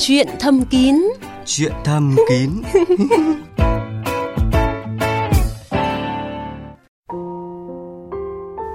Chuyện 0.00 0.28
thầm 0.38 0.64
kín 0.64 0.96
Chuyện 1.46 1.72
thầm 1.84 2.16
kín 2.28 2.50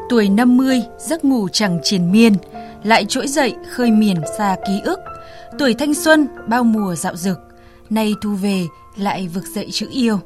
Tuổi 0.09 0.29
50, 0.29 0.81
giấc 0.97 1.25
ngủ 1.25 1.47
chẳng 1.47 1.79
triền 1.83 2.11
miên, 2.11 2.33
lại 2.83 3.05
trỗi 3.05 3.27
dậy 3.27 3.55
khơi 3.71 3.91
miền 3.91 4.17
xa 4.37 4.55
ký 4.67 4.81
ức. 4.83 4.99
Tuổi 5.59 5.73
thanh 5.73 5.93
xuân, 5.93 6.27
bao 6.47 6.63
mùa 6.63 6.95
dạo 6.95 7.15
dực, 7.15 7.39
nay 7.89 8.13
thu 8.21 8.29
về 8.29 8.63
lại 8.97 9.27
vực 9.27 9.43
dậy 9.55 9.67
chữ 9.71 9.87
yêu. 9.91 10.19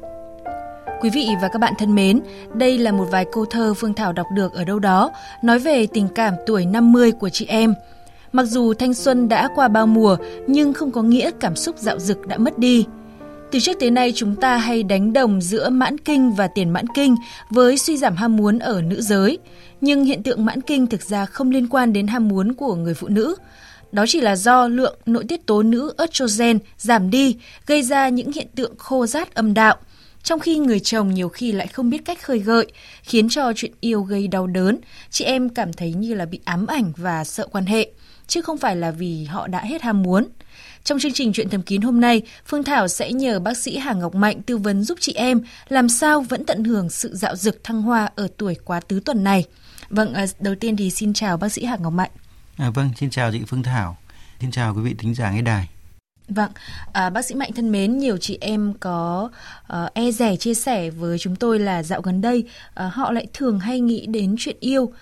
Quý 1.00 1.10
vị 1.10 1.28
và 1.42 1.48
các 1.48 1.58
bạn 1.58 1.74
thân 1.78 1.94
mến, 1.94 2.20
đây 2.54 2.78
là 2.78 2.92
một 2.92 3.06
vài 3.10 3.24
câu 3.32 3.44
thơ 3.44 3.74
Phương 3.74 3.94
Thảo 3.94 4.12
đọc 4.12 4.26
được 4.34 4.52
ở 4.52 4.64
đâu 4.64 4.78
đó, 4.78 5.10
nói 5.42 5.58
về 5.58 5.86
tình 5.86 6.08
cảm 6.14 6.34
tuổi 6.46 6.66
50 6.66 7.12
của 7.12 7.28
chị 7.28 7.46
em. 7.46 7.74
Mặc 8.32 8.44
dù 8.44 8.74
thanh 8.74 8.94
xuân 8.94 9.28
đã 9.28 9.48
qua 9.54 9.68
bao 9.68 9.86
mùa, 9.86 10.16
nhưng 10.46 10.72
không 10.72 10.90
có 10.90 11.02
nghĩa 11.02 11.30
cảm 11.40 11.56
xúc 11.56 11.78
dạo 11.78 11.98
dực 11.98 12.26
đã 12.26 12.38
mất 12.38 12.58
đi. 12.58 12.84
Từ 13.50 13.60
trước 13.60 13.72
tới 13.80 13.90
nay 13.90 14.12
chúng 14.14 14.36
ta 14.36 14.56
hay 14.56 14.82
đánh 14.82 15.12
đồng 15.12 15.40
giữa 15.40 15.68
mãn 15.68 15.98
kinh 15.98 16.32
và 16.32 16.46
tiền 16.46 16.70
mãn 16.70 16.86
kinh 16.94 17.16
với 17.50 17.78
suy 17.78 17.96
giảm 17.96 18.16
ham 18.16 18.36
muốn 18.36 18.58
ở 18.58 18.82
nữ 18.82 19.00
giới. 19.00 19.38
Nhưng 19.80 20.04
hiện 20.04 20.22
tượng 20.22 20.44
mãn 20.44 20.60
kinh 20.60 20.86
thực 20.86 21.02
ra 21.02 21.26
không 21.26 21.50
liên 21.50 21.68
quan 21.68 21.92
đến 21.92 22.06
ham 22.06 22.28
muốn 22.28 22.54
của 22.54 22.74
người 22.74 22.94
phụ 22.94 23.08
nữ. 23.08 23.34
Đó 23.92 24.04
chỉ 24.08 24.20
là 24.20 24.36
do 24.36 24.68
lượng 24.68 24.98
nội 25.06 25.24
tiết 25.28 25.46
tố 25.46 25.62
nữ 25.62 25.92
estrogen 25.98 26.58
giảm 26.78 27.10
đi, 27.10 27.36
gây 27.66 27.82
ra 27.82 28.08
những 28.08 28.32
hiện 28.32 28.46
tượng 28.54 28.76
khô 28.78 29.06
rát 29.06 29.34
âm 29.34 29.54
đạo. 29.54 29.76
Trong 30.22 30.40
khi 30.40 30.58
người 30.58 30.80
chồng 30.80 31.14
nhiều 31.14 31.28
khi 31.28 31.52
lại 31.52 31.66
không 31.66 31.90
biết 31.90 32.04
cách 32.04 32.22
khơi 32.22 32.38
gợi, 32.38 32.66
khiến 33.02 33.28
cho 33.28 33.52
chuyện 33.56 33.72
yêu 33.80 34.02
gây 34.02 34.28
đau 34.28 34.46
đớn, 34.46 34.78
chị 35.10 35.24
em 35.24 35.48
cảm 35.48 35.72
thấy 35.72 35.92
như 35.92 36.14
là 36.14 36.26
bị 36.26 36.40
ám 36.44 36.66
ảnh 36.66 36.92
và 36.96 37.24
sợ 37.24 37.46
quan 37.52 37.66
hệ, 37.66 37.90
chứ 38.26 38.42
không 38.42 38.58
phải 38.58 38.76
là 38.76 38.90
vì 38.90 39.24
họ 39.24 39.46
đã 39.46 39.60
hết 39.60 39.82
ham 39.82 40.02
muốn. 40.02 40.28
Trong 40.84 40.98
chương 40.98 41.12
trình 41.12 41.32
Chuyện 41.32 41.48
thầm 41.48 41.62
kín 41.62 41.82
hôm 41.82 42.00
nay, 42.00 42.22
Phương 42.46 42.64
Thảo 42.64 42.88
sẽ 42.88 43.12
nhờ 43.12 43.40
bác 43.40 43.56
sĩ 43.56 43.78
Hà 43.78 43.92
Ngọc 43.92 44.14
Mạnh 44.14 44.42
tư 44.42 44.56
vấn 44.56 44.84
giúp 44.84 44.98
chị 45.00 45.12
em 45.12 45.40
làm 45.68 45.88
sao 45.88 46.20
vẫn 46.20 46.44
tận 46.44 46.64
hưởng 46.64 46.90
sự 46.90 47.16
dạo 47.16 47.36
dực 47.36 47.64
thăng 47.64 47.82
hoa 47.82 48.10
ở 48.16 48.28
tuổi 48.36 48.56
quá 48.64 48.80
tứ 48.80 49.00
tuần 49.04 49.24
này. 49.24 49.44
Vâng, 49.90 50.14
à, 50.14 50.26
đầu 50.40 50.54
tiên 50.54 50.76
thì 50.76 50.90
xin 50.90 51.12
chào 51.12 51.36
bác 51.36 51.52
sĩ 51.52 51.64
Hà 51.64 51.76
Ngọc 51.76 51.92
Mạnh. 51.92 52.10
À, 52.56 52.70
vâng, 52.70 52.90
xin 52.96 53.10
chào 53.10 53.32
chị 53.32 53.40
Phương 53.46 53.62
Thảo. 53.62 53.96
Xin 54.40 54.50
chào 54.50 54.74
quý 54.74 54.80
vị 54.82 54.94
thính 54.98 55.14
giả 55.14 55.30
nghe 55.30 55.42
đài. 55.42 55.68
Vâng, 56.28 56.50
à, 56.92 57.10
bác 57.10 57.24
sĩ 57.24 57.34
Mạnh 57.34 57.50
thân 57.52 57.72
mến, 57.72 57.98
nhiều 57.98 58.16
chị 58.16 58.38
em 58.40 58.74
có 58.80 59.30
uh, 59.72 59.94
e 59.94 60.10
rẻ 60.10 60.36
chia 60.36 60.54
sẻ 60.54 60.90
với 60.90 61.18
chúng 61.18 61.36
tôi 61.36 61.58
là 61.58 61.82
dạo 61.82 62.00
gần 62.00 62.20
đây 62.20 62.44
uh, 62.86 62.92
họ 62.92 63.12
lại 63.12 63.26
thường 63.34 63.60
hay 63.60 63.80
nghĩ 63.80 64.06
đến 64.06 64.34
chuyện 64.38 64.56
yêu, 64.60 64.82
uh, 64.82 64.92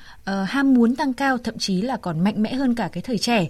ham 0.48 0.74
muốn 0.74 0.96
tăng 0.96 1.12
cao, 1.12 1.38
thậm 1.38 1.58
chí 1.58 1.82
là 1.82 1.96
còn 1.96 2.24
mạnh 2.24 2.42
mẽ 2.42 2.54
hơn 2.54 2.74
cả 2.74 2.88
cái 2.92 3.02
thời 3.02 3.18
trẻ. 3.18 3.42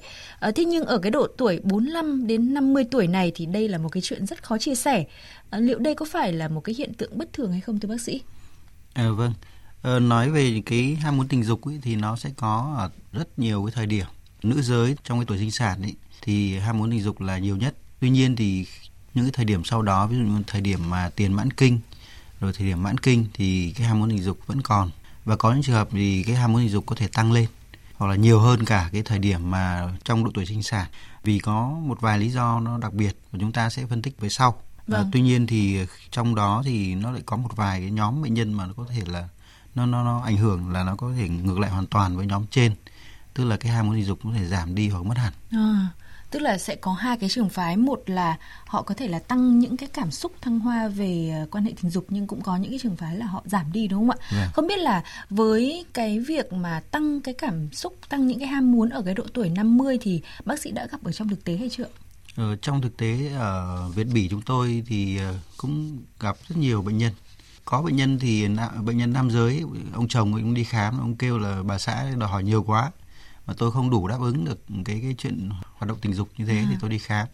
Uh, 0.49 0.55
thế 0.55 0.65
nhưng 0.65 0.85
ở 0.85 0.99
cái 0.99 1.11
độ 1.11 1.27
tuổi 1.39 1.61
45 1.63 2.27
đến 2.27 2.55
50 2.55 2.85
tuổi 2.91 3.07
này 3.07 3.33
thì 3.35 3.47
đây 3.47 3.69
là 3.69 3.79
một 3.79 3.89
cái 3.89 4.01
chuyện 4.01 4.27
rất 4.27 4.43
khó 4.43 4.59
chia 4.59 4.75
sẻ. 4.75 5.05
Uh, 5.57 5.63
liệu 5.63 5.79
đây 5.79 5.95
có 5.95 6.07
phải 6.13 6.33
là 6.33 6.49
một 6.49 6.61
cái 6.61 6.75
hiện 6.79 6.95
tượng 6.95 7.19
bất 7.19 7.33
thường 7.33 7.53
hay 7.53 7.61
không 7.61 7.81
thưa 7.81 7.89
bác 7.89 8.01
sĩ? 8.01 8.21
À, 8.95 9.11
vâng, 9.11 9.33
à, 9.83 9.99
nói 9.99 10.31
về 10.31 10.63
cái 10.67 10.95
ham 10.95 11.17
muốn 11.17 11.29
tình 11.29 11.45
dục 11.45 11.69
ấy, 11.69 11.79
thì 11.83 11.97
nó 11.97 12.17
sẽ 12.17 12.31
có 12.37 12.75
ở 12.79 12.91
rất 13.13 13.39
nhiều 13.39 13.65
cái 13.65 13.73
thời 13.75 13.87
điểm. 13.87 14.07
Nữ 14.43 14.63
giới 14.63 14.97
trong 15.05 15.19
cái 15.19 15.27
tuổi 15.27 15.39
sinh 15.39 15.51
sản 15.51 15.83
ấy 15.83 15.95
thì 16.23 16.59
ham 16.59 16.79
muốn 16.79 16.91
tình 16.91 17.03
dục 17.03 17.21
là 17.21 17.39
nhiều 17.39 17.57
nhất. 17.57 17.75
Tuy 18.01 18.11
nhiên 18.11 18.37
thì 18.37 18.67
những 19.15 19.25
cái 19.25 19.33
thời 19.33 19.45
điểm 19.45 19.65
sau 19.65 19.83
đó, 19.83 20.07
ví 20.07 20.17
dụ 20.17 20.23
như 20.23 20.43
thời 20.47 20.61
điểm 20.61 20.91
mà 20.91 21.11
tiền 21.17 21.33
mãn 21.33 21.51
kinh, 21.51 21.81
rồi 22.41 22.53
thời 22.53 22.67
điểm 22.67 22.83
mãn 22.83 22.99
kinh 22.99 23.27
thì 23.35 23.73
cái 23.77 23.87
ham 23.87 23.99
muốn 23.99 24.11
tình 24.11 24.23
dục 24.23 24.39
vẫn 24.47 24.63
còn. 24.63 24.91
Và 25.25 25.37
có 25.37 25.53
những 25.53 25.63
trường 25.63 25.75
hợp 25.75 25.89
thì 25.93 26.23
cái 26.23 26.37
ham 26.37 26.53
muốn 26.53 26.63
tình 26.63 26.71
dục 26.71 26.87
có 26.87 26.97
thể 26.97 27.09
tăng 27.09 27.33
lên 27.33 27.47
hoặc 27.97 28.07
là 28.07 28.17
nhiều 28.17 28.41
hơn 28.41 28.65
cả 28.65 28.89
cái 28.93 29.03
thời 29.03 29.19
điểm 29.19 29.51
mà 29.51 29.89
trong 30.05 30.25
độ 30.25 30.31
tuổi 30.35 30.47
sinh 30.47 30.63
sản 30.63 30.87
vì 31.23 31.39
có 31.39 31.69
một 31.69 32.01
vài 32.01 32.19
lý 32.19 32.31
do 32.31 32.61
nó 32.61 32.79
đặc 32.79 32.93
biệt 32.93 33.17
và 33.33 33.39
chúng 33.41 33.53
ta 33.53 33.71
sẽ 33.71 33.87
phân 33.87 34.03
tích 34.03 34.21
về 34.21 34.29
sau. 34.29 34.63
Vâng. 34.87 35.07
À, 35.07 35.09
tuy 35.13 35.21
nhiên 35.21 35.47
thì 35.47 35.79
trong 36.11 36.35
đó 36.35 36.63
thì 36.65 36.95
nó 36.95 37.11
lại 37.11 37.23
có 37.27 37.37
một 37.37 37.57
vài 37.57 37.81
cái 37.81 37.91
nhóm 37.91 38.23
bệnh 38.23 38.35
nhân 38.35 38.53
mà 38.53 38.67
nó 38.67 38.73
có 38.77 38.85
thể 38.91 39.03
là 39.07 39.29
nó 39.75 39.87
nó 39.87 40.05
nó 40.05 40.21
ảnh 40.21 40.37
hưởng 40.37 40.71
là 40.71 40.85
nó 40.85 40.97
có 40.97 41.13
thể 41.17 41.29
ngược 41.29 41.59
lại 41.59 41.71
hoàn 41.71 41.87
toàn 41.87 42.17
với 42.17 42.27
nhóm 42.27 42.47
trên 42.51 42.75
tức 43.35 43.45
là 43.45 43.57
cái 43.57 43.73
ham 43.73 43.87
muốn 43.87 43.95
tình 43.95 44.05
dục 44.05 44.19
có 44.25 44.31
thể 44.35 44.47
giảm 44.47 44.75
đi 44.75 44.89
hoặc 44.89 45.05
mất 45.05 45.19
hẳn 45.19 45.33
à, 45.51 45.89
tức 46.31 46.43
là 46.43 46.59
sẽ 46.59 46.75
có 46.77 46.93
hai 46.93 47.17
cái 47.17 47.29
trường 47.29 47.49
phái 47.49 47.77
một 47.77 48.03
là 48.07 48.37
họ 48.67 48.83
có 48.83 48.95
thể 48.95 49.09
là 49.09 49.19
tăng 49.19 49.59
những 49.59 49.77
cái 49.77 49.89
cảm 49.93 50.11
xúc 50.11 50.33
thăng 50.41 50.59
hoa 50.59 50.89
về 50.89 51.33
ờ, 51.41 51.47
quan 51.51 51.65
hệ 51.65 51.73
tình 51.83 51.91
dục 51.91 52.07
nhưng 52.09 52.27
cũng 52.27 52.41
có 52.41 52.57
những 52.57 52.71
cái 52.71 52.79
trường 52.83 52.97
phái 52.97 53.17
là 53.17 53.27
họ 53.27 53.43
giảm 53.45 53.73
đi 53.73 53.89
đúng 53.89 54.01
không 54.01 54.11
ạ 54.11 54.19
yeah. 54.21 54.33
Vâng. 54.33 54.53
không 54.55 54.67
biết 54.67 54.79
là 54.79 55.03
với 55.31 55.85
cái 55.93 56.19
việc 56.19 56.53
mà 56.53 56.83
tăng 56.91 57.21
cái 57.21 57.35
cảm 57.35 57.73
xúc 57.73 57.95
tăng 58.09 58.27
những 58.27 58.39
cái 58.39 58.49
ham 58.49 58.73
muốn 58.73 58.89
ở 58.89 59.03
cái 59.03 59.15
độ 59.15 59.25
tuổi 59.33 59.49
50 59.49 59.99
thì 60.01 60.23
bác 60.45 60.61
sĩ 60.61 60.71
đã 60.71 60.87
gặp 60.87 61.05
ở 61.05 61.13
trong 61.13 61.29
thực 61.29 61.45
tế 61.45 61.57
hay 61.57 61.69
chưa 61.69 61.87
ở 62.37 62.57
trong 62.57 62.81
thực 62.81 62.97
tế 62.97 63.31
ở 63.37 63.89
Việt 63.95 64.07
Bỉ 64.15 64.29
chúng 64.29 64.43
tôi 64.43 64.83
thì 64.87 65.19
ờ, 65.19 65.35
cũng 65.57 65.99
gặp 66.21 66.37
rất 66.49 66.57
nhiều 66.59 66.83
bệnh 66.83 66.99
nhân 66.99 67.13
có 67.65 67.83
bệnh 67.83 67.97
nhân 67.97 68.19
thì 68.19 68.49
bệnh 68.85 68.99
nhân 68.99 69.13
nam 69.13 69.31
giới 69.31 69.63
ông 69.93 70.09
chồng 70.09 70.33
cũng 70.33 70.55
đi 70.55 70.65
khám 70.65 71.01
ông 71.01 71.17
kêu 71.17 71.39
là 71.39 71.63
bà 71.63 71.79
xã 71.79 72.07
đòi 72.19 72.29
hỏi 72.29 72.45
nhiều 72.45 72.63
quá 72.63 72.91
mà 73.47 73.55
tôi 73.59 73.73
không 73.73 73.91
đủ 73.91 74.09
đáp 74.09 74.21
ứng 74.21 74.45
được 74.45 74.61
cái 74.85 75.01
cái 75.03 75.15
chuyện 75.19 75.51
hoạt 75.75 75.89
động 75.89 75.99
tình 76.01 76.15
dục 76.15 76.29
như 76.37 76.47
thế 76.47 76.59
à. 76.59 76.67
thì 76.71 76.77
tôi 76.81 76.91
đi 76.91 76.99
khám 76.99 77.27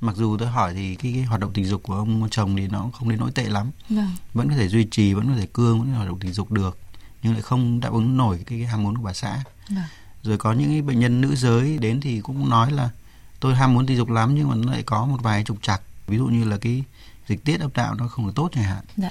mặc 0.00 0.16
dù 0.16 0.36
tôi 0.36 0.48
hỏi 0.48 0.74
thì 0.74 0.94
cái, 0.94 1.12
cái 1.12 1.22
hoạt 1.22 1.40
động 1.40 1.52
tình 1.54 1.64
dục 1.64 1.82
của 1.82 1.94
ông 1.94 2.28
chồng 2.30 2.56
thì 2.56 2.68
nó 2.68 2.90
không 2.92 3.08
đến 3.08 3.18
nỗi 3.20 3.30
tệ 3.30 3.44
lắm 3.44 3.70
vâng. 3.88 4.10
vẫn 4.32 4.48
có 4.48 4.54
thể 4.54 4.68
duy 4.68 4.84
trì 4.90 5.14
vẫn 5.14 5.28
có 5.28 5.40
thể 5.40 5.46
cương 5.52 5.78
vẫn 5.78 5.88
có 5.88 5.92
thể 5.92 5.96
hoạt 5.96 6.08
động 6.08 6.18
tình 6.18 6.32
dục 6.32 6.50
được 6.50 6.78
nhưng 7.22 7.32
lại 7.32 7.42
không 7.42 7.80
đáp 7.80 7.92
ứng 7.92 8.16
nổi 8.16 8.42
cái, 8.46 8.58
cái 8.58 8.68
ham 8.68 8.82
muốn 8.82 8.96
của 8.96 9.02
bà 9.02 9.12
xã 9.12 9.44
vâng. 9.68 9.84
rồi 10.22 10.38
có 10.38 10.52
những 10.52 10.68
cái 10.68 10.82
bệnh 10.82 11.00
nhân 11.00 11.20
nữ 11.20 11.34
giới 11.36 11.78
đến 11.78 12.00
thì 12.00 12.20
cũng 12.20 12.50
nói 12.50 12.72
là 12.72 12.90
tôi 13.40 13.54
ham 13.54 13.74
muốn 13.74 13.86
tình 13.86 13.96
dục 13.96 14.10
lắm 14.10 14.34
nhưng 14.34 14.48
mà 14.48 14.54
nó 14.54 14.72
lại 14.72 14.82
có 14.82 15.06
một 15.06 15.18
vài 15.22 15.44
trục 15.44 15.62
trặc 15.62 15.82
ví 16.06 16.16
dụ 16.16 16.26
như 16.26 16.44
là 16.44 16.56
cái 16.58 16.84
dịch 17.28 17.44
tiết 17.44 17.60
âm 17.60 17.70
đạo 17.74 17.94
nó 17.94 18.08
không 18.08 18.26
được 18.26 18.32
tốt 18.34 18.50
chẳng 18.54 18.64
hạn 18.64 18.84
dạ. 18.96 19.10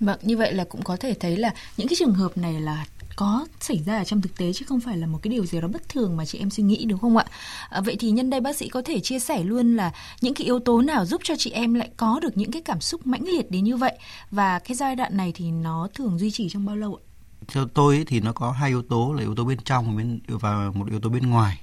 Vâng, 0.00 0.18
như 0.22 0.36
vậy 0.36 0.52
là 0.52 0.64
cũng 0.64 0.82
có 0.82 0.96
thể 0.96 1.14
thấy 1.20 1.36
là 1.36 1.50
những 1.76 1.88
cái 1.88 1.96
trường 1.98 2.14
hợp 2.14 2.38
này 2.38 2.60
là 2.60 2.86
có 3.18 3.46
xảy 3.60 3.82
ra 3.86 3.98
ở 3.98 4.04
trong 4.04 4.20
thực 4.20 4.36
tế 4.36 4.52
chứ 4.52 4.64
không 4.68 4.80
phải 4.80 4.96
là 4.96 5.06
một 5.06 5.18
cái 5.22 5.30
điều 5.30 5.46
gì 5.46 5.60
đó 5.60 5.68
bất 5.68 5.88
thường 5.88 6.16
mà 6.16 6.24
chị 6.24 6.38
em 6.38 6.50
suy 6.50 6.62
nghĩ 6.62 6.84
đúng 6.84 6.98
không 6.98 7.16
ạ? 7.16 7.24
À, 7.70 7.80
vậy 7.80 7.96
thì 7.98 8.10
nhân 8.10 8.30
đây 8.30 8.40
bác 8.40 8.56
sĩ 8.56 8.68
có 8.68 8.82
thể 8.82 9.00
chia 9.00 9.18
sẻ 9.18 9.42
luôn 9.42 9.76
là 9.76 9.92
những 10.20 10.34
cái 10.34 10.44
yếu 10.44 10.58
tố 10.58 10.82
nào 10.82 11.06
giúp 11.06 11.20
cho 11.24 11.34
chị 11.38 11.50
em 11.50 11.74
lại 11.74 11.90
có 11.96 12.20
được 12.22 12.36
những 12.36 12.50
cái 12.50 12.62
cảm 12.62 12.80
xúc 12.80 13.06
mãnh 13.06 13.24
liệt 13.24 13.50
đến 13.50 13.64
như 13.64 13.76
vậy 13.76 13.98
và 14.30 14.58
cái 14.58 14.74
giai 14.74 14.96
đoạn 14.96 15.16
này 15.16 15.32
thì 15.34 15.50
nó 15.50 15.88
thường 15.94 16.18
duy 16.18 16.30
trì 16.30 16.48
trong 16.48 16.66
bao 16.66 16.76
lâu 16.76 16.94
ạ? 16.94 17.02
Theo 17.48 17.66
tôi 17.66 18.04
thì 18.06 18.20
nó 18.20 18.32
có 18.32 18.50
hai 18.50 18.68
yếu 18.68 18.82
tố 18.82 19.12
là 19.12 19.20
yếu 19.22 19.34
tố 19.34 19.44
bên 19.44 19.58
trong 19.64 19.98
và 20.28 20.70
một 20.74 20.90
yếu 20.90 21.00
tố 21.00 21.08
bên 21.08 21.30
ngoài. 21.30 21.60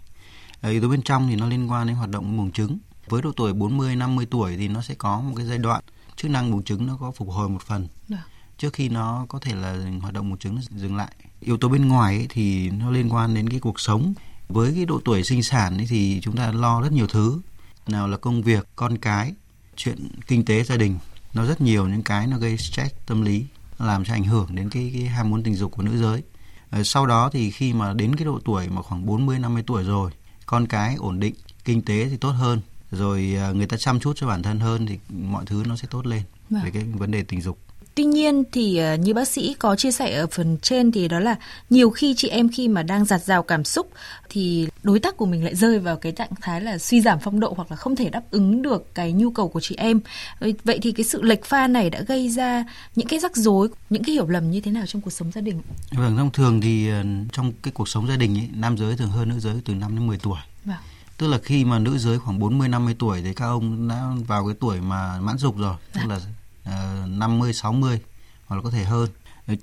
À, 0.61 0.69
yếu 0.69 0.81
tố 0.81 0.87
bên 0.87 1.01
trong 1.01 1.27
thì 1.27 1.35
nó 1.35 1.47
liên 1.47 1.71
quan 1.71 1.87
đến 1.87 1.95
hoạt 1.95 2.09
động 2.09 2.37
buồng 2.37 2.51
trứng. 2.51 2.77
Với 3.09 3.21
độ 3.21 3.31
tuổi 3.35 3.53
40 3.53 3.95
50 3.95 4.25
tuổi 4.31 4.57
thì 4.57 4.67
nó 4.67 4.81
sẽ 4.81 4.95
có 4.95 5.19
một 5.19 5.33
cái 5.37 5.45
giai 5.45 5.57
đoạn 5.57 5.81
chức 6.15 6.31
năng 6.31 6.51
buồng 6.51 6.63
trứng 6.63 6.87
nó 6.87 6.97
có 6.99 7.11
phục 7.11 7.29
hồi 7.29 7.49
một 7.49 7.61
phần. 7.61 7.81
Được 7.81 7.87
dạ. 8.07 8.25
trước 8.57 8.73
khi 8.73 8.89
nó 8.89 9.25
có 9.29 9.39
thể 9.39 9.55
là 9.55 9.77
hoạt 10.01 10.13
động 10.13 10.29
buồng 10.29 10.37
trứng 10.37 10.57
dừng 10.69 10.95
lại 10.95 11.11
yếu 11.41 11.57
tố 11.57 11.69
bên 11.69 11.87
ngoài 11.87 12.15
ấy, 12.15 12.27
thì 12.29 12.69
nó 12.69 12.91
liên 12.91 13.13
quan 13.13 13.33
đến 13.33 13.49
cái 13.49 13.59
cuộc 13.59 13.79
sống. 13.79 14.13
Với 14.49 14.73
cái 14.75 14.85
độ 14.85 15.01
tuổi 15.05 15.23
sinh 15.23 15.43
sản 15.43 15.77
ấy 15.77 15.87
thì 15.89 16.19
chúng 16.21 16.35
ta 16.35 16.51
lo 16.51 16.81
rất 16.81 16.91
nhiều 16.91 17.07
thứ. 17.07 17.39
Nào 17.87 18.07
là 18.07 18.17
công 18.17 18.41
việc 18.41 18.67
con 18.75 18.97
cái 18.97 19.33
chuyện 19.75 20.09
kinh 20.27 20.45
tế 20.45 20.63
gia 20.63 20.77
đình. 20.77 20.97
Nó 21.33 21.45
rất 21.45 21.61
nhiều 21.61 21.87
những 21.87 22.03
cái 22.03 22.27
nó 22.27 22.37
gây 22.37 22.57
stress 22.57 22.93
tâm 23.05 23.21
lý 23.21 23.45
làm 23.79 24.05
cho 24.05 24.13
ảnh 24.13 24.23
hưởng 24.23 24.55
đến 24.55 24.69
cái, 24.69 24.91
cái 24.93 25.05
ham 25.05 25.29
muốn 25.29 25.43
tình 25.43 25.55
dục 25.55 25.71
của 25.71 25.83
nữ 25.83 25.97
giới. 25.97 26.23
Ờ, 26.69 26.83
sau 26.83 27.05
đó 27.05 27.29
thì 27.33 27.51
khi 27.51 27.73
mà 27.73 27.93
đến 27.93 28.15
cái 28.15 28.25
độ 28.25 28.39
tuổi 28.45 28.67
mà 28.69 28.81
khoảng 28.81 29.05
40 29.05 29.39
50 29.39 29.63
tuổi 29.67 29.83
rồi 29.83 30.11
con 30.45 30.67
cái 30.67 30.95
ổn 30.95 31.19
định 31.19 31.35
kinh 31.65 31.81
tế 31.81 32.09
thì 32.09 32.17
tốt 32.17 32.31
hơn. 32.31 32.61
Rồi 32.91 33.35
ờ, 33.39 33.53
người 33.53 33.67
ta 33.67 33.77
chăm 33.77 33.99
chút 33.99 34.13
cho 34.15 34.27
bản 34.27 34.43
thân 34.43 34.59
hơn 34.59 34.85
thì 34.85 34.99
mọi 35.09 35.45
thứ 35.45 35.63
nó 35.67 35.75
sẽ 35.75 35.87
tốt 35.91 36.05
lên 36.05 36.21
vâng. 36.49 36.63
về 36.63 36.71
cái 36.71 36.83
vấn 36.83 37.11
đề 37.11 37.23
tình 37.23 37.41
dục 37.41 37.59
Tuy 37.95 38.03
nhiên 38.03 38.43
thì 38.51 38.77
ờ, 38.77 38.95
như 38.95 39.13
bác 39.13 39.27
sĩ 39.27 39.55
có 39.59 39.75
chia 39.75 39.91
sẻ 39.91 40.15
ở 40.15 40.27
phần 40.27 40.57
trên 40.61 40.91
thì 40.91 41.07
đó 41.07 41.19
là 41.19 41.35
nhiều 41.69 41.89
khi 41.89 42.13
chị 42.17 42.27
em 42.27 42.49
khi 42.49 42.67
mà 42.67 42.83
đang 42.83 43.05
giặt 43.05 43.23
rào 43.23 43.43
cảm 43.43 43.63
xúc 43.63 43.89
thì 44.29 44.67
đối 44.83 44.99
tác 44.99 45.17
của 45.17 45.25
mình 45.25 45.43
lại 45.43 45.55
rơi 45.55 45.79
vào 45.79 45.95
cái 45.95 46.11
trạng 46.11 46.29
thái 46.41 46.61
là 46.61 46.77
suy 46.77 47.01
giảm 47.01 47.19
phong 47.19 47.39
độ 47.39 47.53
hoặc 47.55 47.71
là 47.71 47.75
không 47.75 47.95
thể 47.95 48.09
đáp 48.09 48.21
ứng 48.31 48.61
được 48.61 48.95
cái 48.95 49.11
nhu 49.11 49.31
cầu 49.31 49.47
của 49.47 49.59
chị 49.59 49.75
em. 49.75 49.99
Vậy 50.39 50.79
thì 50.81 50.91
cái 50.91 51.03
sự 51.03 51.21
lệch 51.21 51.45
pha 51.45 51.67
này 51.67 51.89
đã 51.89 52.01
gây 52.01 52.29
ra 52.29 52.63
những 52.95 53.07
cái 53.07 53.19
rắc 53.19 53.35
rối, 53.35 53.67
những 53.89 54.03
cái 54.03 54.13
hiểu 54.13 54.27
lầm 54.27 54.51
như 54.51 54.61
thế 54.61 54.71
nào 54.71 54.85
trong 54.85 55.01
cuộc 55.01 55.11
sống 55.11 55.31
gia 55.31 55.41
đình? 55.41 55.61
Vâng, 55.91 56.17
thông 56.17 56.31
thường 56.31 56.61
thì 56.61 56.89
ờ, 56.89 57.03
trong 57.31 57.51
cái 57.63 57.71
cuộc 57.71 57.89
sống 57.89 58.07
gia 58.07 58.15
đình 58.15 58.37
ấy, 58.37 58.49
nam 58.53 58.77
giới 58.77 58.95
thường 58.95 59.09
hơn 59.09 59.29
nữ 59.29 59.39
giới 59.39 59.55
từ 59.65 59.73
5 59.73 59.95
đến 59.95 60.07
10 60.07 60.17
tuổi. 60.17 60.39
Vâng 60.65 60.77
tức 61.17 61.27
là 61.27 61.39
khi 61.43 61.65
mà 61.65 61.79
nữ 61.79 61.97
giới 61.97 62.19
khoảng 62.19 62.39
40 62.39 62.67
50 62.67 62.95
tuổi 62.99 63.21
thì 63.21 63.33
các 63.33 63.45
ông 63.45 63.87
đã 63.87 64.03
vào 64.27 64.45
cái 64.45 64.55
tuổi 64.59 64.81
mà 64.81 65.19
mãn 65.21 65.37
dục 65.37 65.57
rồi, 65.57 65.75
tức 65.93 66.01
dạ. 66.01 66.07
là 66.07 66.19
50 67.07 67.53
60 67.53 67.99
hoặc 68.45 68.55
là 68.55 68.61
có 68.61 68.69
thể 68.69 68.83
hơn. 68.83 69.09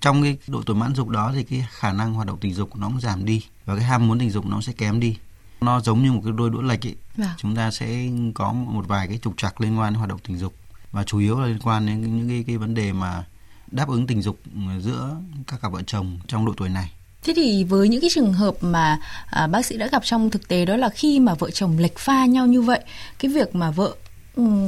Trong 0.00 0.22
cái 0.22 0.36
độ 0.46 0.62
tuổi 0.66 0.76
mãn 0.76 0.94
dục 0.94 1.08
đó 1.08 1.32
thì 1.34 1.42
cái 1.42 1.66
khả 1.70 1.92
năng 1.92 2.14
hoạt 2.14 2.26
động 2.26 2.38
tình 2.40 2.54
dục 2.54 2.76
nó 2.76 2.88
cũng 2.88 3.00
giảm 3.00 3.24
đi 3.24 3.44
và 3.64 3.76
cái 3.76 3.84
ham 3.84 4.08
muốn 4.08 4.18
tình 4.18 4.30
dục 4.30 4.46
nó 4.46 4.60
sẽ 4.60 4.72
kém 4.72 5.00
đi. 5.00 5.16
Nó 5.60 5.80
giống 5.80 6.02
như 6.02 6.12
một 6.12 6.20
cái 6.24 6.32
đôi 6.36 6.50
đũa 6.50 6.62
lệch 6.62 6.86
ấy. 6.86 6.96
À. 7.18 7.34
chúng 7.38 7.56
ta 7.56 7.70
sẽ 7.70 8.08
có 8.34 8.52
một 8.52 8.88
vài 8.88 9.08
cái 9.08 9.18
trục 9.22 9.34
trặc 9.36 9.60
liên 9.60 9.78
quan 9.78 9.92
đến 9.92 9.98
hoạt 9.98 10.08
động 10.08 10.18
tình 10.26 10.38
dục 10.38 10.54
và 10.92 11.04
chủ 11.04 11.18
yếu 11.18 11.40
là 11.40 11.46
liên 11.46 11.58
quan 11.58 11.86
đến 11.86 12.16
những 12.16 12.28
cái, 12.28 12.44
cái 12.46 12.56
vấn 12.56 12.74
đề 12.74 12.92
mà 12.92 13.24
đáp 13.70 13.88
ứng 13.88 14.06
tình 14.06 14.22
dục 14.22 14.38
giữa 14.80 15.16
các 15.46 15.60
cặp 15.62 15.72
vợ 15.72 15.82
chồng 15.86 16.18
trong 16.26 16.46
độ 16.46 16.52
tuổi 16.56 16.68
này. 16.68 16.90
Thế 17.22 17.32
thì 17.36 17.64
với 17.64 17.88
những 17.88 18.00
cái 18.00 18.10
trường 18.14 18.32
hợp 18.32 18.54
mà 18.60 18.98
à, 19.26 19.46
bác 19.46 19.66
sĩ 19.66 19.76
đã 19.76 19.86
gặp 19.86 20.04
trong 20.04 20.30
thực 20.30 20.48
tế 20.48 20.64
đó 20.64 20.76
là 20.76 20.88
khi 20.88 21.20
mà 21.20 21.34
vợ 21.34 21.50
chồng 21.50 21.78
lệch 21.78 21.98
pha 21.98 22.26
nhau 22.26 22.46
như 22.46 22.62
vậy, 22.62 22.80
cái 23.18 23.30
việc 23.30 23.54
mà 23.54 23.70
vợ 23.70 23.94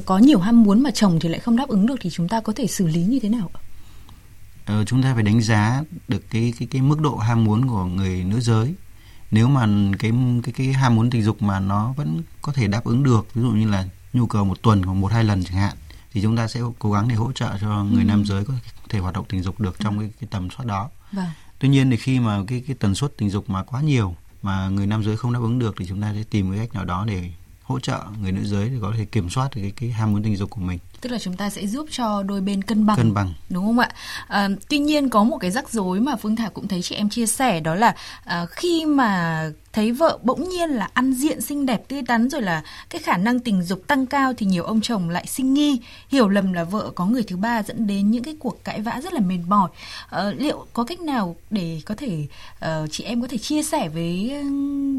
có 0.07 0.19
nhiều 0.19 0.39
ham 0.39 0.63
muốn 0.63 0.83
mà 0.83 0.91
chồng 0.91 1.19
thì 1.21 1.29
lại 1.29 1.41
không 1.41 1.57
đáp 1.57 1.69
ứng 1.69 1.87
được 1.87 1.95
thì 2.01 2.11
chúng 2.11 2.29
ta 2.29 2.41
có 2.41 2.53
thể 2.57 2.67
xử 2.67 2.87
lý 2.87 3.03
như 3.03 3.19
thế 3.23 3.29
nào 3.29 3.51
ạ? 3.55 3.61
Ờ, 4.67 4.85
chúng 4.85 5.03
ta 5.03 5.15
phải 5.15 5.23
đánh 5.23 5.41
giá 5.41 5.83
được 6.09 6.31
cái 6.31 6.53
cái 6.59 6.69
cái 6.71 6.83
mức 6.83 7.01
độ 7.01 7.17
ham 7.17 7.45
muốn 7.45 7.69
của 7.69 7.85
người 7.85 8.25
nữ 8.25 8.41
giới. 8.41 8.75
Nếu 9.31 9.49
mà 9.49 9.67
cái 9.99 10.13
cái 10.43 10.53
cái 10.53 10.73
ham 10.73 10.95
muốn 10.95 11.11
tình 11.11 11.23
dục 11.23 11.43
mà 11.43 11.61
nó 11.61 11.93
vẫn 11.97 12.23
có 12.43 12.53
thể 12.53 12.67
đáp 12.67 12.85
ứng 12.85 13.03
được, 13.03 13.27
ví 13.35 13.43
dụ 13.43 13.51
như 13.51 13.71
là 13.71 13.89
nhu 14.13 14.27
cầu 14.27 14.45
một 14.45 14.63
tuần 14.63 14.83
hoặc 14.83 14.95
một 14.95 15.13
hai 15.13 15.25
lần 15.25 15.45
chẳng 15.45 15.57
hạn, 15.57 15.77
thì 16.13 16.23
chúng 16.23 16.37
ta 16.37 16.49
sẽ 16.49 16.61
cố 16.79 16.93
gắng 16.93 17.09
để 17.09 17.15
hỗ 17.15 17.33
trợ 17.33 17.59
cho 17.61 17.85
người 17.85 18.03
ừ. 18.03 18.07
nam 18.07 18.25
giới 18.25 18.45
có 18.45 18.55
thể 18.89 18.99
hoạt 18.99 19.15
động 19.15 19.25
tình 19.29 19.43
dục 19.43 19.61
được 19.61 19.77
trong 19.79 19.99
cái, 19.99 20.11
cái 20.21 20.29
tầm 20.31 20.49
soát 20.57 20.67
đó. 20.67 20.91
Vâng. 21.13 21.27
Tuy 21.59 21.69
nhiên 21.69 21.91
thì 21.91 21.97
khi 21.97 22.21
mà 22.21 22.41
cái 22.47 22.63
cái 22.67 22.77
tần 22.81 22.95
suất 22.95 23.17
tình 23.17 23.31
dục 23.31 23.51
mà 23.51 23.63
quá 23.63 23.81
nhiều 23.81 24.17
mà 24.43 24.69
người 24.69 24.87
nam 24.87 25.05
giới 25.05 25.17
không 25.17 25.33
đáp 25.33 25.41
ứng 25.43 25.59
được 25.59 25.75
thì 25.79 25.87
chúng 25.87 26.03
ta 26.03 26.13
sẽ 26.15 26.23
tìm 26.31 26.51
cái 26.51 26.61
cách 26.61 26.75
nào 26.75 26.85
đó 26.85 27.05
để 27.07 27.31
hỗ 27.65 27.81
trợ 27.81 28.05
người 28.23 28.33
nữ 28.33 28.45
giới 28.45 28.69
để 28.69 28.77
có 28.81 28.93
thể 28.97 29.05
kiểm 29.05 29.31
soát 29.31 29.49
được 29.55 29.63
cái 29.63 29.73
cái 29.77 29.91
ham 29.91 30.13
muốn 30.13 30.23
tình 30.23 30.37
dục 30.37 30.51
của 30.51 30.61
mình 30.61 30.79
tức 31.05 31.11
là 31.11 31.19
chúng 31.19 31.37
ta 31.37 31.51
sẽ 31.51 31.67
giúp 31.67 31.87
cho 31.91 32.23
đôi 32.23 32.41
bên 32.41 32.63
cân 32.63 32.87
bằng 32.87 32.97
cân 32.97 33.15
bằng. 33.15 33.33
đúng 33.51 33.65
không 33.65 33.79
ạ? 33.79 33.89
À, 34.29 34.49
tuy 34.69 34.79
nhiên 34.79 35.09
có 35.09 35.25
một 35.25 35.37
cái 35.37 35.51
rắc 35.51 35.71
rối 35.71 36.01
mà 36.01 36.17
phương 36.17 36.37
thảo 36.37 36.51
cũng 36.51 36.69
thấy 36.69 36.83
chị 36.83 36.95
em 36.95 37.09
chia 37.09 37.27
sẻ 37.27 37.61
đó 37.61 37.75
là 37.75 37.95
à, 38.25 38.47
khi 38.47 38.85
mà 38.85 39.45
thấy 39.73 39.93
vợ 39.93 40.19
bỗng 40.23 40.49
nhiên 40.49 40.71
là 40.71 40.89
ăn 40.95 41.13
diện 41.13 41.41
xinh 41.41 41.67
đẹp 41.67 41.89
tươi 41.89 42.03
tắn 42.07 42.29
rồi 42.29 42.43
là 42.43 42.63
cái 42.91 43.03
khả 43.03 43.17
năng 43.17 43.41
tình 43.41 43.63
dục 43.63 43.83
tăng 43.87 44.07
cao 44.07 44.33
thì 44.35 44.47
nhiều 44.47 44.65
ông 44.65 44.81
chồng 44.81 45.11
lại 45.11 45.27
sinh 45.27 45.55
nghi 45.55 45.81
hiểu 46.09 46.29
lầm 46.29 46.53
là 46.53 46.65
vợ 46.65 46.91
có 46.95 47.07
người 47.07 47.23
thứ 47.23 47.37
ba 47.37 47.63
dẫn 47.63 47.87
đến 47.87 48.11
những 48.11 48.25
cái 48.25 48.37
cuộc 48.41 48.65
cãi 48.65 48.81
vã 48.81 49.01
rất 49.05 49.13
là 49.13 49.21
mệt 49.21 49.39
mỏi. 49.49 49.71
À, 50.11 50.33
liệu 50.37 50.67
có 50.73 50.85
cách 50.85 51.01
nào 51.01 51.37
để 51.51 51.81
có 51.85 51.95
thể 51.95 52.27
uh, 52.65 52.91
chị 52.91 53.05
em 53.05 53.23
có 53.23 53.29
thể 53.29 53.39
chia 53.39 53.63
sẻ 53.63 53.89
với 53.89 54.33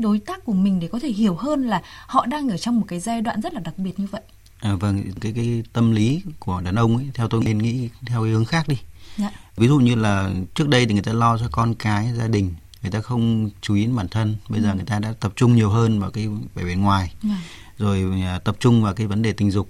đối 0.01 0.19
tác 0.19 0.45
của 0.45 0.53
mình 0.53 0.79
để 0.79 0.87
có 0.87 0.99
thể 1.01 1.09
hiểu 1.09 1.35
hơn 1.35 1.67
là 1.67 1.81
họ 2.07 2.25
đang 2.25 2.49
ở 2.49 2.57
trong 2.57 2.79
một 2.79 2.85
cái 2.87 2.99
giai 2.99 3.21
đoạn 3.21 3.41
rất 3.41 3.53
là 3.53 3.59
đặc 3.59 3.73
biệt 3.77 3.99
như 3.99 4.07
vậy 4.11 4.21
À, 4.65 4.75
vâng, 4.75 5.03
cái 5.21 5.31
cái 5.31 5.63
tâm 5.73 5.91
lý 5.91 6.21
của 6.39 6.61
đàn 6.61 6.75
ông 6.75 6.97
ấy 6.97 7.09
theo 7.13 7.27
tôi 7.27 7.43
nên 7.43 7.57
nghĩ 7.57 7.89
theo 8.05 8.23
cái 8.23 8.31
hướng 8.31 8.45
khác 8.45 8.67
đi. 8.67 8.77
Dạ. 9.17 9.31
Ví 9.57 9.67
dụ 9.67 9.77
như 9.77 9.95
là 9.95 10.29
trước 10.55 10.67
đây 10.67 10.85
thì 10.85 10.93
người 10.93 11.03
ta 11.03 11.13
lo 11.13 11.37
cho 11.37 11.47
con 11.51 11.75
cái, 11.75 12.13
gia 12.13 12.27
đình, 12.27 12.53
người 12.81 12.91
ta 12.91 13.01
không 13.01 13.49
chú 13.61 13.75
ý 13.75 13.85
đến 13.85 13.95
bản 13.95 14.07
thân. 14.07 14.35
Bây 14.49 14.59
ừ. 14.59 14.63
giờ 14.63 14.73
người 14.73 14.85
ta 14.85 14.99
đã 14.99 15.13
tập 15.19 15.33
trung 15.35 15.55
nhiều 15.55 15.69
hơn 15.69 15.99
vào 15.99 16.11
cái 16.11 16.27
vẻ 16.55 16.63
bề 16.63 16.75
ngoài. 16.75 17.13
Dạ. 17.23 17.37
Rồi 17.77 18.21
à, 18.21 18.39
tập 18.39 18.55
trung 18.59 18.83
vào 18.83 18.93
cái 18.93 19.07
vấn 19.07 19.21
đề 19.21 19.33
tình 19.33 19.51
dục. 19.51 19.69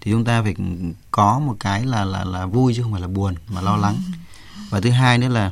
Thì 0.00 0.10
chúng 0.10 0.24
ta 0.24 0.42
phải 0.42 0.54
có 1.10 1.38
một 1.38 1.56
cái 1.60 1.84
là 1.84 2.04
là 2.04 2.24
là 2.24 2.46
vui 2.46 2.74
chứ 2.74 2.82
không 2.82 2.92
phải 2.92 3.00
là 3.00 3.08
buồn 3.08 3.34
mà 3.48 3.60
lo 3.60 3.76
lắng. 3.76 3.96
Ừ. 4.06 4.60
Và 4.70 4.80
thứ 4.80 4.90
hai 4.90 5.18
nữa 5.18 5.28
là 5.28 5.50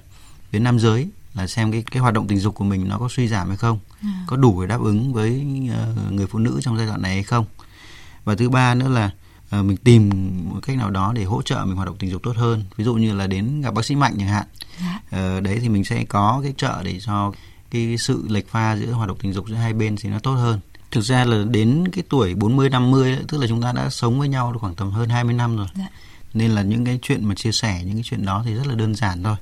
với 0.53 0.61
nam 0.61 0.79
giới 0.79 1.09
là 1.35 1.47
xem 1.47 1.73
cái 1.73 1.85
cái 1.91 2.01
hoạt 2.01 2.15
động 2.15 2.27
tình 2.29 2.39
dục 2.39 2.55
của 2.55 2.65
mình 2.65 2.89
nó 2.89 2.99
có 2.99 3.09
suy 3.11 3.29
giảm 3.29 3.49
hay 3.49 3.57
không, 3.57 3.79
à. 4.03 4.25
có 4.27 4.37
đủ 4.37 4.63
để 4.63 4.67
đáp 4.67 4.81
ứng 4.81 5.13
với 5.13 5.45
uh, 5.67 6.13
người 6.13 6.27
phụ 6.27 6.39
nữ 6.39 6.61
trong 6.63 6.77
giai 6.77 6.87
đoạn 6.87 7.03
này 7.03 7.15
hay 7.15 7.23
không 7.23 7.45
và 8.25 8.35
thứ 8.35 8.51
ba 8.51 8.75
nữa 8.75 8.89
là 8.89 9.11
uh, 9.59 9.65
mình 9.65 9.77
tìm 9.77 10.11
một 10.49 10.61
cách 10.63 10.77
nào 10.77 10.91
đó 10.91 11.13
để 11.17 11.25
hỗ 11.25 11.43
trợ 11.43 11.65
mình 11.65 11.77
hoạt 11.77 11.87
động 11.87 11.97
tình 11.99 12.11
dục 12.11 12.23
tốt 12.23 12.37
hơn 12.37 12.65
ví 12.77 12.85
dụ 12.85 12.95
như 12.95 13.15
là 13.15 13.27
đến 13.27 13.61
gặp 13.61 13.75
bác 13.75 13.85
sĩ 13.85 13.95
mạnh 13.97 14.15
chẳng 14.19 14.29
hạn 14.29 14.47
uh, 15.07 15.43
đấy 15.43 15.59
thì 15.61 15.69
mình 15.69 15.85
sẽ 15.85 16.05
có 16.05 16.41
cái 16.43 16.55
trợ 16.57 16.83
để 16.85 17.01
cho 17.01 17.33
cái 17.71 17.99
sự 17.99 18.25
lệch 18.29 18.49
pha 18.49 18.77
giữa 18.77 18.93
hoạt 18.93 19.09
động 19.09 19.19
tình 19.23 19.33
dục 19.33 19.49
giữa 19.49 19.55
hai 19.55 19.73
bên 19.73 19.97
thì 19.97 20.09
nó 20.09 20.19
tốt 20.19 20.35
hơn 20.35 20.61
thực 20.93 21.01
ra 21.01 21.25
là 21.25 21.45
đến 21.51 21.85
cái 21.93 22.05
tuổi 22.09 22.35
40 22.35 22.71
50 22.71 23.19
tức 23.29 23.39
là 23.41 23.47
chúng 23.47 23.63
ta 23.63 23.73
đã 23.73 23.91
sống 23.91 24.19
với 24.19 24.29
nhau 24.29 24.53
được 24.53 24.59
khoảng 24.61 24.75
tầm 24.75 24.91
hơn 24.91 25.09
20 25.09 25.35
năm 25.35 25.57
rồi. 25.57 25.67
Dạ. 25.75 25.89
Nên 26.35 26.51
là 26.51 26.63
những 26.63 26.85
cái 26.85 26.99
chuyện 27.03 27.25
mà 27.25 27.35
chia 27.35 27.53
sẻ 27.53 27.83
những 27.85 27.95
cái 27.95 28.03
chuyện 28.05 28.25
đó 28.25 28.43
thì 28.47 28.55
rất 28.55 28.67
là 28.67 28.75
đơn 28.75 28.95
giản 28.95 29.23
thôi. 29.23 29.37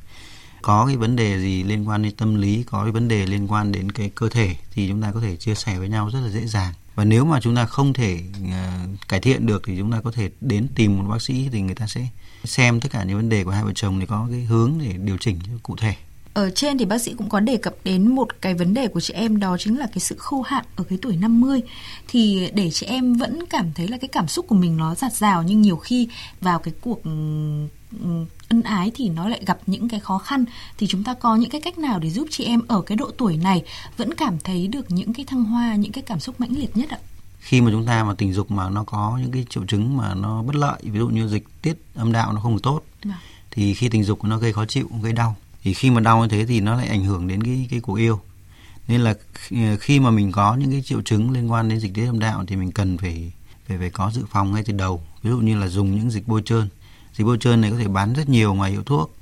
Có 0.62 0.86
cái 0.86 0.96
vấn 0.96 1.16
đề 1.16 1.38
gì 1.38 1.62
liên 1.62 1.88
quan 1.88 2.02
đến 2.02 2.12
tâm 2.16 2.34
lý, 2.34 2.64
có 2.70 2.82
cái 2.82 2.92
vấn 2.92 3.08
đề 3.08 3.26
liên 3.26 3.52
quan 3.52 3.72
đến 3.72 3.92
cái 3.92 4.10
cơ 4.14 4.28
thể 4.28 4.54
thì 4.72 4.88
chúng 4.88 5.02
ta 5.02 5.12
có 5.12 5.20
thể 5.20 5.36
chia 5.36 5.54
sẻ 5.54 5.78
với 5.78 5.88
nhau 5.88 6.10
rất 6.12 6.20
là 6.20 6.28
dễ 6.28 6.46
dàng 6.46 6.72
và 6.94 7.04
nếu 7.04 7.24
mà 7.24 7.40
chúng 7.40 7.56
ta 7.56 7.66
không 7.66 7.92
thể 7.92 8.20
uh, 8.42 9.08
cải 9.08 9.20
thiện 9.20 9.46
được 9.46 9.62
thì 9.66 9.78
chúng 9.78 9.92
ta 9.92 10.00
có 10.04 10.12
thể 10.12 10.30
đến 10.40 10.66
tìm 10.74 10.98
một 10.98 11.04
bác 11.10 11.22
sĩ 11.22 11.48
thì 11.52 11.60
người 11.60 11.74
ta 11.74 11.86
sẽ 11.86 12.06
xem 12.44 12.80
tất 12.80 12.88
cả 12.92 13.04
những 13.04 13.16
vấn 13.16 13.28
đề 13.28 13.44
của 13.44 13.50
hai 13.50 13.64
vợ 13.64 13.72
chồng 13.74 14.00
để 14.00 14.06
có 14.06 14.26
cái 14.30 14.40
hướng 14.40 14.72
để 14.80 14.92
điều 14.92 15.16
chỉnh 15.16 15.38
cụ 15.62 15.76
thể. 15.76 15.94
Ở 16.34 16.50
trên 16.50 16.78
thì 16.78 16.84
bác 16.84 16.98
sĩ 16.98 17.14
cũng 17.18 17.28
có 17.28 17.40
đề 17.40 17.56
cập 17.56 17.74
đến 17.84 18.14
một 18.14 18.28
cái 18.40 18.54
vấn 18.54 18.74
đề 18.74 18.88
của 18.88 19.00
chị 19.00 19.14
em 19.14 19.40
đó 19.40 19.56
chính 19.58 19.78
là 19.78 19.86
cái 19.86 19.98
sự 19.98 20.14
khô 20.18 20.42
hạn 20.42 20.64
ở 20.76 20.84
cái 20.84 20.98
tuổi 21.02 21.16
50 21.16 21.60
thì 22.08 22.50
để 22.54 22.70
chị 22.70 22.86
em 22.86 23.14
vẫn 23.14 23.46
cảm 23.50 23.72
thấy 23.74 23.88
là 23.88 23.98
cái 23.98 24.08
cảm 24.08 24.28
xúc 24.28 24.46
của 24.48 24.54
mình 24.54 24.76
nó 24.76 24.94
giạt 24.94 25.12
rào 25.12 25.42
nhưng 25.42 25.62
nhiều 25.62 25.76
khi 25.76 26.08
vào 26.40 26.58
cái 26.58 26.74
cuộc 26.80 27.02
ân 28.48 28.62
ái 28.62 28.90
thì 28.94 29.08
nó 29.08 29.28
lại 29.28 29.42
gặp 29.46 29.58
những 29.66 29.88
cái 29.88 30.00
khó 30.00 30.18
khăn. 30.18 30.44
Thì 30.78 30.86
chúng 30.86 31.04
ta 31.04 31.14
có 31.14 31.36
những 31.36 31.50
cái 31.50 31.60
cách 31.60 31.78
nào 31.78 31.98
để 31.98 32.10
giúp 32.10 32.28
chị 32.30 32.44
em 32.44 32.60
ở 32.68 32.82
cái 32.82 32.96
độ 32.96 33.10
tuổi 33.18 33.36
này 33.36 33.64
vẫn 33.96 34.14
cảm 34.14 34.38
thấy 34.38 34.66
được 34.68 34.90
những 34.90 35.12
cái 35.14 35.24
thăng 35.24 35.44
hoa 35.44 35.74
những 35.74 35.92
cái 35.92 36.02
cảm 36.02 36.20
xúc 36.20 36.40
mãnh 36.40 36.56
liệt 36.56 36.76
nhất 36.76 36.90
ạ? 36.90 36.98
Khi 37.40 37.60
mà 37.60 37.70
chúng 37.70 37.86
ta 37.86 38.04
mà 38.04 38.14
tình 38.14 38.32
dục 38.32 38.50
mà 38.50 38.70
nó 38.70 38.84
có 38.84 39.18
những 39.22 39.30
cái 39.30 39.46
triệu 39.50 39.64
chứng 39.66 39.96
mà 39.96 40.14
nó 40.14 40.42
bất 40.42 40.56
lợi 40.56 40.80
ví 40.82 40.98
dụ 40.98 41.08
như 41.08 41.28
dịch 41.28 41.44
tiết 41.62 41.74
âm 41.94 42.12
đạo 42.12 42.32
nó 42.32 42.40
không 42.40 42.54
được 42.54 42.62
tốt 42.62 42.82
à. 43.00 43.20
thì 43.50 43.74
khi 43.74 43.88
tình 43.88 44.04
dục 44.04 44.24
nó 44.24 44.38
gây 44.38 44.52
khó 44.52 44.64
chịu 44.64 44.88
gây 45.02 45.12
đau. 45.12 45.36
Thì 45.62 45.74
khi 45.74 45.90
mà 45.90 46.00
đau 46.00 46.22
như 46.22 46.28
thế 46.28 46.46
thì 46.46 46.60
nó 46.60 46.76
lại 46.76 46.86
ảnh 46.86 47.04
hưởng 47.04 47.28
đến 47.28 47.42
cái 47.42 47.66
cái 47.70 47.80
cuộc 47.80 47.94
yêu. 47.94 48.20
Nên 48.88 49.00
là 49.00 49.14
khi 49.80 50.00
mà 50.00 50.10
mình 50.10 50.32
có 50.32 50.54
những 50.54 50.70
cái 50.70 50.82
triệu 50.82 51.02
chứng 51.02 51.30
liên 51.30 51.52
quan 51.52 51.68
đến 51.68 51.80
dịch 51.80 51.94
tiết 51.94 52.06
âm 52.06 52.18
đạo 52.18 52.44
thì 52.46 52.56
mình 52.56 52.72
cần 52.72 52.98
phải 52.98 53.32
phải 53.68 53.78
phải 53.78 53.90
có 53.90 54.10
dự 54.14 54.24
phòng 54.30 54.52
ngay 54.52 54.62
từ 54.62 54.72
đầu. 54.72 55.02
Ví 55.22 55.30
dụ 55.30 55.38
như 55.38 55.58
là 55.58 55.68
dùng 55.68 55.96
những 55.96 56.10
dịch 56.10 56.28
bôi 56.28 56.42
trơn 56.44 56.68
dịch 57.14 57.24
bôi 57.24 57.38
trơn 57.40 57.60
này 57.60 57.70
có 57.70 57.76
thể 57.76 57.88
bán 57.88 58.12
rất 58.12 58.28
nhiều 58.28 58.54
ngoài 58.54 58.70
hiệu 58.70 58.82
thuốc. 58.82 59.16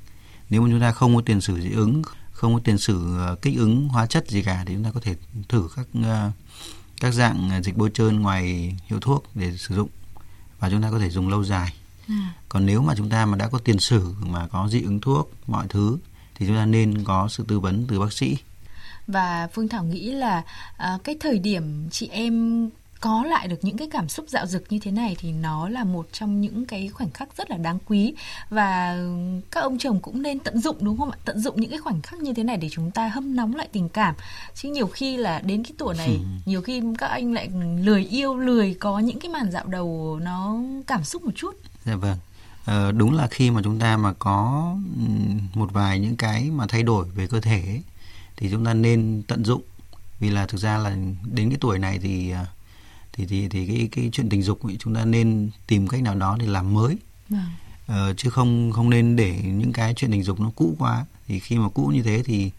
Nếu 0.49 0.61
mà 0.61 0.67
chúng 0.71 0.81
ta 0.81 0.91
không 0.91 1.15
có 1.15 1.21
tiền 1.25 1.41
sử 1.41 1.61
dị 1.61 1.71
ứng 1.71 2.01
không 2.31 2.53
có 2.53 2.59
tiền 2.63 2.77
sử 2.77 3.17
ờ, 3.17 3.35
kích 3.35 3.57
ứng 3.57 3.87
hóa 3.87 4.05
chất 4.05 4.27
gì 4.27 4.43
cả 4.43 4.63
thì 4.65 4.73
chúng 4.73 4.83
ta 4.83 4.91
có 4.91 4.99
thể 4.99 5.15
thử 5.49 5.69
các 5.75 5.87
ờ, 6.03 6.31
các 7.01 7.11
dạng 7.11 7.61
dịch 7.63 7.77
bôi 7.77 7.91
trơn 7.93 8.19
ngoài 8.19 8.75
hiệu 8.85 8.99
thuốc 8.99 9.25
để 9.35 9.57
sử 9.57 9.75
dụng. 9.75 9.89
Và 10.59 10.69
chúng 10.69 10.81
ta 10.81 10.91
có 10.91 10.99
thể 10.99 11.09
dùng 11.09 11.29
lâu 11.29 11.43
dài. 11.43 11.73
À. 12.09 12.33
còn 12.49 12.65
nếu 12.65 12.81
mà 12.81 12.93
chúng 12.97 13.09
ta 13.09 13.25
mà 13.25 13.37
đã 13.37 13.47
có 13.47 13.59
tiền 13.59 13.79
sử 13.79 14.13
mà 14.19 14.47
có 14.47 14.67
dị 14.67 14.81
ứng 14.81 15.01
thuốc 15.01 15.31
mọi 15.47 15.67
thứ 15.69 15.97
thì 16.35 16.47
chúng 16.47 16.55
ta 16.55 16.65
nên 16.65 17.03
có 17.03 17.27
sự 17.27 17.45
tư 17.47 17.59
vấn 17.59 17.85
từ 17.87 17.99
bác 17.99 18.13
sĩ. 18.13 18.37
Và 19.07 19.47
phương 19.53 19.67
thảo 19.67 19.83
nghĩ 19.83 20.11
là 20.11 20.43
à, 20.77 20.97
cái 21.03 21.15
thời 21.19 21.39
điểm 21.39 21.89
chị 21.91 22.07
em 22.07 22.69
có 22.99 23.23
lại 23.23 23.47
được 23.47 23.59
những 23.61 23.77
cái 23.77 23.87
cảm 23.91 24.09
xúc 24.09 24.25
dạo 24.29 24.45
dực 24.45 24.63
như 24.69 24.79
thế 24.79 24.91
này 24.91 25.15
thì 25.19 25.31
nó 25.31 25.69
là 25.69 25.83
một 25.83 26.07
trong 26.11 26.41
những 26.41 26.65
cái 26.65 26.89
khoảnh 26.89 27.09
khắc 27.09 27.37
rất 27.37 27.51
là 27.51 27.57
đáng 27.57 27.79
quý. 27.87 28.13
Và 28.49 28.97
các 29.51 29.61
ông 29.61 29.77
chồng 29.77 29.99
cũng 29.99 30.21
nên 30.21 30.39
tận 30.39 30.59
dụng 30.61 30.75
đúng 30.79 30.97
không 30.97 31.11
ạ? 31.11 31.17
Tận 31.25 31.39
dụng 31.39 31.61
những 31.61 31.69
cái 31.69 31.79
khoảnh 31.79 32.01
khắc 32.01 32.19
như 32.19 32.33
thế 32.33 32.43
này 32.43 32.57
để 32.57 32.69
chúng 32.71 32.91
ta 32.91 33.07
hâm 33.07 33.35
nóng 33.35 33.55
lại 33.55 33.67
tình 33.71 33.89
cảm. 33.89 34.15
Chứ 34.55 34.69
nhiều 34.69 34.87
khi 34.87 35.17
là 35.17 35.39
đến 35.39 35.63
cái 35.63 35.71
tuổi 35.77 35.95
này 35.95 36.07
ừ. 36.07 36.19
nhiều 36.45 36.61
khi 36.61 36.81
các 36.97 37.07
anh 37.07 37.33
lại 37.33 37.49
lười 37.81 38.05
yêu 38.05 38.37
lười 38.37 38.73
có 38.73 38.99
những 38.99 39.19
cái 39.19 39.31
màn 39.31 39.51
dạo 39.51 39.65
đầu 39.65 40.19
nó 40.21 40.57
cảm 40.87 41.03
xúc 41.03 41.23
một 41.23 41.31
chút. 41.35 41.55
Dạ 41.85 41.95
vâng. 41.95 42.17
Ờ, 42.65 42.91
đúng 42.91 43.13
là 43.13 43.27
khi 43.27 43.51
mà 43.51 43.61
chúng 43.63 43.79
ta 43.79 43.97
mà 43.97 44.13
có 44.13 44.75
một 45.53 45.73
vài 45.73 45.99
những 45.99 46.15
cái 46.15 46.43
mà 46.51 46.65
thay 46.69 46.83
đổi 46.83 47.09
về 47.09 47.27
cơ 47.27 47.41
thể 47.41 47.61
ấy, 47.61 47.81
thì 48.35 48.49
chúng 48.51 48.65
ta 48.65 48.73
nên 48.73 49.23
tận 49.27 49.45
dụng. 49.45 49.61
Vì 50.19 50.29
là 50.29 50.45
thực 50.45 50.57
ra 50.57 50.77
là 50.77 50.89
đến 51.31 51.49
cái 51.49 51.57
tuổi 51.61 51.79
này 51.79 51.99
thì 51.99 52.33
uh, 52.33 52.47
thì 53.19 53.25
thì 53.25 53.47
thì 53.49 53.67
cái 53.67 53.89
cái 53.91 54.09
chuyện 54.11 54.29
tình 54.29 54.41
dục 54.41 54.63
ấy, 54.63 54.77
chúng 54.79 54.95
ta 54.95 55.05
nên 55.05 55.49
tìm 55.67 55.87
cách 55.87 56.01
nào 56.01 56.15
đó 56.15 56.37
để 56.39 56.47
làm 56.47 56.73
mới 56.73 56.97
vâng. 57.29 57.41
ờ, 57.87 58.13
chứ 58.13 58.29
không 58.29 58.71
không 58.71 58.89
nên 58.89 59.15
để 59.15 59.41
những 59.43 59.73
cái 59.73 59.93
chuyện 59.93 60.11
tình 60.11 60.23
dục 60.23 60.39
nó 60.39 60.51
cũ 60.55 60.75
quá 60.79 61.05
thì 61.27 61.39
khi 61.39 61.57
mà 61.57 61.69
cũ 61.69 61.87
như 61.87 62.03
thế 62.03 62.23
thì 62.25 62.51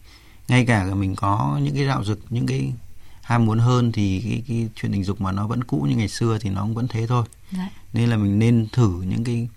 ngay 0.47 0.65
cả 0.65 0.93
mình 0.95 1.15
có 1.15 1.59
những 1.63 1.75
cái 1.75 1.85
dạo 1.85 2.03
dực 2.03 2.19
những 2.29 2.45
cái 2.45 2.73
ham 3.21 3.45
muốn 3.45 3.59
hơn 3.59 3.91
thì 3.91 4.21
cái 4.21 4.43
cái 4.47 4.69
chuyện 4.75 4.91
tình 4.91 5.03
dục 5.03 5.21
mà 5.21 5.31
nó 5.31 5.47
vẫn 5.47 5.63
cũ 5.63 5.85
như 5.89 5.95
ngày 5.95 6.07
xưa 6.07 6.37
thì 6.41 6.49
nó 6.49 6.61
cũng 6.61 6.73
vẫn 6.73 6.87
thế 6.87 7.07
thôi 7.07 7.25
Đấy. 7.51 7.67
Dạ. 7.73 7.81
nên 7.93 8.09
là 8.09 8.17
mình 8.17 8.39
nên 8.39 8.67
thử 8.71 9.01
những 9.01 9.23
cái 9.23 9.49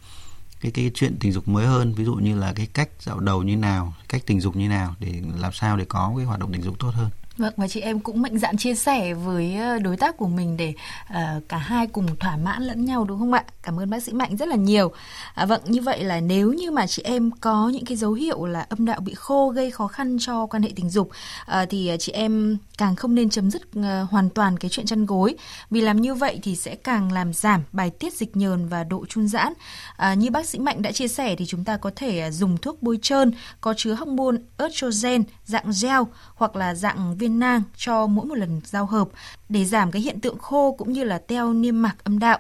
cái 0.60 0.72
cái 0.72 0.90
chuyện 0.94 1.16
tình 1.20 1.32
dục 1.32 1.48
mới 1.48 1.66
hơn 1.66 1.94
ví 1.94 2.04
dụ 2.04 2.14
như 2.14 2.38
là 2.38 2.52
cái 2.52 2.66
cách 2.66 2.88
dạo 3.00 3.20
đầu 3.20 3.42
như 3.42 3.56
nào 3.56 3.94
cách 4.08 4.22
tình 4.26 4.40
dục 4.40 4.56
như 4.56 4.68
nào 4.68 4.94
để 5.00 5.22
làm 5.38 5.52
sao 5.52 5.76
để 5.76 5.84
có 5.84 6.14
cái 6.16 6.26
hoạt 6.26 6.40
động 6.40 6.52
tình 6.52 6.62
dục 6.62 6.78
tốt 6.78 6.90
hơn 6.94 7.10
Vâng 7.36 7.52
và 7.56 7.68
chị 7.68 7.80
em 7.80 8.00
cũng 8.00 8.22
mạnh 8.22 8.38
dạn 8.38 8.56
chia 8.56 8.74
sẻ 8.74 9.14
với 9.14 9.56
ờ, 9.56 9.78
đối 9.78 9.96
tác 9.96 10.16
của 10.16 10.26
mình 10.26 10.56
để 10.56 10.74
uh, 11.10 11.48
cả 11.48 11.56
hai 11.56 11.86
cùng 11.86 12.16
thỏa 12.16 12.36
mãn 12.36 12.62
lẫn 12.62 12.84
nhau 12.84 13.04
đúng 13.04 13.18
không 13.18 13.32
ạ? 13.32 13.44
Cảm 13.62 13.80
ơn 13.80 13.90
bác 13.90 14.02
sĩ 14.02 14.12
Mạnh 14.12 14.36
rất 14.36 14.48
là 14.48 14.56
nhiều. 14.56 14.92
À, 15.34 15.46
vâng 15.46 15.60
như 15.64 15.80
vậy 15.80 16.04
là 16.04 16.20
nếu 16.20 16.52
như 16.52 16.70
mà 16.70 16.86
chị 16.86 17.02
em 17.02 17.30
có 17.40 17.68
những 17.68 17.84
cái 17.84 17.96
dấu 17.96 18.12
hiệu 18.12 18.46
là 18.46 18.66
âm 18.68 18.84
đạo 18.84 19.00
bị 19.00 19.14
khô 19.14 19.48
gây 19.48 19.70
khó 19.70 19.86
khăn 19.86 20.16
cho 20.20 20.46
quan 20.46 20.62
hệ 20.62 20.70
tình 20.76 20.90
dục 20.90 21.08
uh, 21.08 21.68
thì 21.70 21.90
chị 21.98 22.12
em 22.12 22.58
càng 22.78 22.96
không 22.96 23.14
nên 23.14 23.30
chấm 23.30 23.50
dứt 23.50 23.62
uh, 23.78 23.84
hoàn 24.10 24.30
toàn 24.30 24.58
cái 24.58 24.68
chuyện 24.68 24.86
chăn 24.86 25.06
gối 25.06 25.36
vì 25.70 25.80
làm 25.80 26.00
như 26.00 26.14
vậy 26.14 26.38
thì 26.42 26.56
sẽ 26.56 26.74
càng 26.74 27.12
làm 27.12 27.32
giảm 27.32 27.62
bài 27.72 27.90
tiết 27.90 28.14
dịch 28.14 28.36
nhờn 28.36 28.68
và 28.68 28.84
độ 28.84 29.06
chun 29.06 29.28
giãn. 29.28 29.52
Uh, 29.52 30.18
như 30.18 30.30
bác 30.30 30.46
sĩ 30.46 30.58
Mạnh 30.58 30.82
đã 30.82 30.92
chia 30.92 31.08
sẻ 31.08 31.36
thì 31.36 31.46
chúng 31.46 31.64
ta 31.64 31.76
có 31.76 31.90
thể 31.96 32.18
à, 32.18 32.30
dùng 32.30 32.58
thuốc 32.58 32.82
bôi 32.82 32.98
trơn 33.02 33.32
có 33.60 33.74
chứa 33.76 33.94
hormone 33.94 34.36
estrogen 34.58 35.22
dạng 35.44 35.70
gel 35.82 36.00
hoặc 36.34 36.56
là 36.56 36.74
dạng 36.74 37.16
viên 37.16 37.38
nang 37.38 37.62
cho 37.76 38.06
mỗi 38.06 38.26
một 38.26 38.38
lần 38.38 38.60
giao 38.64 38.86
hợp 38.86 39.08
để 39.48 39.64
giảm 39.64 39.90
cái 39.90 40.02
hiện 40.02 40.20
tượng 40.20 40.38
khô 40.38 40.74
cũng 40.78 40.92
như 40.92 41.04
là 41.04 41.18
teo 41.18 41.52
niêm 41.52 41.82
mạc 41.82 41.96
âm 42.04 42.18
đạo 42.18 42.38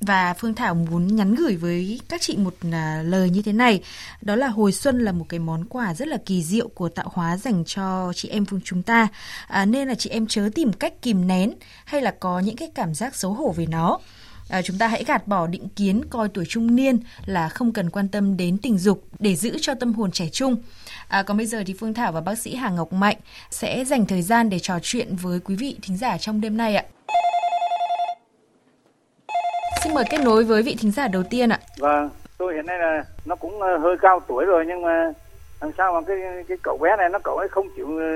và 0.00 0.34
Phương 0.34 0.54
Thảo 0.54 0.74
muốn 0.74 1.16
nhắn 1.16 1.34
gửi 1.34 1.56
với 1.56 2.00
các 2.08 2.20
chị 2.20 2.36
một 2.36 2.54
à, 2.72 3.02
lời 3.06 3.30
như 3.30 3.42
thế 3.42 3.52
này. 3.52 3.82
Đó 4.22 4.36
là 4.36 4.48
hồi 4.48 4.72
xuân 4.72 4.98
là 4.98 5.12
một 5.12 5.26
cái 5.28 5.40
món 5.40 5.64
quà 5.64 5.94
rất 5.94 6.08
là 6.08 6.16
kỳ 6.26 6.42
diệu 6.42 6.68
của 6.68 6.88
tạo 6.88 7.10
hóa 7.12 7.36
dành 7.36 7.64
cho 7.64 8.12
chị 8.16 8.28
em 8.28 8.44
phương 8.44 8.60
chúng 8.64 8.82
ta. 8.82 9.08
À, 9.46 9.64
nên 9.64 9.88
là 9.88 9.94
chị 9.94 10.10
em 10.10 10.26
chớ 10.26 10.48
tìm 10.54 10.72
cách 10.72 11.02
kìm 11.02 11.26
nén 11.26 11.52
hay 11.84 12.02
là 12.02 12.14
có 12.20 12.40
những 12.40 12.56
cái 12.56 12.70
cảm 12.74 12.94
giác 12.94 13.14
xấu 13.14 13.32
hổ 13.32 13.54
về 13.56 13.66
nó. 13.66 13.98
À, 14.48 14.62
chúng 14.62 14.78
ta 14.78 14.88
hãy 14.88 15.04
gạt 15.04 15.26
bỏ 15.26 15.46
định 15.46 15.68
kiến 15.68 16.04
coi 16.10 16.28
tuổi 16.28 16.44
trung 16.48 16.76
niên 16.76 16.98
là 17.26 17.48
không 17.48 17.72
cần 17.72 17.90
quan 17.90 18.08
tâm 18.08 18.36
đến 18.36 18.58
tình 18.58 18.78
dục 18.78 19.04
để 19.18 19.36
giữ 19.36 19.58
cho 19.60 19.74
tâm 19.74 19.92
hồn 19.92 20.10
trẻ 20.10 20.28
trung. 20.32 20.56
À, 21.08 21.22
còn 21.22 21.36
bây 21.36 21.46
giờ 21.46 21.62
thì 21.66 21.74
Phương 21.80 21.94
Thảo 21.94 22.12
và 22.12 22.20
bác 22.20 22.38
sĩ 22.38 22.54
Hà 22.54 22.70
Ngọc 22.70 22.92
Mạnh 22.92 23.16
sẽ 23.50 23.84
dành 23.84 24.06
thời 24.06 24.22
gian 24.22 24.50
để 24.50 24.58
trò 24.58 24.78
chuyện 24.82 25.16
với 25.16 25.40
quý 25.40 25.54
vị 25.54 25.76
thính 25.82 25.96
giả 25.96 26.18
trong 26.18 26.40
đêm 26.40 26.56
nay 26.56 26.76
ạ. 26.76 26.84
Xin 29.82 29.94
mời 29.94 30.04
kết 30.10 30.18
nối 30.20 30.44
với 30.44 30.62
vị 30.62 30.76
thính 30.78 30.90
giả 30.90 31.08
đầu 31.08 31.22
tiên 31.22 31.48
ạ. 31.48 31.58
Vâng, 31.78 32.10
tôi 32.38 32.54
hiện 32.54 32.66
nay 32.66 32.78
là 32.78 33.04
nó 33.24 33.36
cũng 33.36 33.62
ờ, 33.62 33.78
hơi 33.78 33.96
cao 34.02 34.20
tuổi 34.28 34.44
rồi 34.44 34.64
nhưng 34.68 34.82
mà 34.82 35.12
làm 35.60 35.70
sao 35.78 35.92
mà 35.92 36.00
cái 36.06 36.16
cái 36.48 36.58
cậu 36.62 36.78
bé 36.78 36.96
này 36.96 37.08
nó 37.08 37.18
cậu 37.24 37.36
ấy 37.36 37.48
không 37.48 37.66
chịu 37.76 37.98
ờ, 37.98 38.06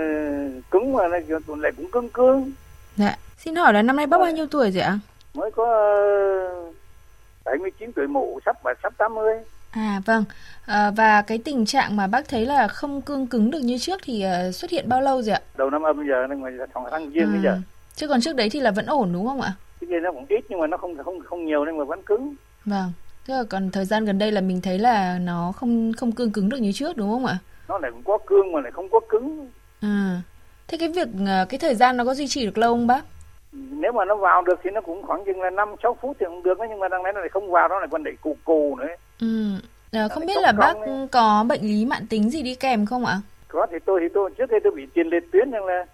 cứng 0.70 0.92
mà 0.92 1.08
nó 1.08 1.18
kiểu 1.28 1.56
lại 1.56 1.72
cũng 1.76 1.90
cứng 1.90 2.08
cứng. 2.08 2.52
Dạ. 2.96 3.16
Xin 3.38 3.54
hỏi 3.56 3.72
là 3.72 3.82
năm 3.82 3.96
nay 3.96 4.06
bác 4.06 4.18
bao 4.18 4.30
nhiêu 4.30 4.46
tuổi 4.46 4.70
rồi 4.70 4.82
ạ? 4.82 4.98
Mới 5.34 5.50
có 5.50 5.64
ờ, 5.64 7.52
79 7.52 7.92
tuổi 7.92 8.06
mụ 8.06 8.40
sắp 8.46 8.56
và 8.62 8.74
sắp 8.82 8.92
80. 8.98 9.34
À 9.70 10.00
vâng. 10.06 10.24
À, 10.66 10.90
và 10.96 11.22
cái 11.22 11.38
tình 11.44 11.66
trạng 11.66 11.96
mà 11.96 12.06
bác 12.06 12.28
thấy 12.28 12.46
là 12.46 12.68
không 12.68 13.02
cương 13.02 13.26
cứng 13.26 13.50
được 13.50 13.60
như 13.62 13.78
trước 13.78 14.00
thì 14.04 14.22
ờ, 14.22 14.52
xuất 14.52 14.70
hiện 14.70 14.88
bao 14.88 15.00
lâu 15.00 15.22
rồi 15.22 15.34
ạ? 15.34 15.40
Đầu 15.56 15.70
năm 15.70 15.82
âm 15.82 16.08
giờ 16.08 16.26
nhưng 16.28 16.40
mà 16.40 16.50
tháng 16.90 17.10
giêng 17.14 17.32
bây 17.32 17.42
giờ. 17.42 17.58
Chứ 17.94 18.08
còn 18.08 18.20
trước 18.20 18.36
đấy 18.36 18.48
thì 18.50 18.60
là 18.60 18.70
vẫn 18.70 18.86
ổn 18.86 19.12
đúng 19.12 19.26
không 19.26 19.40
ạ? 19.40 19.52
Cái 19.84 19.90
kia 19.90 20.00
nó 20.00 20.12
cũng 20.12 20.26
ít 20.28 20.44
nhưng 20.48 20.60
mà 20.60 20.66
nó 20.66 20.76
không 20.76 20.96
không 21.04 21.20
không 21.20 21.44
nhiều 21.44 21.64
nên 21.64 21.78
mà 21.78 21.84
vẫn 21.84 22.02
cứng. 22.02 22.34
Vâng. 22.64 22.92
Tức 23.26 23.34
là 23.34 23.44
còn 23.50 23.70
thời 23.70 23.84
gian 23.84 24.04
gần 24.04 24.18
đây 24.18 24.32
là 24.32 24.40
mình 24.40 24.60
thấy 24.60 24.78
là 24.78 25.18
nó 25.18 25.52
không 25.56 25.92
không 25.96 26.12
cương 26.12 26.32
cứng 26.32 26.48
được 26.48 26.56
như 26.60 26.72
trước 26.72 26.96
đúng 26.96 27.10
không 27.10 27.26
ạ? 27.26 27.38
Nó 27.68 27.78
lại 27.78 27.90
cũng 27.90 28.02
có 28.04 28.18
cương 28.26 28.52
mà 28.52 28.60
lại 28.60 28.72
không 28.72 28.88
có 28.88 29.00
cứng. 29.08 29.50
À. 29.80 30.22
Thế 30.68 30.78
cái 30.78 30.88
việc 30.88 31.08
ờ, 31.26 31.46
cái 31.48 31.58
thời 31.58 31.74
gian 31.74 31.96
nó 31.96 32.04
có 32.04 32.14
duy 32.14 32.26
trì 32.26 32.46
được 32.46 32.58
lâu 32.58 32.72
không 32.72 32.86
bác? 32.86 33.04
Nếu 33.52 33.92
mà 33.92 34.04
nó 34.04 34.16
vào 34.16 34.42
được 34.42 34.60
thì 34.62 34.70
nó 34.70 34.80
cũng 34.80 35.02
khoảng 35.02 35.24
chừng 35.24 35.40
là 35.40 35.50
5 35.50 35.68
6 35.82 35.96
phút 36.00 36.16
thì 36.20 36.26
cũng 36.26 36.42
được 36.42 36.58
đấy, 36.58 36.68
nhưng 36.70 36.78
mà 36.80 36.88
đằng 36.88 37.02
này 37.02 37.12
nó 37.12 37.20
lại 37.20 37.28
không 37.28 37.50
vào 37.50 37.68
nó 37.68 37.78
lại 37.78 37.88
còn 37.90 38.04
đẩy 38.04 38.14
cù 38.20 38.36
cù 38.44 38.76
nữa. 38.76 38.86
Ừ. 39.20 39.52
À, 39.92 40.08
không 40.08 40.26
biết 40.26 40.36
là 40.40 40.52
bác 40.52 40.76
ấy. 40.76 41.08
có 41.12 41.44
bệnh 41.48 41.62
lý 41.62 41.84
mãn 41.84 42.06
tính 42.06 42.30
gì 42.30 42.42
đi 42.42 42.54
kèm 42.54 42.86
không 42.86 43.04
ạ? 43.04 43.20
có 43.48 43.66
thì 43.70 43.78
tôi 43.84 44.00
thì 44.00 44.08
tôi 44.14 44.30
trước 44.38 44.50
đây 44.50 44.60
tôi 44.64 44.72
bị 44.76 44.86
tiền 44.94 45.06
liệt 45.06 45.24
tuyến 45.32 45.50
nhưng 45.52 45.64
là 45.64 45.86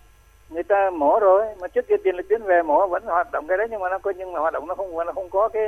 người 0.50 0.62
ta 0.62 0.90
mổ 0.98 1.18
rồi 1.20 1.46
mà 1.60 1.68
trước 1.68 1.88
kia 1.88 1.94
tiền 2.04 2.16
liệt 2.16 2.26
tuyến 2.28 2.42
về 2.42 2.62
mổ 2.62 2.86
vẫn 2.86 3.02
hoạt 3.04 3.30
động 3.32 3.46
cái 3.48 3.58
đấy 3.58 3.66
nhưng 3.70 3.80
mà 3.80 3.88
nó 3.90 3.98
coi 3.98 4.14
nhưng 4.16 4.32
mà 4.32 4.40
hoạt 4.40 4.52
động 4.54 4.66
nó 4.68 4.74
không 4.74 4.96
nó 5.06 5.12
không 5.12 5.30
có 5.30 5.48
cái 5.48 5.62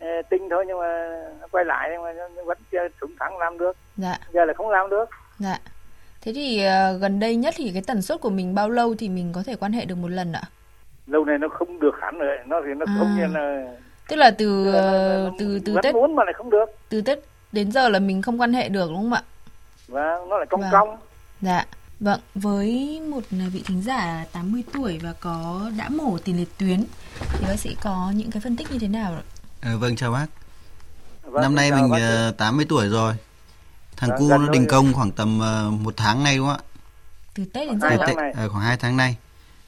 ờ, 0.00 0.06
tinh 0.30 0.48
thôi 0.50 0.64
nhưng 0.68 0.78
mà 0.78 1.08
nó 1.40 1.46
quay 1.52 1.64
lại 1.64 1.88
nhưng 1.92 2.02
mà 2.02 2.12
nó 2.12 2.42
vẫn 2.44 2.58
thủng 3.00 3.14
thẳng 3.20 3.38
làm 3.38 3.58
được 3.58 3.76
Dạ. 3.96 4.18
giờ 4.32 4.44
là 4.44 4.54
không 4.54 4.68
làm 4.70 4.90
được 4.90 5.04
Dạ. 5.38 5.58
Thế 6.22 6.32
thì 6.34 6.64
ờ, 6.64 6.92
gần 6.98 7.20
đây 7.20 7.36
nhất 7.36 7.54
thì 7.56 7.70
cái 7.74 7.82
tần 7.86 8.02
suất 8.02 8.20
của 8.20 8.30
mình 8.30 8.54
bao 8.54 8.70
lâu 8.70 8.94
thì 8.98 9.08
mình 9.08 9.32
có 9.34 9.42
thể 9.46 9.56
quan 9.60 9.72
hệ 9.72 9.84
được 9.84 9.94
một 9.94 10.08
lần 10.10 10.32
ạ? 10.32 10.42
lâu 11.06 11.24
này 11.24 11.38
nó 11.38 11.48
không 11.48 11.80
được 11.80 11.94
hẳn 12.00 12.18
rồi 12.18 12.38
nó 12.46 12.60
thì 12.66 12.74
nó 12.76 12.86
À. 12.88 12.94
không 12.98 13.16
như 13.16 13.26
là 13.26 13.66
Tức 14.08 14.16
là 14.16 14.30
từ 14.30 14.64
Tức 14.64 14.72
là 14.72 15.18
nó- 15.24 15.30
từ 15.38 15.60
từ 15.64 15.76
Tết 15.82 15.94
muốn 15.94 16.16
mà 16.16 16.24
lại 16.24 16.32
không 16.32 16.50
được 16.50 16.64
từ 16.88 17.00
Tết 17.02 17.18
đến 17.52 17.72
giờ 17.72 17.88
là 17.88 17.98
mình 17.98 18.22
không 18.22 18.40
quan 18.40 18.52
hệ 18.52 18.68
được 18.68 18.86
đúng 18.90 18.96
không 18.96 19.12
ạ? 19.12 19.22
và 19.88 20.18
nó 20.28 20.36
lại 20.38 20.46
cong 20.50 20.60
Vâng. 20.60 20.70
cong 20.72 20.96
Dạ. 21.40 21.64
Vâng, 22.00 22.20
với 22.34 23.00
một 23.10 23.20
vị 23.30 23.62
thính 23.66 23.82
giả 23.82 24.24
80 24.32 24.62
tuổi 24.72 24.98
và 25.02 25.12
có 25.20 25.70
đã 25.78 25.88
mổ 25.88 26.18
tiền 26.24 26.36
liệt 26.36 26.58
tuyến 26.58 26.84
thì 27.32 27.44
bác 27.48 27.56
sĩ 27.58 27.76
có 27.82 28.12
những 28.14 28.30
cái 28.30 28.40
phân 28.40 28.56
tích 28.56 28.72
như 28.72 28.78
thế 28.78 28.88
nào 28.88 29.12
ạ? 29.12 29.22
Ờ, 29.62 29.78
vâng 29.78 29.96
chào 29.96 30.12
bác. 30.12 30.26
Vâng, 31.22 31.42
Năm 31.42 31.54
nay 31.54 31.70
chào 31.70 31.80
mình 31.82 31.90
bác. 31.90 31.98
ờ, 32.00 32.32
80 32.38 32.66
tuổi 32.68 32.88
rồi. 32.88 33.14
Thằng 33.96 34.10
Dạ, 34.10 34.16
cu 34.18 34.28
nó 34.28 34.48
đình 34.52 34.62
rồi. 34.62 34.68
công 34.70 34.92
khoảng 34.92 35.10
tầm 35.12 35.40
ờ, 35.40 35.70
một 35.70 35.94
tháng 35.96 36.24
nay 36.24 36.36
đúng 36.36 36.46
không 36.46 36.56
ạ? 36.56 36.62
Từ 37.34 37.44
Tết 37.44 37.68
đến 37.68 37.80
giờ 37.80 37.88
Tết- 37.88 38.16
nay. 38.16 38.32
ờ, 38.36 38.48
khoảng 38.48 38.64
2 38.64 38.76
tháng 38.76 38.96
nay. 38.96 39.16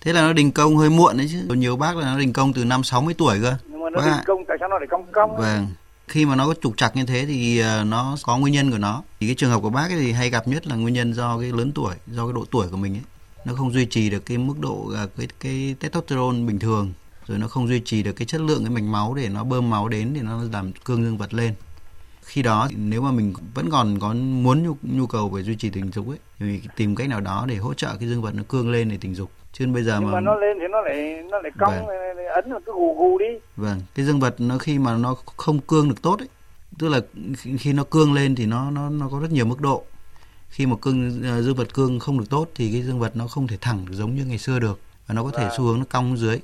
Thế 0.00 0.12
là 0.12 0.22
nó 0.22 0.32
đình 0.32 0.52
công 0.52 0.76
hơi 0.76 0.90
muộn 0.90 1.16
đấy 1.16 1.28
chứ. 1.32 1.54
Nhiều 1.54 1.76
bác 1.76 1.96
là 1.96 2.12
nó 2.12 2.18
đình 2.18 2.32
công 2.32 2.52
từ 2.52 2.64
năm 2.64 2.84
60 2.84 3.14
tuổi 3.18 3.38
cơ. 3.42 3.54
nhưng 3.68 3.82
mà 3.84 3.90
nó 3.90 4.00
đình 4.06 4.24
công 4.26 4.44
tại 4.48 4.56
sao 4.60 4.68
nó 4.68 4.78
lại 4.78 4.86
cong 4.90 5.06
cong 5.12 5.36
Vâng. 5.36 5.66
Khi 6.08 6.26
mà 6.26 6.36
nó 6.36 6.46
có 6.46 6.54
trục 6.62 6.76
trặc 6.76 6.96
như 6.96 7.04
thế 7.04 7.26
thì 7.26 7.58
ờ, 7.58 7.84
nó 7.84 8.16
có 8.22 8.38
nguyên 8.38 8.54
nhân 8.54 8.70
của 8.70 8.78
nó. 8.78 9.02
Thì 9.20 9.26
cái 9.26 9.34
trường 9.34 9.50
hợp 9.50 9.60
của 9.60 9.70
bác 9.70 9.90
ấy 9.90 10.00
thì 10.00 10.12
hay 10.12 10.30
gặp 10.30 10.48
nhất 10.48 10.66
là 10.66 10.76
nguyên 10.76 10.94
nhân 10.94 11.14
do 11.14 11.40
cái 11.40 11.52
lớn 11.52 11.72
tuổi, 11.72 11.94
do 12.06 12.26
cái 12.26 12.32
độ 12.32 12.44
tuổi 12.50 12.68
của 12.68 12.76
mình 12.76 12.94
ấy. 12.94 13.02
Nó 13.44 13.54
không 13.54 13.72
duy 13.72 13.86
trì 13.86 14.10
được 14.10 14.26
cái 14.26 14.38
mức 14.38 14.60
độ 14.60 14.90
ờ, 14.94 15.08
cái 15.18 15.26
cái 15.40 15.74
testosterone 15.80 16.38
bình 16.46 16.58
thường, 16.58 16.92
rồi 17.26 17.38
nó 17.38 17.48
không 17.48 17.68
duy 17.68 17.80
trì 17.84 18.02
được 18.02 18.12
cái 18.12 18.26
chất 18.26 18.40
lượng 18.40 18.64
cái 18.64 18.70
mạch 18.70 18.84
máu 18.84 19.14
để 19.14 19.28
nó 19.28 19.44
bơm 19.44 19.70
máu 19.70 19.88
đến 19.88 20.14
thì 20.14 20.20
nó 20.20 20.42
làm 20.52 20.72
cương 20.72 21.02
dương 21.02 21.18
vật 21.18 21.34
lên. 21.34 21.54
Khi 22.22 22.42
đó 22.42 22.68
nếu 22.76 23.02
mà 23.02 23.10
mình 23.10 23.34
vẫn 23.54 23.70
còn 23.70 23.98
có 24.00 24.14
muốn 24.14 24.62
nhu, 24.62 24.76
nhu 24.82 25.06
cầu 25.06 25.28
về 25.28 25.42
duy 25.42 25.56
trì 25.56 25.70
tình 25.70 25.90
dục 25.92 26.08
ấy 26.08 26.18
thì 26.38 26.46
mình 26.46 26.60
tìm 26.76 26.96
cách 26.96 27.08
nào 27.08 27.20
đó 27.20 27.46
để 27.48 27.56
hỗ 27.56 27.74
trợ 27.74 27.96
cái 28.00 28.08
dương 28.08 28.22
vật 28.22 28.34
nó 28.34 28.42
cương 28.48 28.70
lên 28.70 28.88
để 28.88 28.96
tình 29.00 29.14
dục. 29.14 29.30
Chứ 29.52 29.66
bây 29.66 29.82
giờ 29.82 29.98
nhưng 30.00 30.08
mà 30.10 30.14
mà 30.14 30.20
nó 30.20 30.34
lên 30.34 30.56
thì 30.60 30.66
nó 30.70 30.80
lại 30.80 31.22
nó 31.30 31.38
lại 31.40 31.52
cong 31.58 31.86
Vâng. 31.86 31.96
ấn 32.34 32.50
vào 32.52 32.60
cái 32.66 32.72
gù 32.74 32.94
gù 32.98 33.18
đi 33.18 33.24
Vâng, 33.56 33.80
cái 33.94 34.06
dương 34.06 34.20
vật 34.20 34.34
nó 34.38 34.58
khi 34.58 34.78
mà 34.78 34.96
nó 34.96 35.14
không 35.36 35.58
cương 35.60 35.88
được 35.88 36.02
tốt 36.02 36.18
ấy, 36.18 36.28
tức 36.78 36.88
là 36.88 37.00
khi- 37.58 37.72
nó 37.72 37.84
cương 37.84 38.12
lên 38.14 38.34
thì 38.34 38.46
nó 38.46 38.70
nó 38.70 38.90
nó 38.90 39.08
có 39.08 39.20
rất 39.20 39.30
nhiều 39.32 39.44
mức 39.44 39.60
độ. 39.60 39.84
Khi 40.48 40.66
mà 40.66 40.76
cương 40.82 41.22
ờ, 41.22 41.42
dương 41.42 41.54
vật 41.54 41.74
cương 41.74 41.98
không 42.00 42.18
được 42.18 42.24
tốt 42.30 42.46
thì 42.54 42.72
cái 42.72 42.82
dương 42.82 42.98
vật 42.98 43.16
nó 43.16 43.26
không 43.28 43.46
thể 43.46 43.56
thẳng 43.60 43.86
giống 43.90 44.14
như 44.14 44.24
ngày 44.24 44.38
xưa 44.38 44.58
được 44.58 44.80
và 45.06 45.14
nó 45.14 45.24
có 45.24 45.30
thể 45.30 45.44
Vâng. 45.44 45.52
xu 45.56 45.64
hướng 45.64 45.78
nó 45.78 45.84
cong 45.90 46.16
dưới. 46.18 46.40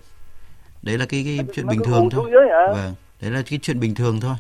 Đấy 0.83 0.99
là 0.99 1.07
cái 1.07 1.23
cái 1.25 1.39
chuyện 1.55 1.67
Nó 1.67 1.71
bình 1.71 1.81
cứ 1.81 1.85
thường 1.87 2.11
thôi. 2.11 2.23
xuống 2.25 2.31
dưới 2.33 2.49
hả? 2.51 2.73
Vâng, 2.73 2.95
đấy 3.21 3.31
là 3.31 3.43
cái 3.51 3.59
chuyện 3.63 3.81
bình 3.81 3.95
thường 3.95 4.21
thôi. 4.21 4.35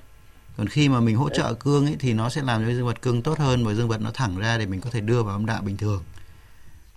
Còn 0.56 0.66
khi 0.66 0.88
mà 0.88 1.00
mình 1.00 1.16
hỗ 1.16 1.28
trợ 1.30 1.54
cương 1.54 1.86
ấy 1.86 1.96
thì 1.98 2.12
nó 2.12 2.28
sẽ 2.28 2.42
làm 2.42 2.64
cho 2.66 2.72
dương 2.74 2.86
vật 2.86 3.02
cương 3.02 3.22
tốt 3.22 3.38
hơn 3.38 3.64
và 3.64 3.74
dương 3.74 3.88
vật 3.88 4.00
nó 4.00 4.10
thẳng 4.14 4.38
ra 4.38 4.58
để 4.58 4.66
mình 4.66 4.80
có 4.80 4.90
thể 4.90 5.00
đưa 5.00 5.22
vào 5.22 5.34
âm 5.36 5.46
đạo 5.46 5.62
bình 5.62 5.76
thường. 5.76 6.02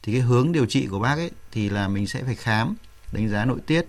Thì 0.04 0.13
cái 0.13 0.22
hướng 0.22 0.51
điều 0.51 0.66
trị 0.66 0.88
của 0.92 1.00
bác 1.00 1.16
ấy 1.18 1.32
thì 1.51 1.70
là 1.70 1.88
mình 1.88 2.08
sẽ 2.08 2.24
phải 2.24 2.36
khám, 2.36 2.75
đánh 3.12 3.29
giá 3.29 3.46
nội 3.46 3.60
tiết, 3.65 3.86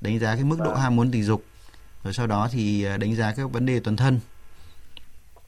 đánh 0.00 0.18
giá 0.18 0.34
cái 0.34 0.44
mức 0.44 0.58
độ 0.58 0.70
Vâng. 0.70 0.80
ham 0.80 0.96
muốn 0.96 1.10
tình 1.10 1.22
dục 1.24 1.44
rồi 2.04 2.12
sau 2.14 2.26
đó 2.26 2.48
thì 2.52 2.84
à, 2.84 2.96
đánh 2.96 3.16
giá 3.16 3.32
các 3.32 3.50
vấn 3.52 3.66
đề 3.66 3.80
toàn 3.80 3.96
thân 3.96 4.20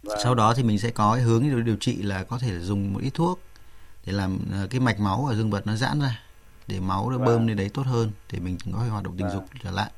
Vâng. 0.03 0.19
sau 0.23 0.35
đó 0.35 0.55
thì 0.55 0.63
mình 0.63 0.79
sẽ 0.79 0.91
có 0.91 1.15
cái 1.15 1.23
hướng 1.23 1.65
điều- 1.65 1.77
trị 1.77 2.03
là 2.03 2.23
có 2.25 2.39
thể 2.39 2.59
dùng 2.61 2.93
một 2.93 3.01
ít 3.03 3.11
thuốc 3.15 3.41
để 4.07 4.13
làm 4.13 4.39
à, 4.53 4.67
cái 4.71 4.81
mạch 4.81 5.01
máu 5.01 5.27
ở 5.31 5.35
dương 5.37 5.51
vật 5.51 5.67
nó 5.67 5.77
giãn 5.77 6.01
ra 6.01 6.21
để 6.67 6.81
máu 6.81 7.11
nó 7.11 7.19
Vâng. 7.19 7.27
bơm 7.27 7.47
lên 7.47 7.57
đấy 7.57 7.71
tốt 7.75 7.87
hơn 7.87 8.11
để 8.33 8.39
mình 8.39 8.57
có 8.73 8.79
thể 8.83 8.89
hoạt 8.89 9.05
động 9.05 9.17
tình 9.17 9.27
Vâng. 9.27 9.35
dục 9.37 9.45
trở 9.65 9.71
lại 9.71 9.91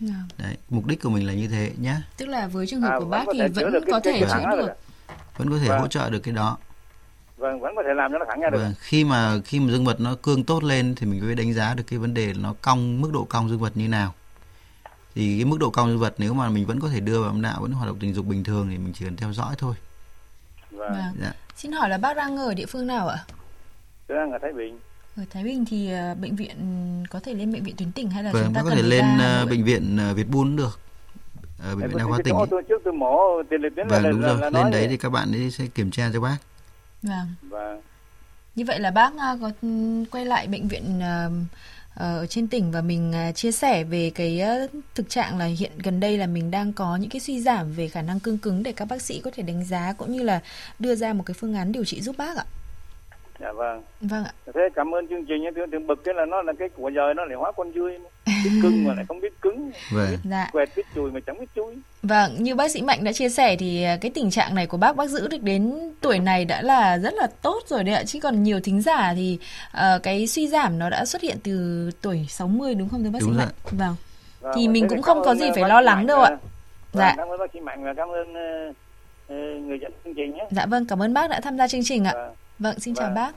Vâng. 0.00 0.28
đấy 0.38 0.56
mục 0.70 0.86
đích 0.86 1.02
của 1.02 1.10
mình 1.10 1.26
là 1.26 1.32
như 1.32 1.48
thế 1.48 1.72
nhá 1.78 2.02
Tức 2.16 2.26
là 2.28 2.46
với 2.46 2.66
trường 2.66 2.80
hợp 2.80 2.90
À, 2.92 2.98
của 2.98 3.04
bác 3.04 3.24
thì 3.32 3.38
vẫn 3.54 3.72
có 3.90 4.00
thể 4.04 4.20
chữa 4.20 4.56
được. 4.56 4.72
vẫn 5.36 5.50
có 5.50 5.58
thể 5.58 5.68
Vâng. 5.68 5.80
hỗ 5.80 5.88
trợ 5.88 6.10
được 6.10 6.20
cái 6.20 6.34
đó 6.34 6.58
vâng 7.40 7.60
vẫn 7.60 7.72
có 7.76 7.82
thể 7.86 7.94
làm 7.94 8.12
cho 8.12 8.18
nó 8.18 8.24
thẳng 8.28 8.40
ra 8.40 8.50
được 8.50 8.58
Vâng, 8.58 8.74
khi 8.80 9.04
mà 9.04 9.38
khi 9.44 9.60
mà 9.60 9.72
dương 9.72 9.84
vật 9.84 10.00
nó 10.00 10.14
cương 10.22 10.44
tốt 10.44 10.64
lên 10.64 10.94
thì 10.94 11.06
mình 11.06 11.20
phải 11.26 11.34
đánh 11.34 11.52
giá 11.52 11.74
được 11.74 11.82
cái 11.86 11.98
vấn 11.98 12.14
đề 12.14 12.32
nó 12.40 12.54
cong 12.62 13.00
mức 13.00 13.10
độ 13.12 13.24
cong 13.24 13.48
dương 13.48 13.58
vật 13.58 13.72
như 13.76 13.88
nào. 13.88 14.14
Thì 15.14 15.38
cái 15.38 15.44
mức 15.44 15.56
độ 15.60 15.70
cong 15.70 15.88
dương 15.88 15.98
vật 15.98 16.14
nếu 16.18 16.34
mà 16.34 16.48
mình 16.48 16.66
vẫn 16.66 16.80
có 16.80 16.88
thể 16.88 17.00
đưa 17.00 17.20
vào 17.20 17.30
âm 17.30 17.42
đạo 17.42 17.58
vẫn 17.60 17.72
hoạt 17.72 17.86
động 17.86 17.98
tình 18.00 18.14
dục 18.14 18.26
bình 18.26 18.44
thường 18.44 18.68
thì 18.70 18.78
mình 18.78 18.92
chỉ 18.92 19.04
cần 19.04 19.16
theo 19.16 19.32
dõi 19.32 19.54
thôi. 19.58 19.74
vâng 20.70 20.92
Vâng. 20.92 21.14
Dạ. 21.20 21.32
Xin 21.56 21.72
hỏi 21.72 21.88
là 21.88 21.98
bác 21.98 22.16
đang 22.16 22.36
ở 22.36 22.54
địa 22.54 22.66
phương 22.66 22.86
nào 22.86 23.08
ạ? 23.08 23.18
tôi 24.06 24.18
đang 24.18 24.32
ở 24.32 24.38
Thái 24.42 24.52
Bình 24.52 24.78
Ở 25.16 25.22
Thái 25.30 25.44
Bình 25.44 25.64
thì 25.70 25.92
ờ, 25.92 26.14
bệnh 26.14 26.36
viện 26.36 26.56
có 27.10 27.20
thể 27.20 27.34
lên 27.34 27.52
bệnh 27.52 27.62
viện 27.64 27.76
tuyến 27.76 27.92
tỉnh 27.92 28.10
hay 28.10 28.22
là 28.24 28.32
Vâng, 28.32 28.44
chúng 28.44 28.54
ta 28.54 28.62
có 28.62 28.70
thể 28.70 28.82
lên 28.82 29.04
ra 29.18 29.24
ờ, 29.24 29.46
bệnh 29.46 29.64
viện 29.64 29.96
ờ, 29.98 30.14
Việt 30.14 30.26
cũng 30.32 30.56
được. 30.56 30.80
Ở 31.62 31.76
bệnh 31.76 31.88
viện 31.88 31.98
đa 31.98 32.04
khoa 32.04 32.18
tỉnh. 32.24 32.34
tôi 32.50 32.62
trước 32.68 32.82
tôi 32.84 32.92
mổ 32.92 33.42
tiền 33.50 33.60
liệt 33.60 33.72
tuyến 33.76 33.86
là, 33.88 33.96
Vâng 33.96 34.04
là, 34.04 34.10
đúng 34.10 34.20
là, 34.20 34.28
rồi, 34.28 34.38
là 34.40 34.50
lên 34.50 34.70
đấy 34.70 34.80
vậy. 34.80 34.88
thì 34.88 34.96
các 34.96 35.08
bạn 35.10 35.32
ấy 35.32 35.50
sẽ 35.50 35.66
kiểm 35.74 35.90
tra 35.90 36.10
cho 36.12 36.20
bác. 36.20 36.36
Vâng. 37.02 37.34
vâng 37.42 37.80
Như 38.54 38.64
vậy 38.64 38.80
là 38.80 38.90
bác 38.90 39.12
ờ, 39.18 39.38
có 39.40 39.50
quay 40.10 40.24
lại 40.24 40.46
bệnh 40.46 40.68
viện 40.68 41.00
ờ, 41.00 41.30
ờ, 41.94 42.18
ở 42.18 42.26
trên 42.26 42.48
tỉnh 42.48 42.70
và 42.72 42.80
mình 42.80 43.12
ờ, 43.12 43.32
chia 43.32 43.52
sẻ 43.52 43.84
về 43.84 44.10
cái 44.14 44.42
thực 44.94 45.10
trạng 45.10 45.38
là 45.38 45.44
hiện 45.44 45.72
gần 45.78 46.00
đây 46.00 46.18
là 46.18 46.26
mình 46.26 46.50
đang 46.50 46.72
có 46.72 46.96
những 46.96 47.10
cái 47.10 47.20
suy 47.20 47.40
giảm 47.40 47.72
về 47.72 47.88
khả 47.88 48.02
năng 48.02 48.20
cương 48.20 48.38
cứng 48.38 48.62
để 48.62 48.72
các 48.72 48.84
bác 48.84 49.02
sĩ 49.02 49.20
có 49.20 49.30
thể 49.34 49.42
đánh 49.42 49.64
giá 49.64 49.92
cũng 49.92 50.12
như 50.12 50.22
là 50.22 50.40
đưa 50.78 50.94
ra 50.94 51.12
một 51.12 51.22
cái 51.26 51.34
phương 51.34 51.54
án 51.54 51.72
điều 51.72 51.84
trị 51.84 52.00
giúp 52.00 52.16
bác 52.18 52.36
ạ. 52.36 52.44
Dạ 53.40 53.52
vâng 53.52 53.82
Vâng 54.00 54.24
ạ. 54.24 54.32
thế 54.54 54.60
cảm 54.74 54.94
ơn 54.94 55.08
chương 55.08 55.24
trình 55.26 55.42
tôi 55.56 55.66
thường 55.72 55.86
bực 55.86 56.04
cái 56.04 56.14
là 56.14 56.24
nó 56.24 56.42
là 56.42 56.52
cái 56.58 56.68
của 56.68 56.88
giờ 56.88 57.14
nó 57.16 57.24
lại 57.24 57.36
hóa 57.36 57.52
con 57.52 57.72
dươi 57.74 57.98
biết 58.26 58.50
cưng 58.62 58.84
mà 58.84 58.94
lại 58.94 59.04
không 59.08 59.20
biết 59.20 59.40
cứng 59.42 59.70
Vâng. 59.92 60.06
Dạ. 60.30 60.48
quẹt 60.52 60.68
biết 60.76 60.82
chùi 60.94 61.10
mà 61.10 61.20
chẳng 61.26 61.38
biết 61.40 61.46
chui 61.56 61.74
Vâng, 62.02 62.34
như 62.38 62.54
bác 62.54 62.70
sĩ 62.70 62.82
Mạnh 62.82 63.04
đã 63.04 63.12
chia 63.12 63.28
sẻ 63.28 63.56
thì 63.56 63.82
à, 63.84 63.96
cái 64.00 64.10
tình 64.14 64.30
trạng 64.30 64.54
này 64.54 64.66
của 64.66 64.76
bác 64.76 64.96
bác 64.96 65.10
giữ 65.10 65.28
được 65.28 65.42
đến 65.42 65.72
tuổi 66.00 66.18
này 66.18 66.44
đã 66.44 66.62
là 66.62 66.98
rất 66.98 67.14
là 67.14 67.26
tốt 67.42 67.60
rồi 67.66 67.84
đấy 67.84 67.94
ạ. 67.94 68.04
Chứ 68.06 68.20
còn 68.22 68.42
nhiều 68.42 68.60
thính 68.60 68.82
giả 68.82 69.12
thì 69.16 69.38
ờ, 69.72 69.98
cái 70.02 70.26
suy 70.26 70.48
giảm 70.48 70.78
nó 70.78 70.90
đã 70.90 71.04
xuất 71.04 71.22
hiện 71.22 71.36
từ 71.44 71.90
tuổi 72.02 72.26
60 72.28 72.74
đúng 72.74 72.88
không 72.88 73.04
thưa 73.04 73.10
bác 73.10 73.18
Đúng 73.22 73.30
sĩ 73.30 73.36
rồi. 73.36 73.46
Mạnh? 73.46 73.54
Vâng. 73.78 73.94
Vâng, 74.40 74.52
Thì 74.56 74.68
mình 74.68 74.88
cũng 74.88 75.02
không 75.02 75.22
có 75.24 75.34
gì 75.34 75.46
ờ, 75.48 75.52
phải 75.54 75.68
lo 75.68 75.80
lắng 75.80 76.06
đâu 76.06 76.20
ạ. 76.20 76.30
vâng, 76.30 76.38
Dạ. 76.92 77.14
cảm 77.16 77.28
ơn 77.28 77.38
bác 77.38 77.52
sĩ 77.52 77.60
Mạnh 77.60 77.84
và 77.84 77.94
cảm 77.96 78.08
ơn 78.08 78.32
người 79.68 79.78
dẫn 79.82 79.92
chương 80.04 80.14
trình 80.14 80.32
nhé 80.36 80.46
Dạ 80.50 80.66
vâng, 80.66 80.86
cảm 80.86 81.02
ơn 81.02 81.14
bác 81.14 81.30
đã 81.30 81.40
tham 81.40 81.56
gia 81.58 81.68
chương 81.68 81.84
trình 81.84 82.04
ạ. 82.04 82.12
Vâng. 82.14 82.34
Vâng, 82.60 82.78
xin 82.78 82.94
chào 82.94 83.06
Vâng. 83.08 83.14
bác. 83.14 83.32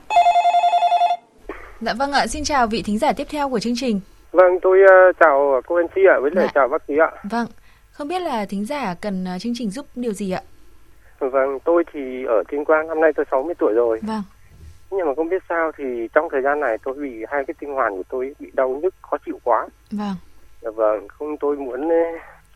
Dạ 1.80 1.94
vâng 1.98 2.12
ạ, 2.12 2.26
xin 2.26 2.44
chào 2.44 2.66
vị 2.66 2.82
thính 2.86 2.98
giả 2.98 3.12
tiếp 3.12 3.26
theo 3.30 3.48
của 3.50 3.58
chương 3.58 3.74
trình. 3.76 4.00
Vâng, 4.32 4.58
tôi 4.62 4.78
ờ, 4.90 5.12
chào 5.20 5.60
cô 5.66 5.76
Anh 5.76 5.86
Chi 5.94 6.00
ạ, 6.10 6.18
với 6.22 6.30
lại 6.34 6.44
Dạ. 6.44 6.50
chào 6.54 6.68
bác 6.68 6.82
sĩ 6.88 6.94
ạ. 6.98 7.10
Vâng, 7.30 7.46
Không 7.90 8.08
biết 8.08 8.22
là 8.22 8.46
thính 8.48 8.64
giả 8.64 8.94
cần 9.00 9.24
uh, 9.36 9.40
chương 9.42 9.52
trình 9.56 9.70
giúp 9.70 9.86
điều 9.94 10.12
gì 10.12 10.30
ạ? 10.30 10.42
Vâng, 11.18 11.58
tôi 11.64 11.84
thì 11.92 12.24
ở 12.24 12.42
Tuyên 12.48 12.64
Quang 12.64 12.88
năm 12.88 13.00
nay 13.00 13.10
tôi 13.16 13.24
60 13.30 13.54
tuổi 13.58 13.72
rồi. 13.74 14.00
Vâng. 14.02 14.22
Nhưng 14.90 15.06
mà 15.06 15.14
không 15.16 15.28
biết 15.28 15.42
sao 15.48 15.72
thì 15.76 16.08
trong 16.14 16.28
thời 16.32 16.42
gian 16.42 16.60
này 16.60 16.76
tôi 16.84 16.94
bị 16.94 17.24
hai 17.28 17.44
cái 17.46 17.54
tinh 17.60 17.74
hoàn 17.74 17.96
của 17.96 18.02
tôi 18.08 18.34
bị 18.40 18.50
đau 18.54 18.68
nhức 18.68 18.94
khó 19.02 19.16
chịu 19.26 19.38
quá. 19.44 19.66
Vâng. 19.90 20.14
Dạ 20.62 20.70
vâng, 20.70 21.08
không 21.08 21.36
tôi 21.40 21.56
muốn 21.56 21.88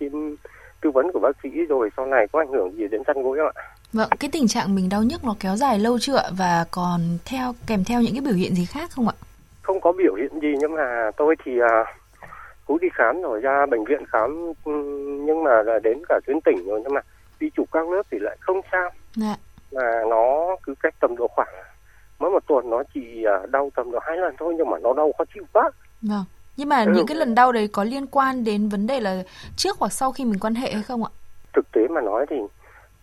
xin 0.00 0.36
tư 0.80 0.90
vấn 0.90 1.12
của 1.12 1.20
bác 1.20 1.36
sĩ 1.42 1.48
rồi 1.68 1.90
sau 1.96 2.06
này 2.06 2.26
có 2.32 2.38
ảnh 2.40 2.52
hưởng 2.52 2.76
gì 2.76 2.88
đến 2.88 3.04
chăn 3.06 3.22
gối 3.22 3.38
không 3.38 3.50
ạ? 3.54 3.62
Vâng, 3.92 4.08
cái 4.20 4.30
tình 4.32 4.48
trạng 4.48 4.74
mình 4.74 4.88
đau 4.88 5.02
nhức 5.02 5.24
nó 5.24 5.34
kéo 5.40 5.56
dài 5.56 5.78
lâu 5.78 5.98
chưa 5.98 6.16
ạ? 6.16 6.28
Và 6.38 6.64
còn 6.70 7.00
theo 7.24 7.54
kèm 7.66 7.84
theo 7.84 8.00
những 8.00 8.12
cái 8.14 8.20
biểu 8.20 8.34
hiện 8.34 8.54
gì 8.54 8.64
khác 8.64 8.90
không 8.90 9.08
ạ? 9.08 9.14
Không 9.62 9.80
có 9.80 9.92
biểu 9.92 10.14
hiện 10.14 10.40
gì 10.42 10.48
nhưng 10.60 10.74
mà 10.74 11.10
tôi 11.16 11.36
thì 11.44 11.52
à, 11.60 11.84
cũng 12.66 12.78
đi 12.80 12.88
khám 12.94 13.22
rồi 13.22 13.40
ra 13.40 13.66
bệnh 13.70 13.84
viện 13.84 14.04
khám 14.08 14.52
ừ, 14.64 14.72
nhưng 15.26 15.44
mà 15.44 15.62
là 15.62 15.78
đến 15.82 15.98
cả 16.08 16.20
tuyến 16.26 16.40
tỉnh 16.40 16.66
rồi 16.66 16.80
nhưng 16.84 16.94
mà 16.94 17.00
đi 17.40 17.50
chụp 17.56 17.68
các 17.72 17.88
lớp 17.90 18.02
thì 18.10 18.18
lại 18.20 18.36
không 18.40 18.60
sao. 18.72 18.90
Dạ. 19.16 19.36
Là 19.70 20.02
nó 20.10 20.56
cứ 20.62 20.74
cách 20.82 20.94
tầm 21.00 21.16
độ 21.16 21.28
khoảng 21.28 21.48
mỗi 22.18 22.30
một 22.30 22.42
tuần 22.46 22.70
nó 22.70 22.82
chỉ 22.94 23.24
à, 23.24 23.46
đau 23.50 23.70
tầm 23.76 23.90
độ 23.90 23.98
hai 24.02 24.16
lần 24.16 24.34
thôi 24.38 24.54
nhưng 24.58 24.70
mà 24.70 24.78
nó 24.78 24.92
đau 24.92 25.12
khó 25.18 25.24
chịu 25.34 25.44
quá. 25.52 25.70
Vâng. 26.02 26.24
Nhưng 26.56 26.68
mà 26.68 26.84
Ừ. 26.84 26.92
những 26.94 27.06
cái 27.06 27.16
lần 27.16 27.34
đau 27.34 27.52
đấy 27.52 27.68
có 27.72 27.84
liên 27.84 28.06
quan 28.06 28.44
đến 28.44 28.68
vấn 28.68 28.86
đề 28.86 29.00
là 29.00 29.22
trước 29.56 29.76
hoặc 29.78 29.92
sau 29.92 30.12
khi 30.12 30.24
mình 30.24 30.38
quan 30.40 30.54
hệ 30.54 30.72
hay 30.72 30.82
không 30.82 31.04
ạ? 31.04 31.10
Thực 31.52 31.72
tế 31.72 31.80
mà 31.90 32.00
nói 32.00 32.26
thì 32.30 32.36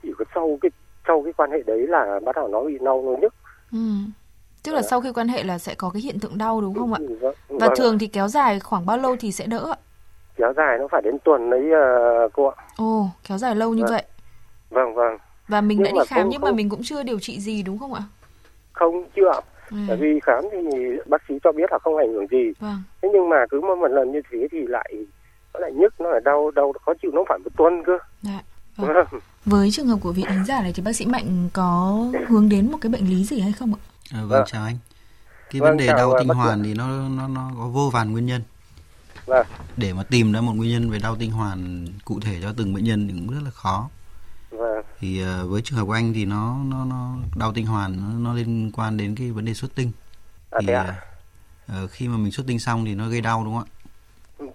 chỉ 0.06 0.12
có 0.18 0.26
sau 0.36 0.58
cái 0.62 0.72
sau 1.08 1.22
cái 1.24 1.34
quan 1.34 1.52
hệ 1.52 1.62
đấy 1.66 1.88
là 1.88 2.20
bắt 2.26 2.36
đầu 2.36 2.48
nó 2.48 2.64
bị 2.64 2.78
đau 2.82 3.04
nó 3.06 3.12
nhức. 3.22 3.34
Ừ. 3.72 3.78
Tức 4.64 4.74
là 4.74 4.82
sau 4.82 5.02
khi 5.02 5.12
quan 5.14 5.28
hệ 5.28 5.44
là 5.44 5.58
sẽ 5.58 5.76
có 5.78 5.90
cái 5.94 6.02
hiện 6.02 6.20
tượng 6.20 6.38
đau 6.38 6.62
đúng 6.62 6.74
không 6.76 6.94
ạ? 6.94 7.00
Ừ, 7.08 7.18
Vâng, 7.22 7.36
Và 7.50 7.68
vâng. 7.68 7.76
thường 7.78 8.00
thì 8.00 8.08
kéo 8.08 8.28
dài 8.28 8.60
khoảng 8.60 8.86
bao 8.86 8.98
lâu 8.98 9.16
thì 9.20 9.32
sẽ 9.32 9.46
đỡ 9.46 9.68
ạ? 9.72 9.78
kéo 10.38 10.54
dài 10.58 10.78
nó 10.80 10.88
phải 10.92 11.02
đến 11.02 11.18
tuần 11.24 11.50
đấy 11.50 11.72
à, 11.74 11.84
cô 12.34 12.46
ạ. 12.48 12.64
Ồ, 12.78 13.08
kéo 13.28 13.38
dài 13.38 13.56
lâu 13.56 13.74
như 13.74 13.84
Vâng. 13.84 13.92
vậy. 13.92 14.04
Vâng 14.70 14.96
vâng. 14.96 15.18
Và 15.48 15.62
mình 15.62 15.78
Nhưng 15.78 15.84
đã 15.84 15.92
đi 15.92 15.98
mà 15.98 16.06
khám 16.06 16.20
không- 16.22 16.30
nhưng 16.30 16.42
mà 16.42 16.48
không- 16.48 16.56
mình 16.56 16.70
cũng 16.70 16.82
chưa 16.84 17.04
điều 17.04 17.20
trị 17.20 17.40
gì 17.40 17.64
đúng 17.64 17.78
không 17.80 17.94
ạ? 17.94 18.02
Không 18.74 19.04
chưa 19.16 19.30
ạ. 19.34 19.42
Ừ. 19.72 19.78
Bởi 19.88 19.98
vì 19.98 20.20
khám 20.24 20.44
thì 20.52 20.60
bác 21.06 21.22
sĩ 21.28 21.34
cho 21.44 21.52
biết 21.52 21.72
là 21.72 21.80
không 21.80 21.98
ảnh 21.98 22.14
hưởng 22.14 22.28
gì. 22.28 22.52
Vâng. 22.60 22.82
Thế 23.02 23.10
nhưng 23.14 23.30
mà 23.30 23.46
cứ 23.50 23.62
một, 23.62 23.76
một 23.76 23.88
lần 23.88 24.12
như 24.12 24.22
thế 24.32 24.48
thì 24.52 24.68
lại 24.68 24.94
nó 25.54 25.60
lại 25.60 25.72
nhức, 25.72 26.02
nó 26.02 26.10
lại 26.10 26.22
đau, 26.26 26.52
đau 26.52 26.74
khó 26.86 26.94
chịu 27.02 27.12
nó 27.14 27.24
phải 27.30 27.40
một 27.44 27.50
tuần 27.58 27.84
cơ. 27.86 27.98
Dạ. 28.22 28.40
Vâng. 28.77 28.94
Vâng. 29.12 29.22
Với 29.46 29.72
trường 29.72 29.88
hợp 29.88 29.98
của 30.01 30.12
vị 30.12 30.24
thính 30.29 30.46
giả 30.46 30.62
này 30.62 30.74
thì 30.74 30.84
bác 30.84 30.94
sĩ 30.96 31.05
Mạnh 31.05 31.50
có 31.53 31.98
hướng 32.27 32.50
đến 32.50 32.72
một 32.72 32.77
cái 32.82 32.89
bệnh 32.89 33.10
lý 33.10 33.24
gì 33.24 33.39
hay 33.39 33.51
không 33.51 33.74
ạ? 33.74 33.79
À, 34.12 34.20
vâng 34.20 34.29
Vâng. 34.29 34.44
chào 34.48 34.63
anh. 34.63 34.77
Cái 35.51 35.62
Vâng, 35.62 35.70
vấn 35.70 35.77
đề 35.77 35.88
đau 35.88 36.12
à, 36.13 36.20
tinh 36.20 36.29
hoàn 36.29 36.63
thì 36.63 36.74
nó 36.74 36.88
nó 37.10 37.27
nó 37.27 37.51
có 37.58 37.67
vô 37.67 37.89
vàn 37.94 38.12
nguyên 38.12 38.25
nhân. 38.25 38.41
Vâng. 39.25 39.48
Để 39.77 39.94
mà 39.94 40.03
tìm 40.03 40.32
ra 40.34 40.41
một 40.41 40.53
nguyên 40.53 40.72
nhân 40.72 40.89
về 40.89 41.00
đau 41.00 41.15
tinh 41.15 41.32
hoàn 41.32 41.88
cụ 42.05 42.20
thể 42.20 42.39
cho 42.41 42.53
từng 42.58 42.74
bệnh 42.74 42.84
nhân 42.84 43.08
thì 43.08 43.13
cũng 43.13 43.34
rất 43.36 43.41
là 43.46 43.51
khó. 43.51 43.89
Vâng. 44.51 44.82
Thì 45.00 45.22
ờ, 45.22 45.48
với 45.48 45.62
trường 45.62 45.77
hợp 45.79 45.86
của 45.86 45.91
anh 45.94 46.13
thì 46.13 46.25
nó 46.25 46.58
nó 46.65 46.86
nó 46.86 47.15
đau 47.36 47.53
tinh 47.53 47.65
hoàn 47.65 47.98
nó, 48.01 48.29
nó 48.29 48.34
liên 48.34 48.72
quan 48.75 48.98
đến 48.98 49.15
cái 49.15 49.32
vấn 49.32 49.46
đề 49.46 49.53
xuất 49.53 49.75
tinh. 49.75 49.91
À 50.51 50.58
thì 50.62 50.67
thế 50.67 50.74
ạ. 50.74 50.96
ờ, 51.67 51.88
khi 51.88 52.08
mà 52.08 52.17
mình 52.17 52.32
xuất 52.32 52.48
tinh 52.48 52.60
xong 52.60 52.86
thì 52.86 52.96
nó 52.96 53.10
gây 53.10 53.22
đau 53.22 53.44
đúng 53.46 53.55
không 53.55 53.63
ạ? 53.63 53.72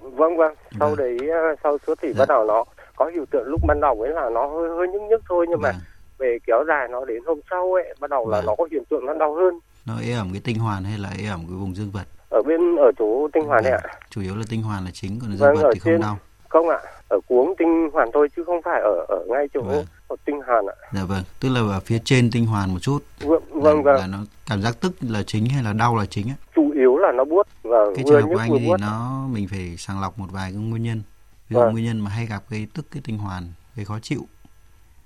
Vâng 0.03 0.37
vâng. 0.37 0.55
Sau 0.79 0.89
Vâng. 0.89 0.97
đấy 0.97 1.19
à, 1.31 1.43
sau 1.63 1.79
suốt 1.87 1.99
thì 2.03 2.09
Dạ. 2.13 2.19
bắt 2.19 2.29
đầu 2.29 2.45
nó 2.47 2.65
có 3.01 3.11
hiện 3.15 3.27
tượng 3.31 3.47
lúc 3.47 3.61
ban 3.67 3.81
đầu 3.81 4.01
ấy 4.03 4.11
là 4.13 4.31
nó 4.35 4.47
hơi 4.47 4.69
hơi 4.69 4.89
nhức 4.89 5.03
nhức 5.03 5.23
thôi 5.29 5.47
nhưng 5.49 5.61
mà 5.61 5.73
Vâng. 5.73 5.81
về 6.19 6.39
kéo 6.47 6.65
dài 6.69 6.89
nó 6.91 7.05
đến 7.05 7.23
hôm 7.27 7.41
sau 7.51 7.73
ấy 7.73 7.95
bắt 8.01 8.11
đầu 8.11 8.31
là 8.31 8.37
Vâng. 8.39 8.47
nó 8.47 8.55
có 8.59 8.67
hiện 8.71 8.83
tượng 8.91 9.07
nó 9.07 9.15
đau 9.15 9.35
hơn. 9.35 9.55
Nó 9.87 9.95
ế 10.03 10.13
ẩm 10.13 10.29
cái 10.33 10.41
tinh 10.45 10.59
hoàn 10.59 10.85
hay 10.85 10.99
là 10.99 11.09
ế 11.19 11.27
ẩm 11.27 11.41
cái 11.49 11.57
vùng 11.61 11.75
dương 11.77 11.91
vật? 11.91 12.05
Ở 12.31 12.43
bên 12.43 12.77
ở 12.77 12.91
chỗ 12.99 13.29
tinh 13.33 13.45
hoàn 13.45 13.65
này 13.65 13.73
ạ. 13.73 13.79
Vâng. 13.83 13.93
Chủ 14.11 14.21
yếu 14.21 14.37
là 14.37 14.43
tinh 14.51 14.63
hoàn 14.63 14.85
là 14.85 14.91
chính 14.95 15.19
còn 15.21 15.31
dương 15.31 15.39
Vâng, 15.41 15.57
vật 15.57 15.71
thì 15.75 15.79
không 15.81 15.93
trên- 15.93 16.01
đau. 16.01 16.19
Không 16.49 16.69
ạ. 16.69 16.79
Ở 17.09 17.21
cuống 17.29 17.55
tinh 17.59 17.91
hoàn 17.93 18.09
thôi 18.15 18.29
chứ 18.37 18.45
không 18.45 18.63
phải 18.65 18.81
ở 18.81 19.05
ở 19.09 19.25
ngay 19.29 19.49
chỗ 19.55 19.63
Vâng. 19.63 19.85
ở 20.09 20.17
tinh 20.25 20.41
hoàn 20.47 20.67
ạ. 20.67 20.75
Dạ 20.95 21.05
vâng, 21.09 21.23
tức 21.41 21.49
là 21.49 21.61
ở 21.61 21.81
phía 21.81 21.99
trên 22.05 22.31
tinh 22.31 22.47
hoàn 22.47 22.73
một 22.73 22.79
chút. 22.83 22.99
Vâng 23.21 23.41
vâng. 23.51 23.83
vâng. 23.83 23.97
là 24.01 24.07
nó 24.07 24.19
cảm 24.51 24.63
giác 24.63 24.77
tức 24.81 24.93
là 25.01 25.23
chính 25.27 25.47
hay 25.47 25.63
là 25.63 25.73
đau 25.73 25.97
là 25.97 26.07
chính 26.07 26.29
á. 26.29 26.35
Chủ 26.55 26.71
yếu 26.75 26.97
là 26.97 27.13
nó 27.13 27.25
buốt 27.25 27.47
và 27.63 27.79
Cái 27.95 28.05
trường 28.09 28.23
hợp 28.23 28.29
của 28.33 28.39
anh 28.41 28.51
thì 28.59 28.69
nó 28.81 29.25
mình 29.33 29.49
phải 29.51 29.75
sàng 29.79 30.01
lọc 30.01 30.19
một 30.19 30.27
vài 30.33 30.51
cái 30.53 30.61
nguyên 30.63 30.83
nhân. 30.83 31.03
Ví 31.51 31.55
dụ 31.55 31.61
Vâng. 31.61 31.73
nguyên 31.73 31.85
nhân 31.85 32.01
mà 32.01 32.11
hay 32.11 32.27
gặp 32.27 32.43
gây 32.49 32.67
tức 32.75 32.87
cái 32.91 33.03
tinh 33.05 33.19
hoàn, 33.19 33.53
gây 33.77 33.85
khó 33.85 33.99
chịu, 34.03 34.27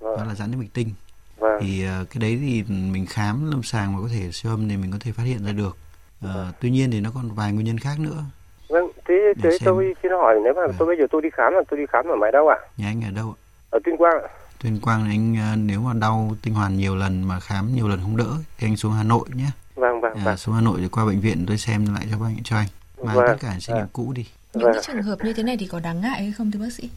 đó 0.00 0.16
Vâng. 0.16 0.28
là 0.28 0.34
giãn 0.34 0.50
tĩnh 0.50 0.60
mạch 0.60 0.72
tinh. 0.74 0.90
Vâng. 1.38 1.52
Thì 1.60 1.84
ờ, 1.84 2.04
cái 2.10 2.20
đấy 2.20 2.38
thì 2.40 2.62
mình 2.68 3.06
khám 3.06 3.50
lâm 3.50 3.62
sàng 3.62 3.96
và 3.96 4.02
có 4.02 4.08
thể 4.12 4.32
siêu 4.32 4.52
âm 4.52 4.68
thì 4.68 4.76
mình 4.76 4.90
có 4.92 4.98
thể 5.00 5.12
phát 5.12 5.22
hiện 5.22 5.44
ra 5.44 5.52
được. 5.52 5.76
Ờ, 6.22 6.34
Vâng. 6.34 6.52
tuy 6.60 6.70
nhiên 6.70 6.90
thì 6.90 7.00
nó 7.00 7.10
còn 7.14 7.30
vài 7.34 7.52
nguyên 7.52 7.66
nhân 7.66 7.78
khác 7.78 8.00
nữa. 8.00 8.24
Vâng, 8.68 8.90
thế 9.08 9.14
thế 9.42 9.50
xem. 9.50 9.60
tôi 9.64 9.94
xin 10.02 10.12
hỏi 10.12 10.34
nếu 10.44 10.52
mà 10.54 10.66
Vâng. 10.66 10.76
tôi 10.78 10.86
bây 10.88 10.96
giờ 10.98 11.04
tôi 11.10 11.22
đi 11.22 11.28
khám 11.32 11.52
là 11.52 11.62
tôi 11.70 11.78
đi 11.80 11.84
khám 11.92 12.06
ở 12.06 12.16
máy 12.16 12.32
đâu 12.32 12.48
ạ? 12.48 12.56
Nhà 12.76 12.86
anh 12.86 13.04
ở 13.04 13.10
đâu 13.10 13.34
ạ? 13.38 13.38
Ở 13.70 13.78
Tuyên 13.84 13.96
Quang 13.96 14.22
ạ. 14.22 14.28
Tuyên 14.62 14.80
Quang 14.80 15.04
thì 15.04 15.10
anh 15.10 15.36
ờ, 15.36 15.56
nếu 15.56 15.80
mà 15.80 15.92
đau 15.94 16.36
tinh 16.42 16.54
hoàn 16.54 16.76
nhiều 16.76 16.96
lần 16.96 17.22
mà 17.28 17.40
khám 17.40 17.74
nhiều 17.74 17.88
lần 17.88 18.00
không 18.02 18.16
đỡ 18.16 18.28
thì 18.58 18.66
anh 18.68 18.76
xuống 18.76 18.92
Hà 18.92 19.02
Nội 19.02 19.28
nhé. 19.34 19.50
Vâng 19.74 20.00
vâng 20.00 20.14
À, 20.14 20.22
vâng. 20.24 20.36
xuống 20.36 20.54
Hà 20.54 20.60
Nội 20.60 20.80
rồi 20.80 20.88
qua 20.88 21.06
bệnh 21.06 21.20
viện 21.20 21.44
tôi 21.46 21.58
xem 21.58 21.94
lại 21.94 22.06
cho 22.10 22.24
anh 22.24 22.36
cho 22.44 22.56
anh. 22.56 22.68
Mang 23.02 23.16
Vâng, 23.16 23.24
tất 23.28 23.36
cả 23.40 23.56
xét 23.60 23.74
nghiệm 23.74 23.82
vâng. 23.82 23.90
cũ 23.92 24.12
đi. 24.16 24.26
Những 24.54 24.64
Vâng. 24.64 24.72
cái 24.74 24.82
trường 24.86 25.02
hợp 25.02 25.18
như 25.24 25.32
thế 25.32 25.42
này 25.42 25.56
thì 25.56 25.66
có 25.66 25.80
đáng 25.80 26.00
ngại 26.00 26.22
hay 26.22 26.32
không 26.32 26.50
thưa 26.50 26.60
bác 26.60 26.72
sĩ? 26.72 26.88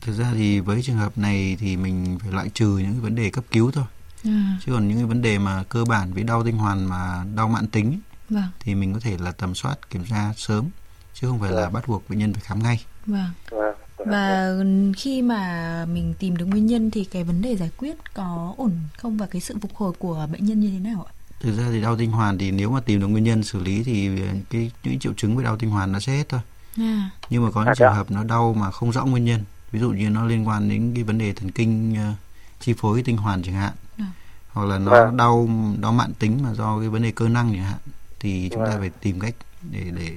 Thực 0.00 0.12
ra 0.18 0.32
thì 0.34 0.60
với 0.60 0.82
trường 0.82 0.96
hợp 0.96 1.18
này 1.18 1.56
thì 1.60 1.76
mình 1.76 2.18
phải 2.22 2.32
loại 2.32 2.48
trừ 2.54 2.66
những 2.78 2.92
cái 2.92 3.00
vấn 3.00 3.14
đề 3.14 3.30
cấp 3.30 3.44
cứu 3.50 3.70
thôi. 3.70 3.84
À, 4.24 4.58
Chứ 4.66 4.72
còn 4.72 4.88
những 4.88 4.96
cái 4.98 5.06
vấn 5.06 5.22
đề 5.22 5.38
mà 5.38 5.64
cơ 5.68 5.84
bản 5.84 6.12
với 6.14 6.22
đau 6.22 6.44
tinh 6.44 6.56
hoàn 6.56 6.84
mà 6.88 7.24
đau 7.36 7.48
mãn 7.48 7.66
tính 7.66 7.86
ấy, 7.86 7.98
vâng, 8.30 8.50
thì 8.60 8.74
mình 8.74 8.94
có 8.94 9.00
thể 9.00 9.16
là 9.18 9.32
tầm 9.32 9.54
soát 9.54 9.90
kiểm 9.90 10.04
tra 10.04 10.32
sớm 10.36 10.68
chứ 11.14 11.26
không 11.28 11.40
phải 11.40 11.50
là 11.52 11.62
Vâng. 11.62 11.72
bắt 11.72 11.88
buộc 11.88 12.08
bệnh 12.10 12.18
nhân 12.18 12.32
phải 12.32 12.42
khám 12.46 12.62
ngay. 12.62 12.80
vâng. 13.06 13.30
Vâng. 13.50 13.74
vâng. 13.98 14.08
Và 14.10 14.54
khi 14.96 15.22
mà 15.22 15.84
mình 15.92 16.14
tìm 16.18 16.36
được 16.36 16.44
nguyên 16.44 16.66
nhân 16.66 16.90
thì 16.90 17.04
cái 17.04 17.24
vấn 17.24 17.42
đề 17.42 17.56
giải 17.56 17.70
quyết 17.76 17.96
có 18.14 18.54
ổn 18.56 18.72
không 18.98 19.16
và 19.16 19.26
cái 19.26 19.40
sự 19.40 19.56
phục 19.62 19.74
hồi 19.74 19.92
của 19.98 20.28
bệnh 20.32 20.46
nhân 20.46 20.60
như 20.60 20.70
thế 20.70 20.78
nào 20.78 21.06
ạ? 21.08 21.12
Thực 21.40 21.56
ra 21.58 21.64
thì 21.72 21.80
đau 21.82 21.96
tinh 21.96 22.10
hoàn 22.10 22.38
thì 22.38 22.50
nếu 22.50 22.70
mà 22.70 22.80
tìm 22.80 23.00
được 23.00 23.06
nguyên 23.06 23.24
nhân 23.24 23.42
xử 23.44 23.60
lý 23.62 23.82
thì 23.82 24.10
cái 24.50 24.70
những 24.84 24.98
triệu 24.98 25.12
chứng 25.16 25.36
về 25.36 25.44
đau 25.44 25.56
tinh 25.56 25.70
hoàn 25.70 25.92
nó 25.92 26.00
sẽ 26.00 26.12
hết 26.16 26.28
thôi. 26.28 26.40
À, 26.76 27.10
Nhưng 27.30 27.44
mà 27.44 27.50
có 27.50 27.60
những 27.60 27.68
À, 27.68 27.74
thế 27.74 27.78
trường 27.78 27.94
hợp 27.94 28.10
nó 28.10 28.24
đau 28.24 28.54
mà 28.54 28.70
không 28.70 28.92
rõ 28.92 29.04
nguyên 29.04 29.24
nhân. 29.24 29.44
Ví 29.72 29.80
dụ 29.80 29.90
như 29.90 30.10
nó 30.10 30.24
liên 30.24 30.48
quan 30.48 30.68
đến 30.68 30.92
cái 30.94 31.04
vấn 31.04 31.18
đề 31.18 31.32
thần 31.32 31.50
kinh 31.50 31.94
ờ, 31.96 32.12
chi 32.60 32.74
phối 32.78 32.96
cái 32.96 33.04
tinh 33.04 33.16
hoàn 33.16 33.42
chẳng 33.42 33.54
hạn. 33.54 33.72
Ừ. 33.98 34.04
Hoặc 34.52 34.64
là 34.64 34.78
nó 34.78 34.90
Vâng. 34.90 35.16
đau 35.16 35.48
đau 35.80 35.92
mãn 35.92 36.12
tính 36.14 36.42
mà 36.42 36.54
do 36.54 36.80
cái 36.80 36.88
vấn 36.88 37.02
đề 37.02 37.10
cơ 37.12 37.28
năng 37.28 37.52
chẳng 37.54 37.64
hạn 37.64 37.78
thì 38.20 38.48
chúng 38.52 38.64
ta 38.64 38.70
Vâng. 38.70 38.80
phải 38.80 38.90
tìm 38.90 39.20
cách 39.20 39.34
để 39.70 39.84
để 39.96 40.12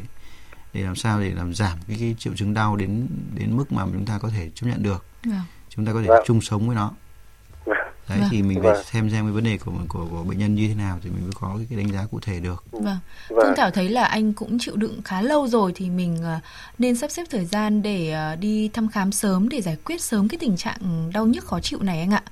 để 0.74 0.82
làm 0.82 0.96
sao 0.96 1.20
để 1.20 1.30
làm 1.32 1.54
giảm 1.54 1.78
cái, 1.88 1.98
cái 2.00 2.16
triệu 2.20 2.34
chứng 2.36 2.54
đau 2.54 2.76
đến 2.76 3.08
đến 3.36 3.58
mức 3.58 3.72
mà 3.72 3.84
chúng 3.86 4.06
ta 4.06 4.18
có 4.18 4.30
thể 4.30 4.50
chấp 4.56 4.68
nhận 4.68 4.84
được. 4.84 5.06
vâng, 5.26 5.42
Chúng 5.70 5.86
ta 5.86 5.94
có 5.94 6.02
thể 6.02 6.08
Vâng. 6.08 6.24
chung 6.28 6.42
sống 6.42 6.68
với 6.68 6.76
nó. 6.76 6.92
Đấy 8.10 8.18
Vâng. 8.20 8.28
thì 8.32 8.42
mình 8.42 8.62
phải 8.64 8.72
Vâng. 8.74 8.84
xem 8.84 9.10
xem 9.10 9.24
cái 9.26 9.32
vấn 9.32 9.44
đề 9.44 9.58
của 9.66 9.72
của, 9.90 10.06
của 10.12 10.24
bệnh 10.24 10.38
nhân 10.38 10.56
như 10.56 10.68
thế 10.68 10.76
nào 10.76 10.98
thì 11.04 11.10
mình 11.10 11.24
mới 11.24 11.32
có 11.42 11.54
cái, 11.58 11.66
cái 11.70 11.78
đánh 11.80 11.92
giá 11.92 12.06
cụ 12.12 12.20
thể 12.22 12.40
được. 12.40 12.64
vâng. 12.72 12.84
Vâng. 12.84 12.98
Phương 13.30 13.54
Thảo 13.58 13.72
thấy 13.72 13.90
là 13.90 14.04
anh 14.06 14.34
cũng 14.34 14.58
chịu 14.60 14.76
đựng 14.76 15.02
khá 15.06 15.22
lâu 15.22 15.48
rồi 15.48 15.72
thì 15.76 15.90
mình 15.90 16.18
ờ, 16.24 16.40
nên 16.80 16.96
sắp 16.96 17.12
xếp 17.12 17.24
thời 17.30 17.46
gian 17.46 17.82
để 17.82 18.12
ờ, 18.12 18.36
đi 18.36 18.70
thăm 18.74 18.88
khám 18.88 19.12
sớm 19.12 19.50
để 19.50 19.62
giải 19.62 19.78
quyết 19.86 20.02
sớm 20.02 20.28
cái 20.28 20.38
tình 20.42 20.58
trạng 20.58 21.12
đau 21.14 21.26
nhức 21.26 21.44
khó 21.46 21.60
chịu 21.60 21.80
này 21.82 22.00
anh 22.00 22.12
ạ. 22.12 22.24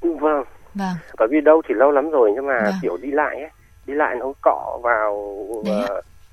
Vâng. 0.00 0.44
Vâng, 0.74 0.94
Bởi 1.18 1.28
vì 1.30 1.40
đâu 1.40 1.62
thì 1.68 1.74
lâu 1.74 1.90
lắm 1.90 2.10
rồi 2.10 2.30
nhưng 2.34 2.46
mà 2.46 2.60
Vâng. 2.64 2.74
kiểu 2.82 2.96
đi 2.96 3.10
lại 3.10 3.36
ấy, 3.40 3.50
đi 3.86 3.94
lại 3.94 4.16
nó 4.20 4.32
cọ 4.42 4.78
vào 4.82 5.36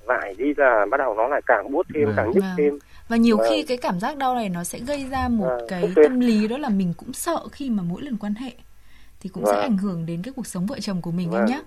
vải 0.05 0.35
đi 0.37 0.45
là 0.57 0.85
bắt 0.91 0.97
đầu 0.97 1.13
nó 1.17 1.27
lại 1.27 1.41
càng 1.45 1.71
buốt 1.71 1.85
thêm, 1.95 2.05
Vâng. 2.05 2.13
càng 2.17 2.31
nhức 2.31 2.43
Vâng. 2.43 2.55
thêm. 2.57 2.79
và 3.07 3.17
nhiều 3.17 3.37
Vâng. 3.37 3.47
khi 3.49 3.63
cái 3.63 3.77
cảm 3.77 3.99
giác 3.99 4.17
đau 4.17 4.35
này 4.35 4.49
nó 4.49 4.63
sẽ 4.63 4.79
gây 4.79 5.05
ra 5.11 5.27
một 5.27 5.45
Vâng, 5.49 5.67
cái 5.69 5.81
ok. 5.81 5.91
tâm 6.03 6.19
lý 6.19 6.47
đó 6.47 6.57
là 6.57 6.69
mình 6.69 6.93
cũng 6.97 7.13
sợ 7.13 7.39
khi 7.51 7.69
mà 7.69 7.83
mỗi 7.83 8.01
lần 8.01 8.17
quan 8.17 8.33
hệ 8.35 8.51
thì 9.19 9.29
cũng 9.33 9.45
sẽ 9.45 9.51
Vâng. 9.51 9.61
ảnh 9.61 9.77
hưởng 9.77 10.05
đến 10.05 10.21
cái 10.23 10.33
cuộc 10.35 10.47
sống 10.47 10.65
vợ 10.65 10.79
chồng 10.81 11.01
của 11.01 11.11
mình 11.11 11.27
anh 11.31 11.33
Vâng. 11.33 11.45
nhé. 11.45 11.61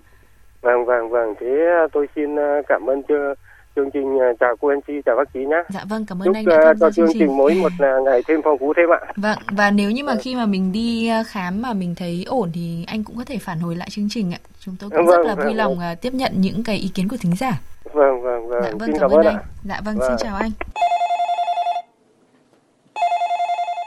Vâng 0.63 0.85
vâng 0.87 1.11
vâng. 1.11 1.35
Thế 1.41 1.47
tôi 1.93 2.07
xin 2.17 2.37
ờ, 2.37 2.63
cảm 2.69 2.87
ơn 2.91 3.03
chương 3.09 3.35
chương 3.77 3.91
trình 3.91 4.19
ờ, 4.19 4.27
chào 4.41 4.57
cô 4.61 4.69
anh 4.69 4.81
chị 4.87 4.93
chào 5.07 5.17
bác 5.17 5.29
sĩ 5.35 5.39
nhé. 5.41 5.63
Dạ 5.69 5.85
vâng, 5.89 6.05
cảm 6.07 6.23
ơn 6.23 6.27
Chúc 6.27 6.35
anh 6.37 6.45
đã 6.47 6.57
tham 6.65 6.77
gia 6.77 6.87
cho 6.87 6.91
chương 6.93 7.07
trình. 7.09 7.19
trình 7.19 7.37
mỗi 7.37 7.55
một 7.55 7.73
ngày 8.05 8.23
thêm 8.29 8.41
phong 8.45 8.59
phú 8.59 8.73
thêm 8.77 8.87
ạ. 8.93 9.13
Vâng, 9.17 9.39
và 9.51 9.71
nếu 9.71 9.91
như 9.91 10.05
mà 10.05 10.15
khi 10.23 10.35
mà 10.35 10.47
mình 10.47 10.73
đi 10.73 11.11
khám 11.27 11.63
mà 11.63 11.73
mình 11.73 11.95
thấy 11.95 12.25
ổn 12.29 12.51
thì 12.55 12.85
anh 12.87 13.05
cũng 13.05 13.17
có 13.17 13.25
thể 13.25 13.39
phản 13.39 13.61
hồi 13.61 13.77
lại 13.77 13.89
chương 13.91 14.09
trình 14.11 14.33
ạ. 14.35 14.39
Chúng 14.61 14.77
tôi 14.81 14.91
cũng 14.91 15.07
Vâng, 15.07 15.17
rất 15.17 15.27
là 15.27 15.35
vâng, 15.35 15.45
vui 15.47 15.55
lòng 15.55 15.79
vâng. 15.79 15.89
ờ, 15.89 15.95
tiếp 15.95 16.15
nhận 16.15 16.33
những 16.37 16.65
cái 16.65 16.77
ý 16.77 16.89
kiến 16.95 17.09
của 17.09 17.17
thính 17.21 17.37
giả. 17.37 17.61
Vâng 17.93 18.23
vâng 18.23 18.49
vâng. 18.49 18.63
Dạ 18.65 18.71
vâng, 18.71 18.81
xin 18.87 18.93
cảm 18.93 19.01
cảm 19.01 19.11
ơn 19.11 19.27
ơn 19.27 19.27
anh. 19.27 19.37
ạ. 19.37 19.43
Dạ 19.65 19.81
vâng, 19.85 19.99
Vâng. 19.99 20.09
xin 20.09 20.17
chào 20.29 20.37
anh. 20.37 20.51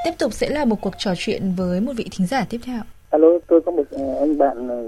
Tiếp 0.06 0.12
tục 0.20 0.34
sẽ 0.34 0.50
là 0.50 0.66
một 0.66 0.82
cuộc 0.82 0.94
trò 0.98 1.14
chuyện 1.18 1.54
với 1.58 1.82
một 1.82 1.92
vị 1.98 2.08
thính 2.12 2.28
giả 2.28 2.46
tiếp 2.50 2.60
theo. 2.66 2.82
Alo 3.12 3.28
tôi 3.48 3.62
có 3.62 3.72
một 3.72 3.84
ờ, 3.92 4.16
anh 4.20 4.38
bạn 4.38 4.68
ờ, 4.68 4.84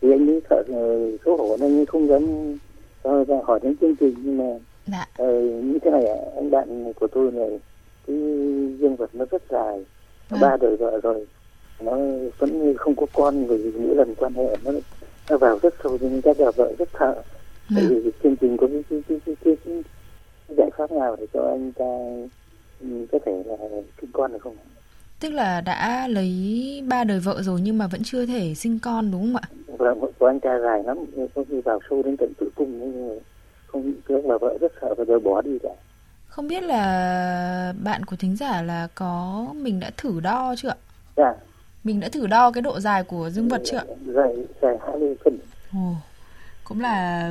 thì 0.00 0.10
anh 0.12 0.30
ấy 0.30 0.40
sợ 0.50 0.62
ờ, 0.72 1.10
xấu 1.24 1.36
hổ 1.36 1.56
nên 1.60 1.86
không 1.86 2.08
dám 2.08 2.24
hỏi 3.44 3.60
đến 3.62 3.76
chương 3.80 3.96
trình 3.96 4.14
nhưng 4.24 4.38
mà 4.38 4.44
Dạ, 4.92 5.06
ờ, 5.18 5.40
như 5.40 5.78
thế 5.82 5.90
này 5.90 6.06
anh 6.36 6.50
bạn 6.50 6.92
của 6.92 7.06
tôi 7.06 7.30
này 7.32 7.58
cái 8.06 8.16
dương 8.80 8.96
vật 8.98 9.10
nó 9.12 9.24
rất 9.30 9.42
dài 9.50 9.84
Vâng. 10.28 10.40
ba 10.40 10.56
đời 10.60 10.76
vợ 10.76 11.00
rồi 11.02 11.26
nó 11.80 11.96
vẫn 12.38 12.74
không 12.76 12.94
có 12.96 13.06
con 13.12 13.46
bởi 13.48 13.58
vì 13.58 13.70
mỗi 13.80 13.96
lần 13.96 14.14
quan 14.14 14.34
hệ 14.34 14.56
nó 14.64 14.70
nó 15.30 15.36
vào 15.38 15.58
rất 15.62 15.74
sâu 15.82 15.98
nhưng 16.00 16.22
các 16.22 16.36
bà 16.38 16.50
vợ 16.56 16.72
rất 16.78 16.88
sợ 16.98 17.22
vâng. 17.70 17.88
vì 18.04 18.10
chương 18.22 18.36
trình 18.36 18.56
có 18.56 18.66
cái, 18.66 18.84
cái, 18.90 19.02
cái, 19.08 19.18
cái, 19.26 19.36
cái, 19.44 19.56
cái 19.64 19.82
giải 20.56 20.70
pháp 20.76 20.92
nào 20.92 21.16
để 21.20 21.26
cho 21.32 21.42
anh 21.50 21.72
ta 21.72 21.84
ừ, 22.80 23.06
có 23.12 23.18
thể 23.26 23.42
là 23.46 23.56
sinh 24.00 24.10
con 24.12 24.32
được 24.32 24.38
không? 24.42 24.56
Tức 25.20 25.32
là 25.32 25.60
đã 25.60 26.08
lấy 26.08 26.82
ba 26.88 27.04
đời 27.04 27.20
vợ 27.20 27.42
rồi 27.42 27.60
nhưng 27.60 27.78
mà 27.78 27.86
vẫn 27.86 28.02
chưa 28.04 28.26
thể 28.26 28.54
sinh 28.54 28.78
con 28.78 29.10
đúng 29.10 29.22
không 29.22 29.36
ạ? 29.36 29.48
Vâng, 29.78 30.00
của 30.18 30.26
anh 30.26 30.40
trai 30.40 30.58
dài 30.62 30.82
lắm, 30.84 30.98
có 31.34 31.44
khi 31.48 31.60
vào 31.64 31.80
sâu 31.90 32.02
đến 32.02 32.16
tận 32.16 32.32
tử 32.40 32.50
cung 32.54 32.80
nhưng 32.80 33.08
mà 33.08 33.14
không 33.66 33.92
tức 34.08 34.24
là 34.26 34.38
vợ 34.40 34.58
rất 34.60 34.72
sợ 34.80 34.94
và 34.98 35.04
rồi 35.04 35.20
bỏ 35.20 35.42
đi 35.42 35.58
cả. 35.62 35.68
Không 36.28 36.48
biết 36.48 36.62
là 36.62 37.74
bạn 37.84 38.04
của 38.04 38.16
thính 38.16 38.36
giả 38.36 38.62
là 38.62 38.88
có 38.94 39.46
mình 39.56 39.80
đã 39.80 39.90
thử 39.96 40.20
đo 40.20 40.54
chưa 40.58 40.68
ạ? 40.68 40.76
Dạ, 41.16 41.34
Mình 41.84 42.00
đã 42.00 42.08
thử 42.08 42.26
đo 42.26 42.50
cái 42.50 42.62
độ 42.62 42.80
dài 42.80 43.02
của 43.04 43.30
dương 43.30 43.48
vật 43.48 43.62
chưa 43.64 43.76
ạ? 43.76 43.84
dài 44.06 44.34
dài 44.62 44.76
20 44.86 45.14
phân. 45.24 45.38
Ồ, 45.72 45.92
cũng 46.64 46.80
là 46.80 47.30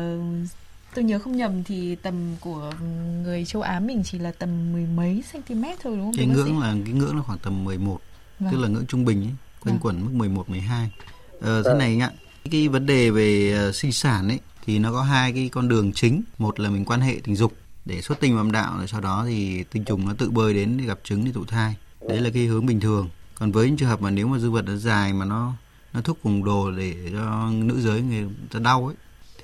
tôi 0.96 1.04
nhớ 1.04 1.20
không 1.20 1.38
nhầm 1.38 1.64
thì 1.64 1.96
tầm 1.96 2.16
của 2.40 2.72
người 3.24 3.46
châu 3.46 3.62
Á 3.62 3.80
mình 3.80 4.02
chỉ 4.06 4.20
là 4.20 4.32
tầm 4.32 4.74
mười 4.74 4.86
mấy 4.86 5.24
cm 5.34 5.64
thôi 5.84 5.96
đúng 5.98 6.00
không? 6.06 6.14
cái 6.18 6.26
ngưỡng 6.26 6.60
là 6.60 6.76
cái 6.86 6.94
ngưỡng 6.94 7.16
là 7.16 7.22
khoảng 7.22 7.40
tầm 7.40 7.64
11 7.64 8.00
Vâng. 8.40 8.52
tức 8.52 8.58
là 8.60 8.68
ngưỡng 8.68 8.86
trung 8.86 9.06
bình 9.06 9.22
ấy, 9.22 9.34
quanh 9.60 9.76
Vâng. 9.76 9.80
quẩn 9.80 10.06
mức 10.06 10.12
11 10.14 10.50
12. 10.50 10.92
Ờ, 11.42 11.64
thế 11.64 11.70
Vâng. 11.70 11.78
này 11.78 11.88
anh 11.88 12.00
ạ. 12.00 12.12
Cái 12.52 12.68
vấn 12.68 12.86
đề 12.86 13.10
về 13.10 13.52
ờ, 13.52 13.72
sinh 13.72 13.92
sản 13.92 14.28
ấy 14.28 14.40
thì 14.66 14.80
nó 14.80 14.92
có 14.92 15.02
hai 15.04 15.34
cái 15.34 15.50
con 15.50 15.68
đường 15.68 15.94
chính, 15.94 16.22
một 16.38 16.60
là 16.60 16.70
mình 16.70 16.86
quan 16.86 17.02
hệ 17.02 17.20
tình 17.24 17.36
dục 17.36 17.54
để 17.86 18.02
xuất 18.02 18.20
tinh 18.20 18.34
vào 18.34 18.42
âm 18.42 18.52
đạo 18.52 18.74
rồi 18.78 18.88
sau 18.88 19.02
đó 19.02 19.26
thì 19.28 19.64
tinh 19.64 19.84
trùng 19.84 20.08
nó 20.08 20.14
tự 20.18 20.30
bơi 20.30 20.54
đến 20.54 20.78
để 20.78 20.86
gặp 20.86 21.00
trứng 21.04 21.26
để 21.26 21.32
thụ 21.32 21.46
thai. 21.46 21.76
Đấy 22.10 22.22
là 22.22 22.30
cái 22.34 22.46
hướng 22.46 22.66
bình 22.66 22.80
thường. 22.80 23.10
Còn 23.36 23.52
với 23.52 23.68
những 23.68 23.78
trường 23.78 23.90
hợp 23.90 24.02
mà 24.02 24.10
nếu 24.10 24.28
mà 24.28 24.40
dương 24.40 24.54
vật 24.54 24.62
nó 24.66 24.76
dài 24.76 25.14
mà 25.14 25.26
nó 25.26 25.54
nó 25.94 26.02
thúc 26.02 26.18
vùng 26.24 26.44
đồ 26.44 26.72
để 26.72 26.96
cho 27.12 27.50
nữ 27.52 27.82
giới 27.82 28.02
người 28.02 28.26
ta 28.54 28.60
đau 28.60 28.86
ấy 28.86 28.96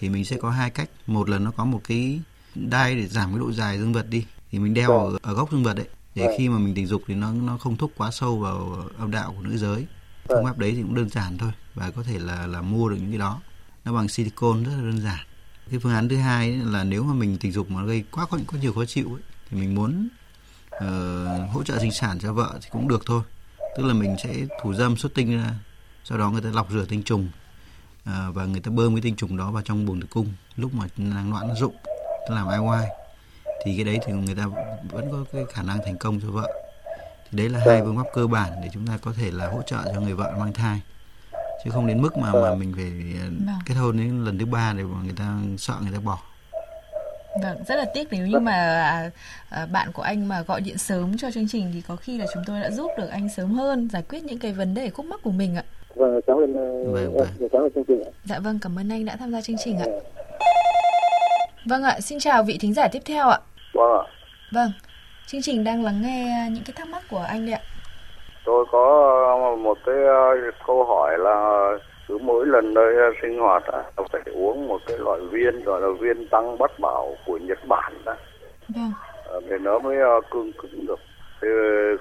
thì 0.03 0.09
mình 0.09 0.25
sẽ 0.25 0.37
có 0.37 0.49
hai 0.49 0.69
cách. 0.69 0.89
Một 1.07 1.29
là 1.29 1.39
nó 1.39 1.51
có 1.51 1.65
một 1.65 1.81
cái 1.83 2.21
đai 2.55 2.95
để 2.95 3.07
giảm 3.07 3.29
cái 3.29 3.39
độ 3.39 3.51
dài 3.51 3.77
dương 3.77 3.93
vật 3.93 4.09
đi 4.09 4.25
thì 4.51 4.59
mình 4.59 4.73
đeo 4.73 4.99
ở, 4.99 5.17
ở 5.21 5.33
góc 5.33 5.51
dương 5.51 5.63
vật 5.63 5.77
ấy 5.77 5.87
để 6.15 6.25
Vâng. 6.25 6.35
khi 6.37 6.49
mà 6.49 6.57
mình 6.57 6.75
tình 6.75 6.87
dục 6.87 7.01
thì 7.07 7.15
nó 7.15 7.31
nó 7.31 7.57
không 7.57 7.77
thúc 7.77 7.91
quá 7.97 8.11
sâu 8.11 8.39
vào 8.39 8.85
âm 8.97 9.11
đạo 9.11 9.33
của 9.37 9.41
nữ 9.41 9.57
giới. 9.57 9.85
Phương 10.27 10.43
pháp 10.45 10.57
đấy 10.57 10.71
thì 10.75 10.81
cũng 10.81 10.95
đơn 10.95 11.09
giản 11.09 11.37
thôi 11.37 11.51
và 11.75 11.91
có 11.91 12.03
thể 12.03 12.19
là 12.19 12.47
là 12.47 12.61
mua 12.61 12.89
được 12.89 12.95
những 12.95 13.09
cái 13.09 13.17
đó. 13.17 13.41
Nó 13.85 13.93
bằng 13.93 14.07
silicone 14.07 14.63
rất 14.63 14.71
là 14.75 14.81
đơn 14.81 15.01
giản. 15.01 15.25
Cái 15.71 15.79
phương 15.79 15.93
án 15.93 16.09
thứ 16.09 16.17
hai 16.17 16.51
là 16.51 16.83
nếu 16.83 17.03
mà 17.03 17.13
mình 17.13 17.37
tình 17.37 17.51
dục 17.51 17.71
mà 17.71 17.83
gây 17.83 18.03
quá 18.11 18.25
có, 18.25 18.37
có 18.47 18.57
nhiều 18.61 18.73
khó 18.73 18.85
chịu 18.85 19.13
ấy, 19.13 19.21
thì 19.49 19.57
mình 19.57 19.75
muốn 19.75 20.07
ờ, 20.69 21.45
hỗ 21.45 21.63
trợ 21.63 21.79
sinh 21.79 21.91
sản 21.91 22.19
cho 22.19 22.33
vợ 22.33 22.59
thì 22.61 22.69
cũng 22.71 22.87
được 22.87 23.03
thôi. 23.05 23.23
Tức 23.77 23.83
là 23.83 23.93
mình 23.93 24.15
sẽ 24.23 24.33
thủ 24.63 24.73
dâm 24.73 24.97
xuất 24.97 25.13
tinh 25.13 25.37
ra, 25.37 25.53
sau 26.03 26.17
đó 26.17 26.29
người 26.29 26.41
ta 26.41 26.49
lọc 26.49 26.71
rửa 26.71 26.85
tinh 26.85 27.03
trùng 27.03 27.29
ờ, 28.05 28.31
và 28.31 28.45
người 28.45 28.61
ta 28.61 28.71
bơm 28.71 28.95
cái 28.95 29.01
tinh 29.01 29.15
trùng 29.15 29.37
đó 29.37 29.51
vào 29.51 29.63
trong 29.65 29.85
buồng 29.85 30.01
tử 30.01 30.07
cung 30.09 30.27
lúc 30.55 30.73
mà 30.73 30.85
năng 30.97 31.31
loạn 31.31 31.47
nó 31.47 31.55
rụng, 31.55 31.75
ta 32.29 32.35
làm 32.35 32.49
IOI 32.49 32.87
thì 33.65 33.75
cái 33.75 33.85
đấy 33.85 33.99
thì 34.05 34.13
người 34.13 34.35
ta 34.35 34.45
vẫn 34.91 35.11
có 35.11 35.17
cái 35.33 35.43
khả 35.53 35.61
năng 35.63 35.79
thành 35.85 35.97
công 35.97 36.19
cho 36.21 36.27
vợ 36.31 36.47
thì 37.31 37.37
đấy 37.37 37.49
là 37.49 37.59
hai 37.65 37.81
phương 37.81 37.97
pháp 37.97 38.03
cơ 38.13 38.27
bản 38.27 38.51
để 38.63 38.69
chúng 38.73 38.87
ta 38.87 38.97
có 39.01 39.13
thể 39.17 39.31
là 39.31 39.47
hỗ 39.47 39.61
trợ 39.61 39.77
cho 39.93 39.99
người 40.01 40.13
vợ 40.13 40.33
mang 40.39 40.53
thai 40.53 40.81
chứ 41.63 41.69
không 41.71 41.87
đến 41.87 42.01
mức 42.01 42.17
mà 42.17 42.33
mà 42.33 42.55
mình 42.55 42.73
phải 42.75 42.91
Vâng. 43.45 43.59
kết 43.65 43.73
hôn 43.73 43.97
đến 43.97 44.25
lần 44.25 44.39
thứ 44.39 44.45
ba 44.45 44.73
để 44.77 44.83
mà 44.83 45.01
người 45.03 45.13
ta 45.17 45.37
sợ 45.57 45.73
người 45.81 45.91
ta 45.93 45.99
bỏ 45.99 46.19
Vâng, 47.41 47.63
rất 47.67 47.75
là 47.75 47.85
tiếc 47.93 48.07
nếu 48.11 48.27
như 48.27 48.39
mà 48.39 48.53
à, 48.81 49.09
à, 49.49 49.65
bạn 49.65 49.91
của 49.91 50.01
anh 50.01 50.27
mà 50.27 50.41
gọi 50.41 50.61
điện 50.61 50.77
sớm 50.77 51.17
cho 51.17 51.31
chương 51.31 51.47
trình 51.47 51.71
thì 51.73 51.81
có 51.81 51.95
khi 51.95 52.17
là 52.17 52.25
chúng 52.33 52.43
tôi 52.45 52.59
đã 52.61 52.71
giúp 52.71 52.91
được 52.97 53.07
anh 53.07 53.29
sớm 53.29 53.51
hơn 53.53 53.89
giải 53.89 54.01
quyết 54.09 54.23
những 54.23 54.39
cái 54.39 54.53
vấn 54.53 54.73
đề 54.73 54.89
khúc 54.89 55.05
mắc 55.05 55.19
của 55.23 55.31
mình 55.31 55.55
ạ. 55.55 55.63
Vâng, 55.95 56.21
cảm 56.27 56.37
ơn 56.37 56.53
ờ, 56.53 56.91
Vâng, 56.93 57.15
ờ, 57.17 57.25
vâng. 57.39 57.49
cảm 57.51 57.61
ơn 57.61 57.71
chương 57.75 57.83
trình 57.87 58.03
ạ. 58.03 58.11
Dạ 58.23 58.39
vâng, 58.43 58.59
cảm 58.61 58.79
ơn 58.79 58.89
anh 58.91 59.05
đã 59.05 59.15
tham 59.19 59.31
gia 59.31 59.41
chương 59.41 59.55
trình 59.59 59.77
ạ. 59.79 59.85
Vâng 61.65 61.83
ạ, 61.83 61.99
xin 61.99 62.19
chào 62.19 62.43
vị 62.43 62.57
thính 62.61 62.73
giả 62.73 62.87
tiếp 62.91 62.99
theo 63.05 63.27
ạ. 63.27 63.39
Vâng 63.73 63.91
ạ, 63.91 64.03
Vâng, 64.51 64.71
chương 65.25 65.41
trình 65.41 65.63
đang 65.63 65.83
lắng 65.83 66.01
nghe 66.01 66.47
những 66.51 66.63
cái 66.63 66.73
thắc 66.77 66.87
mắc 66.87 67.03
của 67.07 67.25
anh 67.29 67.45
đấy 67.45 67.53
ạ. 67.55 67.61
tôi 68.43 68.65
có 68.71 69.11
ờ, 69.51 69.55
một 69.55 69.77
cái 69.85 69.95
ờ, 69.95 70.51
câu 70.67 70.83
hỏi 70.85 71.17
là 71.19 71.69
cứ 72.07 72.17
mỗi 72.17 72.45
lần 72.45 72.73
nơi 72.73 72.95
ờ, 72.95 73.11
sinh 73.21 73.39
hoạt 73.39 73.63
phải 74.11 74.21
uống 74.33 74.67
một 74.67 74.81
cái 74.85 74.97
loại 74.97 75.19
viên 75.31 75.63
gọi 75.63 75.81
là 75.81 75.87
viên 75.99 76.27
tăng 76.27 76.57
bất 76.57 76.79
bảo 76.79 77.17
của 77.25 77.37
Nhật 77.37 77.59
Bản 77.67 77.93
đó, 78.05 78.15
Vâng, 78.75 78.91
Ờ, 79.25 79.41
thì 79.49 79.55
nó 79.61 79.79
mới 79.79 79.97
ờ, 79.97 80.21
cương 80.31 80.51
cứng 80.53 80.85
được. 80.85 80.99
Thì 81.41 81.47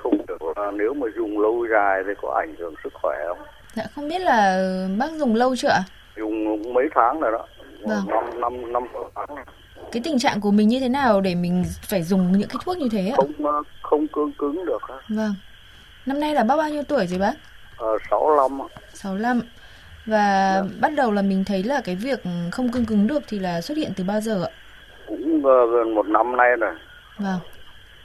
không 0.02 0.26
được 0.26 0.42
là 0.56 0.70
nếu 0.70 0.94
mà 0.94 1.06
dùng 1.16 1.38
lâu 1.38 1.66
dài 1.72 2.02
thì 2.06 2.12
có 2.22 2.30
ảnh 2.46 2.54
hưởng 2.58 2.74
sức 2.84 2.92
khỏe 3.02 3.16
không? 3.28 3.46
Dạ 3.74 3.84
không 3.94 4.08
biết 4.08 4.18
là 4.20 4.68
bác 4.98 5.12
dùng 5.12 5.34
lâu 5.34 5.56
chưa 5.56 5.68
ạ? 5.68 5.82
Dùng 6.16 6.62
mấy 6.74 6.84
tháng 6.94 7.20
rồi 7.20 7.32
đó, 7.32 7.46
Vâng. 7.82 8.06
năm 8.08 8.40
năm 8.40 8.72
năm 8.72 8.82
tháng. 9.14 9.36
Cái 9.92 10.02
tình 10.04 10.18
trạng 10.18 10.40
của 10.40 10.50
mình 10.50 10.68
như 10.68 10.80
thế 10.80 10.88
nào 10.88 11.20
để 11.20 11.34
mình 11.34 11.64
phải 11.82 12.02
dùng 12.02 12.32
những 12.32 12.48
cái 12.48 12.56
thuốc 12.64 12.78
như 12.78 12.88
thế 12.92 13.08
ạ? 13.08 13.16
không 13.16 13.46
ờ, 13.46 13.62
không 13.82 14.06
cương 14.08 14.32
cứng 14.38 14.64
được. 14.66 14.82
á. 14.88 14.94
Vâng. 15.08 15.34
Năm 16.06 16.20
nay 16.20 16.34
là 16.34 16.44
bác 16.44 16.56
bao 16.56 16.70
nhiêu 16.70 16.82
tuổi 16.82 17.06
rồi 17.06 17.18
bác? 17.18 17.34
Ờ, 17.76 17.86
65 18.10 18.58
á. 18.58 18.66
65. 18.94 19.40
Và 20.06 20.62
bắt 20.80 20.92
đầu 20.96 21.12
là 21.12 21.22
mình 21.22 21.44
thấy 21.44 21.62
là 21.62 21.80
cái 21.84 21.94
việc 21.94 22.22
không 22.52 22.72
cương 22.72 22.84
cứng 22.86 23.06
được 23.06 23.22
thì 23.28 23.38
là 23.38 23.60
xuất 23.60 23.76
hiện 23.76 23.92
từ 23.96 24.04
bao 24.04 24.20
giờ 24.20 24.44
ạ? 24.44 24.50
cũng 25.08 25.42
ờ, 25.44 25.66
gần 25.72 25.94
một 25.94 26.06
năm 26.06 26.36
nay 26.36 26.48
rồi. 26.60 26.74
Vâng. 27.18 27.38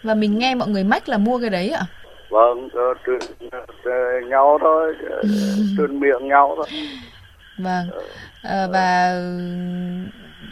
Và 0.03 0.13
mình 0.13 0.37
nghe 0.39 0.55
mọi 0.55 0.67
người 0.67 0.83
mách 0.83 1.09
là 1.09 1.17
mua 1.17 1.39
cái 1.39 1.49
đấy 1.49 1.69
ạ? 1.69 1.81
Vâng, 2.29 2.69
ờ, 2.73 2.93
truyền 3.05 3.19
ờ, 3.51 3.91
nhau 4.29 4.57
thôi, 4.61 4.93
ờ, 5.09 5.23
truyền 5.77 5.99
miệng 5.99 6.27
nhau 6.27 6.53
thôi. 6.57 6.67
Vâng. 7.57 7.89
Ờ, 8.43 8.69
và 8.71 9.09
ừ, 9.11 9.39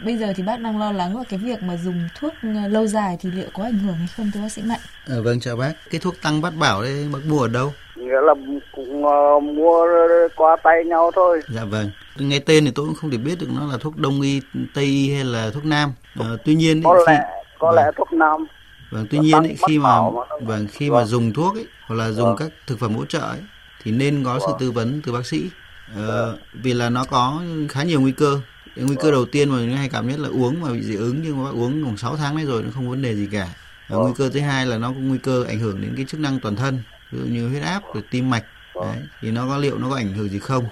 bây 0.06 0.18
giờ 0.18 0.34
thì 0.36 0.44
bác 0.44 0.60
đang 0.62 0.80
lo 0.80 0.92
lắng 0.92 1.18
là 1.18 1.24
cái 1.30 1.40
việc 1.44 1.64
mà 1.64 1.78
dùng 1.78 2.08
thuốc 2.16 2.34
ờ, 2.44 2.68
lâu 2.68 2.88
dài 2.88 3.18
thì 3.22 3.32
liệu 3.32 3.48
có 3.54 3.64
ảnh 3.64 3.80
hưởng 3.80 3.98
hay 3.98 4.08
không 4.18 4.32
thưa 4.34 4.42
bác 4.42 4.52
sĩ 4.52 4.62
Mạnh? 4.62 4.80
ờ, 5.10 5.22
vâng 5.22 5.40
chào 5.40 5.56
bác 5.56 5.74
cái 5.90 6.00
thuốc 6.04 6.16
tăng 6.22 6.42
bát 6.42 6.54
bảo 6.60 6.82
đấy 6.82 7.08
bác 7.14 7.20
mua 7.30 7.42
ở 7.42 7.48
đâu 7.48 7.74
Nghĩa 7.96 8.22
là 8.22 8.34
cũng 8.72 9.06
ờ, 9.06 9.40
mua 9.40 9.86
qua 10.36 10.58
tay 10.64 10.84
nhau 10.86 11.12
thôi. 11.16 11.42
dạ 11.48 11.66
vâng 11.66 11.90
nghe 12.16 12.40
tên 12.40 12.66
thì 12.66 12.72
tôi 12.76 12.86
cũng 12.86 12.96
không 12.96 13.12
thể 13.12 13.18
biết 13.18 13.36
được 13.40 13.48
nó 13.56 13.66
là 13.72 13.78
thuốc 13.78 13.98
đông 13.98 14.22
y 14.22 14.42
tây 14.74 14.84
y 14.86 15.14
hay 15.14 15.24
là 15.24 15.50
thuốc 15.54 15.66
nam 15.66 15.92
Ờ, 16.20 16.38
tuy 16.46 16.56
nhiên 16.56 16.82
Có 16.84 16.94
lẽ 17.08 17.20
có 17.60 17.68
Vâng. 17.68 17.76
lẽ 17.76 17.92
thuốc 17.98 18.14
nam. 18.14 18.46
Vâng, 18.90 19.08
tuy 19.10 19.20
nhiên 19.20 19.44
ấy, 19.44 19.58
bất 19.62 19.68
khi 19.68 19.80
mà 19.80 20.00
vâng 20.42 20.68
khi 20.72 20.90
mà 20.90 20.98
Vâng. 20.98 21.08
dùng 21.08 21.34
thuốc 21.34 21.56
ấy 21.56 21.66
hoặc 21.88 21.96
là 21.96 22.12
dùng 22.12 22.26
Vâng. 22.26 22.36
các 22.38 22.52
thực 22.68 22.80
phẩm 22.80 22.96
hỗ 22.96 23.06
trợ 23.06 23.20
ấy 23.20 23.40
thì 23.84 23.92
nên 23.92 24.24
có 24.24 24.40
sự 24.40 24.46
Vâng. 24.48 24.60
tư 24.60 24.72
vấn 24.72 25.02
từ 25.02 25.12
bác 25.12 25.26
sĩ. 25.26 25.50
Ờ, 25.96 26.38
vì 26.54 26.74
là 26.74 26.90
nó 26.90 27.04
có 27.06 27.44
khá 27.70 27.84
nhiều 27.84 28.02
nguy 28.02 28.12
cơ. 28.12 28.42
Nguy 28.76 28.96
cơ 29.00 29.12
đầu 29.12 29.26
tiên 29.26 29.50
mà 29.50 29.56
mình 29.56 29.78
hay 29.78 29.90
cảm 29.90 30.08
nhất 30.10 30.20
là 30.20 30.30
uống 30.30 30.62
mà 30.62 30.72
bị 30.74 30.82
dị 30.82 30.96
ứng 30.96 31.22
nhưng 31.22 31.38
mà 31.38 31.44
bác 31.44 31.58
uống 31.58 31.84
khoảng 31.84 31.98
6 31.98 32.18
tháng 32.18 32.36
nay 32.36 32.46
rồi 32.46 32.64
nó 32.64 32.70
không 32.74 32.90
vấn 32.90 33.02
đề 33.02 33.16
gì 33.16 33.28
cả. 33.32 33.48
Và 33.90 33.96
Vâng. 33.98 34.04
nguy 34.04 34.14
cơ 34.18 34.30
thứ 34.30 34.40
hai 34.40 34.66
là 34.66 34.78
nó 34.78 34.88
có 34.88 35.00
nguy 35.00 35.18
cơ 35.18 35.44
ảnh 35.48 35.60
hưởng 35.60 35.82
đến 35.82 35.94
cái 35.96 36.06
chức 36.06 36.20
năng 36.20 36.40
toàn 36.40 36.56
thân, 36.56 36.80
ví 37.12 37.20
dụ 37.20 37.26
như 37.26 37.50
huyết 37.50 37.64
áp 37.64 37.82
rồi 37.94 38.04
tim 38.10 38.30
mạch. 38.30 38.46
Vâng. 38.74 38.86
Đấy, 38.86 39.02
thì 39.22 39.32
nó 39.32 39.48
có 39.48 39.58
liệu 39.58 39.78
nó 39.78 39.90
có 39.90 39.96
ảnh 39.96 40.14
hưởng 40.14 40.30
gì 40.30 40.40
không? 40.40 40.66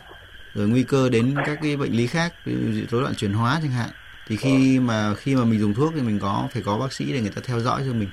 Rồi 0.56 0.68
nguy 0.68 0.84
cơ 0.84 1.10
đến 1.10 1.36
các 1.46 1.60
cái 1.62 1.78
bệnh 1.78 1.92
lý 1.92 2.08
khác, 2.08 2.34
ví 2.46 2.54
dụ 2.74 2.82
rối 2.92 3.02
loạn 3.02 3.16
chuyển 3.16 3.34
hóa 3.34 3.60
chẳng 3.64 3.72
hạn. 3.72 3.90
Thì 4.28 4.36
khi 4.36 4.80
mà 4.80 5.14
khi 5.16 5.36
mà 5.36 5.44
mình 5.46 5.60
dùng 5.60 5.74
thuốc 5.74 5.94
thì 5.96 6.02
mình 6.02 6.20
có 6.20 6.48
phải 6.54 6.62
có 6.66 6.78
bác 6.78 6.94
sĩ 6.94 7.14
để 7.14 7.22
người 7.22 7.32
ta 7.36 7.42
theo 7.46 7.60
dõi 7.60 7.82
cho 7.88 7.94
mình. 7.94 8.10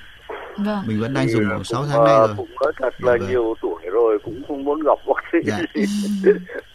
Vâng. 0.57 0.83
Mình 0.87 0.99
vẫn 0.99 1.13
đang 1.13 1.27
Thì 1.27 1.33
dùng 1.33 1.41
là 1.41 1.49
khoảng 1.49 1.63
6 1.63 1.81
cũng, 1.81 1.89
tháng 1.91 2.03
nay 2.05 2.13
ờ, 2.13 2.27
rồi. 2.27 2.35
Cũng 2.37 2.55
nói 2.61 2.73
thật 2.79 2.93
là 2.99 3.11
Dạ 3.11 3.17
vâng. 3.19 3.29
nhiều 3.29 3.55
tuổi 3.61 3.81
rồi 3.91 4.19
cũng 4.23 4.41
không 4.47 4.63
muốn 4.63 4.79
gặp 4.83 4.99
bác 5.07 5.23
sĩ. 5.31 5.37
Dạ. 5.45 5.59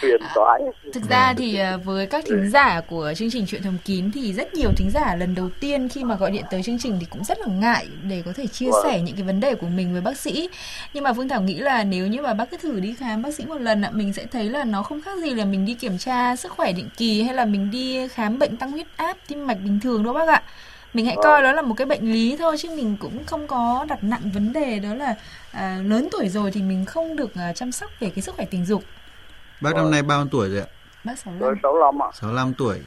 Phiền 0.00 0.20
toái. 0.34 0.62
Thực 0.92 1.02
ra 1.10 1.34
thì 1.36 1.56
ờ, 1.56 1.78
với 1.78 2.06
các 2.06 2.24
thính 2.26 2.50
giả 2.50 2.80
của 2.80 3.12
chương 3.16 3.30
trình 3.30 3.46
Chuyện 3.48 3.62
Thầm 3.62 3.78
Kín 3.84 4.10
thì 4.14 4.32
rất 4.32 4.54
nhiều 4.54 4.70
thính 4.76 4.90
giả 4.94 5.14
lần 5.16 5.34
đầu 5.34 5.50
tiên 5.60 5.88
khi 5.88 6.04
mà 6.04 6.14
gọi 6.16 6.30
điện 6.30 6.44
tới 6.50 6.62
chương 6.62 6.78
trình 6.78 6.96
thì 7.00 7.06
cũng 7.10 7.24
rất 7.24 7.38
là 7.40 7.46
ngại 7.46 7.86
để 8.02 8.22
có 8.26 8.32
thể 8.36 8.46
chia 8.46 8.70
Vâng. 8.70 8.80
sẻ 8.84 9.00
những 9.00 9.14
cái 9.16 9.24
vấn 9.24 9.40
đề 9.40 9.54
của 9.54 9.66
mình 9.66 9.92
với 9.92 10.00
bác 10.00 10.16
sĩ. 10.16 10.48
Nhưng 10.94 11.04
mà 11.04 11.12
Phương 11.12 11.28
Thảo 11.28 11.42
nghĩ 11.42 11.58
là 11.58 11.84
nếu 11.84 12.06
như 12.06 12.22
mà 12.22 12.34
bác 12.34 12.50
cứ 12.50 12.56
thử 12.56 12.80
đi 12.80 12.94
khám 12.98 13.22
bác 13.22 13.34
sĩ 13.34 13.44
một 13.44 13.60
lần 13.60 13.82
ạ, 13.82 13.90
mình 13.92 14.12
sẽ 14.12 14.26
thấy 14.26 14.44
là 14.50 14.64
nó 14.64 14.82
không 14.82 15.02
khác 15.02 15.18
gì 15.18 15.34
là 15.34 15.44
mình 15.44 15.64
đi 15.66 15.74
kiểm 15.74 15.98
tra 15.98 16.36
sức 16.36 16.52
khỏe 16.52 16.72
định 16.72 16.88
kỳ 16.96 17.22
hay 17.22 17.34
là 17.34 17.44
mình 17.44 17.70
đi 17.70 18.08
khám 18.08 18.38
bệnh 18.38 18.56
tăng 18.56 18.70
huyết 18.70 18.86
áp, 18.96 19.16
tim 19.28 19.46
mạch 19.46 19.58
bình 19.64 19.80
thường 19.82 20.04
đâu 20.04 20.14
bác 20.14 20.28
ạ. 20.28 20.42
Mình 20.94 21.06
hãy 21.06 21.16
Vâng. 21.16 21.24
coi 21.24 21.42
đó 21.42 21.52
là 21.52 21.62
một 21.62 21.74
cái 21.76 21.86
bệnh 21.86 22.12
lý 22.12 22.36
thôi 22.38 22.56
chứ 22.58 22.68
mình 22.76 22.96
cũng 23.00 23.24
không 23.26 23.46
có 23.46 23.84
đặt 23.88 24.04
nặng 24.04 24.30
vấn 24.34 24.52
đề 24.52 24.78
đó 24.78 24.94
là 24.94 25.14
à, 25.52 25.78
lớn 25.84 26.08
tuổi 26.12 26.28
rồi 26.28 26.50
thì 26.50 26.62
mình 26.62 26.84
không 26.84 27.16
được 27.16 27.34
à, 27.34 27.52
chăm 27.52 27.72
sóc 27.72 27.90
về 28.00 28.10
cái 28.10 28.22
sức 28.22 28.34
khỏe 28.36 28.44
tình 28.50 28.66
dục. 28.66 28.84
Bác 29.60 29.74
năm 29.76 29.90
nay 29.90 30.02
bao 30.02 30.18
nhiêu 30.18 30.28
tuổi 30.30 30.48
rồi 30.50 30.60
ạ? 30.60 30.66
Bác 31.04 31.18
65. 31.18 31.40
Tôi 31.40 31.54
65 31.62 32.02
ạ. 32.02 32.08
65 32.20 32.54
tuổi. 32.54 32.80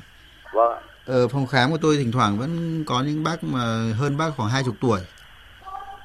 Vâng. 0.53 0.77
Ở 1.05 1.27
phòng 1.27 1.47
khám 1.47 1.71
của 1.71 1.77
tôi 1.81 1.97
thỉnh 1.97 2.11
thoảng 2.11 2.37
vẫn 2.39 2.83
có 2.87 3.01
những 3.01 3.23
bác 3.23 3.43
mà 3.43 3.59
hơn 3.97 4.17
bác 4.17 4.29
khoảng 4.37 4.49
20 4.49 4.73
tuổi. 4.81 4.99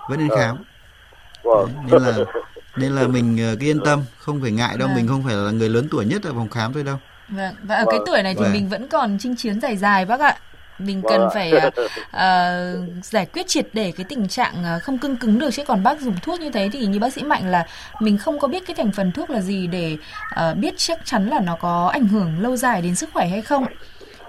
Vẫn 0.08 0.18
đến 0.18 0.28
Ờ. 0.28 0.36
khám. 0.36 0.56
Vâng. 1.44 1.72
Đấy, 1.90 1.90
nên 1.90 2.02
là 2.02 2.24
nên 2.76 2.92
là 2.92 3.06
mình 3.06 3.38
ờ, 3.38 3.56
cứ 3.60 3.66
yên 3.66 3.80
tâm, 3.84 4.02
không 4.18 4.40
phải 4.42 4.50
ngại 4.50 4.76
đâu, 4.78 4.88
Vâng. 4.88 4.96
mình 4.96 5.08
không 5.08 5.22
phải 5.24 5.34
là 5.34 5.50
người 5.50 5.68
lớn 5.68 5.88
tuổi 5.90 6.04
nhất 6.04 6.22
ở 6.22 6.32
phòng 6.32 6.48
khám 6.48 6.72
thôi 6.72 6.82
đâu. 6.84 6.98
Vâng, 7.28 7.54
và 7.62 7.74
ở 7.74 7.84
cái 7.90 7.98
Vâng. 7.98 8.06
tuổi 8.06 8.22
này 8.22 8.34
thì 8.34 8.42
Vâng. 8.42 8.52
mình 8.52 8.68
vẫn 8.68 8.88
còn 8.88 9.16
chinh 9.20 9.36
chiến 9.36 9.60
dài 9.60 9.76
dài 9.76 10.04
bác 10.04 10.20
ạ. 10.20 10.36
Mình 10.78 11.02
cần 11.08 11.20
Vâng. 11.20 11.30
phải 11.34 11.50
à, 11.50 11.70
à, 12.10 12.62
giải 13.02 13.26
quyết 13.26 13.46
triệt 13.48 13.68
để 13.72 13.92
cái 13.96 14.06
tình 14.08 14.28
trạng 14.28 14.64
à, 14.64 14.78
không 14.78 14.98
cưng 14.98 15.16
cứng 15.16 15.38
được 15.38 15.50
chứ 15.52 15.64
còn 15.64 15.82
bác 15.82 16.00
dùng 16.00 16.16
thuốc 16.22 16.40
như 16.40 16.50
thế 16.50 16.70
thì 16.72 16.86
như 16.86 16.98
bác 16.98 17.12
sĩ 17.12 17.22
Mạnh 17.22 17.48
là 17.50 17.66
mình 18.00 18.18
không 18.18 18.38
có 18.38 18.48
biết 18.48 18.66
cái 18.66 18.74
thành 18.76 18.92
phần 18.92 19.12
thuốc 19.12 19.30
là 19.30 19.40
gì 19.40 19.66
để 19.66 19.96
à, 20.30 20.54
biết 20.54 20.74
chắc 20.76 20.98
chắn 21.04 21.26
là 21.28 21.40
nó 21.40 21.56
có 21.60 21.90
ảnh 21.92 22.08
hưởng 22.08 22.40
lâu 22.42 22.56
dài 22.56 22.82
đến 22.82 22.94
sức 22.94 23.10
khỏe 23.12 23.28
hay 23.28 23.42
không. 23.42 23.66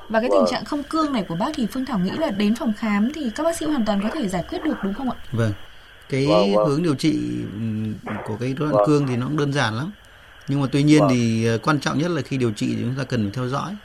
Và 0.10 0.20
cái 0.20 0.30
tình 0.32 0.40
Vâng. 0.42 0.52
trạng 0.52 0.66
không 0.66 0.84
cương 0.84 1.14
này 1.14 1.24
của 1.28 1.36
bác 1.36 1.50
thì 1.56 1.68
Phương 1.72 1.86
Thảo 1.86 2.00
nghĩ 2.00 2.12
là 2.18 2.30
đến 2.30 2.56
phòng 2.56 2.74
khám 2.78 3.14
thì 3.14 3.30
các 3.36 3.44
bác 3.44 3.58
sĩ 3.58 3.66
hoàn 3.66 3.86
toàn 3.86 4.02
có 4.04 4.10
thể 4.14 4.28
giải 4.28 4.44
quyết 4.50 4.64
được 4.64 4.78
đúng 4.84 4.94
không 4.94 5.10
ạ? 5.10 5.16
Vâng. 5.32 5.54
cái 6.10 6.26
Vâng, 6.28 6.56
vâng. 6.56 6.68
hướng 6.68 6.84
điều 6.84 6.96
trị 6.96 7.20
ừm, 7.54 7.94
của 8.26 8.38
cái 8.40 8.54
rối 8.58 8.68
loạn 8.68 8.78
Vâng. 8.78 8.88
cương 8.88 9.08
thì 9.08 9.16
nó 9.16 9.26
cũng 9.26 9.38
đơn 9.38 9.54
giản 9.54 9.74
lắm 9.78 9.92
nhưng 10.48 10.62
mà 10.62 10.68
tuy 10.72 10.84
nhiên 10.84 11.00
Vâng. 11.00 11.10
thì 11.10 11.48
quan 11.64 11.80
trọng 11.80 11.98
nhất 11.98 12.12
là 12.12 12.22
khi 12.22 12.38
điều 12.38 12.52
trị 12.52 12.68
thì 12.76 12.82
chúng 12.82 12.96
ta 12.98 13.04
cần 13.04 13.24
phải 13.24 13.32
theo 13.36 13.48
dõi 13.48 13.76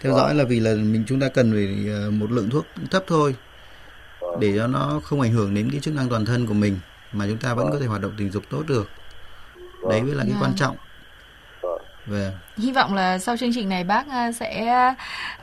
theo 0.00 0.12
Vâng. 0.12 0.20
dõi 0.22 0.34
là 0.34 0.44
vì 0.44 0.60
là 0.60 0.74
mình 0.74 1.04
chúng 1.06 1.20
ta 1.20 1.28
cần 1.28 1.52
phải 1.52 1.92
ờ, 1.92 2.10
một 2.10 2.30
lượng 2.30 2.50
thuốc 2.50 2.66
thấp 2.90 3.04
thôi 3.06 3.34
Vâng. 4.20 4.40
để 4.40 4.52
cho 4.56 4.66
nó 4.66 5.00
không 5.04 5.20
ảnh 5.20 5.32
hưởng 5.32 5.54
đến 5.54 5.70
cái 5.70 5.80
chức 5.80 5.94
năng 5.94 6.08
toàn 6.08 6.24
thân 6.24 6.46
của 6.46 6.54
mình 6.54 6.78
mà 7.12 7.26
chúng 7.28 7.38
ta 7.38 7.54
vẫn 7.54 7.64
Vâng. 7.64 7.72
có 7.72 7.80
thể 7.80 7.86
hoạt 7.86 8.00
động 8.02 8.12
tình 8.18 8.30
dục 8.30 8.42
tốt 8.50 8.62
được 8.66 8.90
Vâng. 9.54 9.90
đấy 9.90 10.02
mới 10.02 10.14
là 10.14 10.22
cái 10.22 10.32
Vâng. 10.32 10.42
quan 10.42 10.54
trọng 10.56 10.76
Vâng. 11.62 11.78
về 12.06 12.32
Hy 12.56 12.72
vọng 12.72 12.94
là 12.94 13.18
sau 13.18 13.36
chương 13.36 13.50
trình 13.54 13.68
này 13.68 13.84
bác 13.84 14.08
à, 14.08 14.32
sẽ 14.32 14.66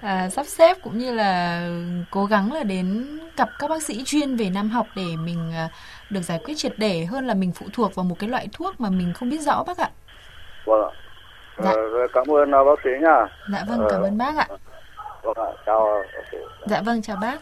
à, 0.01 0.29
sắp 0.29 0.45
xếp 0.47 0.77
cũng 0.83 0.97
như 0.97 1.13
là 1.13 1.67
cố 2.11 2.25
gắng 2.25 2.53
là 2.53 2.63
đến 2.63 3.19
gặp 3.37 3.49
các 3.59 3.69
bác 3.69 3.83
sĩ 3.83 4.03
chuyên 4.05 4.35
về 4.35 4.49
nam 4.49 4.69
học 4.69 4.87
để 4.95 5.05
mình 5.23 5.51
à, 5.53 5.69
được 6.09 6.21
giải 6.21 6.39
quyết 6.43 6.53
triệt 6.57 6.73
để 6.77 7.05
hơn 7.05 7.27
là 7.27 7.33
mình 7.33 7.51
phụ 7.55 7.65
thuộc 7.73 7.95
vào 7.95 8.03
một 8.03 8.19
cái 8.19 8.29
loại 8.29 8.47
thuốc 8.53 8.81
mà 8.81 8.89
mình 8.89 9.13
không 9.13 9.29
biết 9.29 9.41
rõ 9.41 9.63
bác 9.63 9.77
ạ. 9.77 9.89
Vâng 10.65 10.81
ạ. 10.81 10.91
Dạ. 11.63 11.69
Ờ, 11.69 11.75
rồi 11.93 12.07
cảm 12.13 12.25
ơn 12.31 12.51
ờ, 12.51 12.63
bác 12.63 12.79
sĩ 12.83 12.89
nha. 13.01 13.27
Dạ 13.51 13.63
vâng, 13.67 13.87
cảm 13.89 14.01
Ờ. 14.01 14.07
ơn 14.07 14.17
bác 14.17 14.35
ạ. 14.37 14.47
Vâng 15.23 15.37
ạ, 15.37 15.51
chào 15.65 15.79
bác 16.15 16.23
sĩ. 16.31 16.37
Dạ 16.69 16.81
vâng, 16.81 17.01
chào 17.01 17.17
bác. 17.21 17.39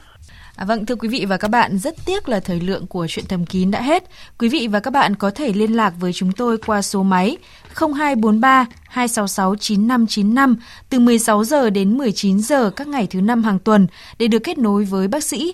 À, 0.56 0.66
vâng, 0.66 0.86
thưa 0.86 0.96
quý 0.96 1.08
vị 1.08 1.26
và 1.30 1.38
các 1.38 1.48
bạn, 1.48 1.78
rất 1.78 1.96
tiếc 2.06 2.30
là 2.30 2.40
thời 2.40 2.60
lượng 2.60 2.88
của 2.88 3.08
chuyện 3.10 3.26
thầm 3.30 3.46
kín 3.46 3.72
đã 3.72 3.82
hết. 3.82 4.04
Quý 4.40 4.50
vị 4.50 4.68
và 4.72 4.80
các 4.80 4.92
bạn 4.94 5.16
có 5.16 5.32
thể 5.32 5.54
liên 5.54 5.76
lạc 5.76 5.94
với 6.00 6.14
chúng 6.14 6.32
tôi 6.32 6.58
qua 6.66 6.82
số 6.82 7.04
máy 7.04 7.38
0243 7.76 8.66
266 8.90 9.56
9595 9.56 10.56
từ 10.90 11.00
16 11.00 11.44
giờ 11.44 11.70
đến 11.70 11.98
19 11.98 12.40
giờ 12.40 12.70
các 12.70 12.88
ngày 12.88 13.08
thứ 13.10 13.22
năm 13.22 13.44
hàng 13.44 13.60
tuần 13.60 13.88
để 14.20 14.28
được 14.28 14.40
kết 14.44 14.58
nối 14.58 14.84
với 14.84 15.08
bác 15.08 15.24
sĩ. 15.24 15.54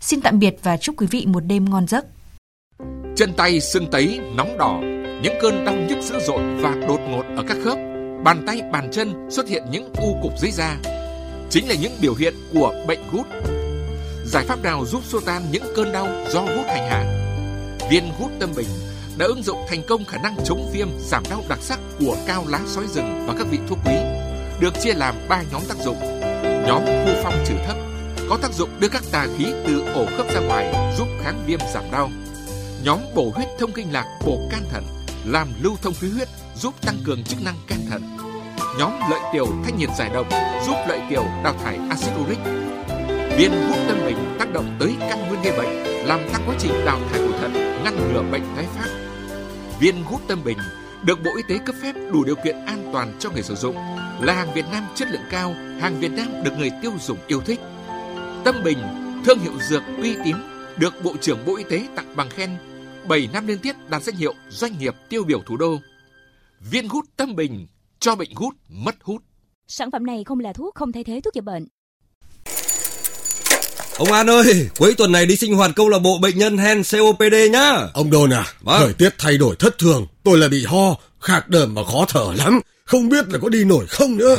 Xin 0.00 0.20
tạm 0.20 0.38
biệt 0.38 0.56
và 0.62 0.76
chúc 0.76 0.94
quý 0.98 1.06
vị 1.10 1.26
một 1.26 1.40
đêm 1.46 1.64
ngon 1.70 1.86
giấc. 1.86 2.04
Chân 3.16 3.32
tay 3.36 3.60
sưng 3.60 3.86
tấy, 3.90 4.20
nóng 4.34 4.58
đỏ, 4.58 4.78
những 5.22 5.34
cơn 5.42 5.64
đau 5.64 5.74
nhức 5.74 5.98
dữ 6.02 6.18
dội 6.20 6.42
và 6.60 6.74
đột 6.88 7.00
ngột 7.10 7.22
ở 7.36 7.44
các 7.48 7.56
khớp, 7.64 7.78
bàn 8.24 8.44
tay, 8.46 8.62
bàn 8.72 8.88
chân 8.92 9.26
xuất 9.30 9.48
hiện 9.48 9.62
những 9.70 9.90
u 9.98 10.16
cục 10.22 10.32
dưới 10.38 10.50
da. 10.50 10.76
Chính 11.50 11.68
là 11.68 11.74
những 11.74 11.92
biểu 12.00 12.14
hiện 12.14 12.34
của 12.54 12.74
bệnh 12.86 13.00
gút. 13.12 13.26
Giải 14.24 14.44
pháp 14.44 14.62
nào 14.62 14.84
giúp 14.86 15.02
xua 15.04 15.20
tan 15.20 15.42
những 15.50 15.62
cơn 15.76 15.92
đau 15.92 16.08
do 16.28 16.42
gút 16.42 16.66
hành 16.66 16.90
hạ? 16.90 17.04
Viên 17.90 18.12
gút 18.20 18.30
tâm 18.40 18.50
bình 18.56 18.68
đã 19.18 19.26
ứng 19.26 19.42
dụng 19.42 19.58
thành 19.68 19.82
công 19.88 20.04
khả 20.04 20.18
năng 20.18 20.36
chống 20.44 20.70
viêm, 20.72 20.88
giảm 20.98 21.22
đau 21.30 21.42
đặc 21.48 21.58
sắc 21.62 21.80
của 22.00 22.16
cao 22.26 22.44
lá 22.48 22.60
sói 22.66 22.84
rừng 22.94 23.24
và 23.26 23.34
các 23.38 23.46
vị 23.50 23.58
thuốc 23.68 23.78
quý, 23.84 23.96
được 24.60 24.74
chia 24.80 24.94
làm 24.94 25.14
3 25.28 25.42
nhóm 25.52 25.62
tác 25.68 25.76
dụng. 25.84 25.96
Nhóm 26.66 26.84
khu 26.86 27.12
phong 27.22 27.44
trừ 27.46 27.54
thấp 27.66 27.76
có 28.30 28.38
tác 28.42 28.52
dụng 28.52 28.70
đưa 28.80 28.88
các 28.88 29.02
tà 29.12 29.26
khí 29.38 29.44
từ 29.66 29.82
ổ 29.94 30.06
khớp 30.16 30.26
ra 30.34 30.40
ngoài, 30.40 30.94
giúp 30.98 31.08
kháng 31.22 31.44
viêm 31.46 31.60
giảm 31.74 31.84
đau 31.92 32.10
nhóm 32.86 33.00
bổ 33.14 33.32
huyết 33.34 33.48
thông 33.58 33.72
kinh 33.72 33.92
lạc 33.92 34.18
bổ 34.26 34.48
can 34.50 34.62
thận 34.70 34.84
làm 35.24 35.48
lưu 35.62 35.76
thông 35.82 35.94
khí 35.94 36.08
huyết 36.08 36.28
giúp 36.60 36.74
tăng 36.86 36.96
cường 37.04 37.24
chức 37.24 37.42
năng 37.44 37.54
can 37.66 37.78
thận 37.90 38.02
nhóm 38.78 38.92
lợi 39.10 39.20
tiểu 39.32 39.46
thanh 39.64 39.78
nhiệt 39.78 39.88
giải 39.98 40.10
độc 40.14 40.26
giúp 40.66 40.76
lợi 40.88 41.00
tiểu 41.10 41.24
đào 41.44 41.54
thải 41.64 41.78
axit 41.90 42.14
uric. 42.20 42.38
Viên 43.38 43.52
hút 43.68 43.78
tâm 43.88 43.98
bình 44.06 44.16
tác 44.38 44.52
động 44.52 44.76
tới 44.78 44.94
căn 45.00 45.28
nguyên 45.28 45.42
gây 45.42 45.58
bệnh, 45.58 46.06
làm 46.06 46.20
tăng 46.32 46.42
quá 46.46 46.54
trình 46.58 46.72
đào 46.84 47.00
thải 47.10 47.20
của 47.20 47.38
thận 47.38 47.52
ngăn 47.84 47.96
ngừa 47.96 48.22
bệnh 48.32 48.42
tái 48.56 48.66
phát. 48.74 48.88
Viên 49.80 50.02
hút 50.02 50.20
tâm 50.28 50.44
bình 50.44 50.58
được 51.02 51.18
bộ 51.24 51.30
y 51.36 51.42
tế 51.48 51.58
cấp 51.66 51.74
phép 51.82 51.92
đủ 52.12 52.24
điều 52.24 52.36
kiện 52.44 52.64
an 52.66 52.90
toàn 52.92 53.16
cho 53.18 53.30
người 53.30 53.42
sử 53.42 53.54
dụng, 53.54 53.76
là 54.20 54.32
hàng 54.32 54.54
việt 54.54 54.64
nam 54.72 54.84
chất 54.94 55.08
lượng 55.10 55.26
cao, 55.30 55.54
hàng 55.80 56.00
việt 56.00 56.12
nam 56.12 56.28
được 56.44 56.52
người 56.58 56.70
tiêu 56.82 56.92
dùng 57.00 57.18
yêu 57.26 57.40
thích. 57.40 57.60
Tâm 58.44 58.54
bình 58.64 58.78
thương 59.24 59.38
hiệu 59.38 59.52
dược 59.68 59.82
uy 59.98 60.16
tín 60.24 60.36
được 60.76 60.94
Bộ 61.04 61.14
trưởng 61.20 61.44
Bộ 61.46 61.56
Y 61.56 61.64
tế 61.64 61.88
tặng 61.96 62.16
bằng 62.16 62.30
khen 62.30 62.50
7 63.08 63.28
năm 63.32 63.46
liên 63.46 63.58
tiếp 63.58 63.72
đạt 63.88 64.02
danh 64.02 64.16
hiệu 64.16 64.34
doanh 64.48 64.78
nghiệp 64.78 64.94
tiêu 65.08 65.24
biểu 65.24 65.42
thủ 65.46 65.56
đô. 65.56 65.80
Viên 66.60 66.88
hút 66.88 67.04
tâm 67.16 67.36
bình 67.36 67.66
cho 68.00 68.14
bệnh 68.14 68.34
hút 68.34 68.54
mất 68.68 68.94
hút. 69.02 69.22
Sản 69.68 69.90
phẩm 69.90 70.06
này 70.06 70.24
không 70.24 70.40
là 70.40 70.52
thuốc, 70.52 70.74
không 70.74 70.92
thay 70.92 71.04
thế 71.04 71.20
thuốc 71.24 71.34
chữa 71.34 71.40
bệnh. 71.40 71.66
Ông 73.98 74.12
An 74.12 74.30
ơi, 74.30 74.68
cuối 74.78 74.94
tuần 74.98 75.12
này 75.12 75.26
đi 75.26 75.36
sinh 75.36 75.54
hoạt 75.54 75.70
câu 75.76 75.88
lạc 75.88 75.98
bộ 75.98 76.18
bệnh 76.18 76.38
nhân 76.38 76.58
hen 76.58 76.82
COPD 76.92 77.34
nhá. 77.52 77.72
Ông 77.94 78.10
Đôn 78.10 78.32
à, 78.32 78.44
Vâng. 78.60 78.80
thời 78.80 78.92
tiết 78.92 79.14
thay 79.18 79.38
đổi 79.38 79.56
thất 79.58 79.78
thường, 79.78 80.06
tôi 80.22 80.38
là 80.38 80.48
bị 80.48 80.64
ho, 80.64 80.96
khạc 81.20 81.48
đờm 81.48 81.74
và 81.74 81.84
khó 81.84 82.04
thở 82.08 82.32
lắm. 82.36 82.60
Không 82.84 83.08
biết 83.08 83.28
là 83.28 83.38
có 83.42 83.48
đi 83.48 83.64
nổi 83.64 83.86
không 83.86 84.16
nữa. 84.16 84.36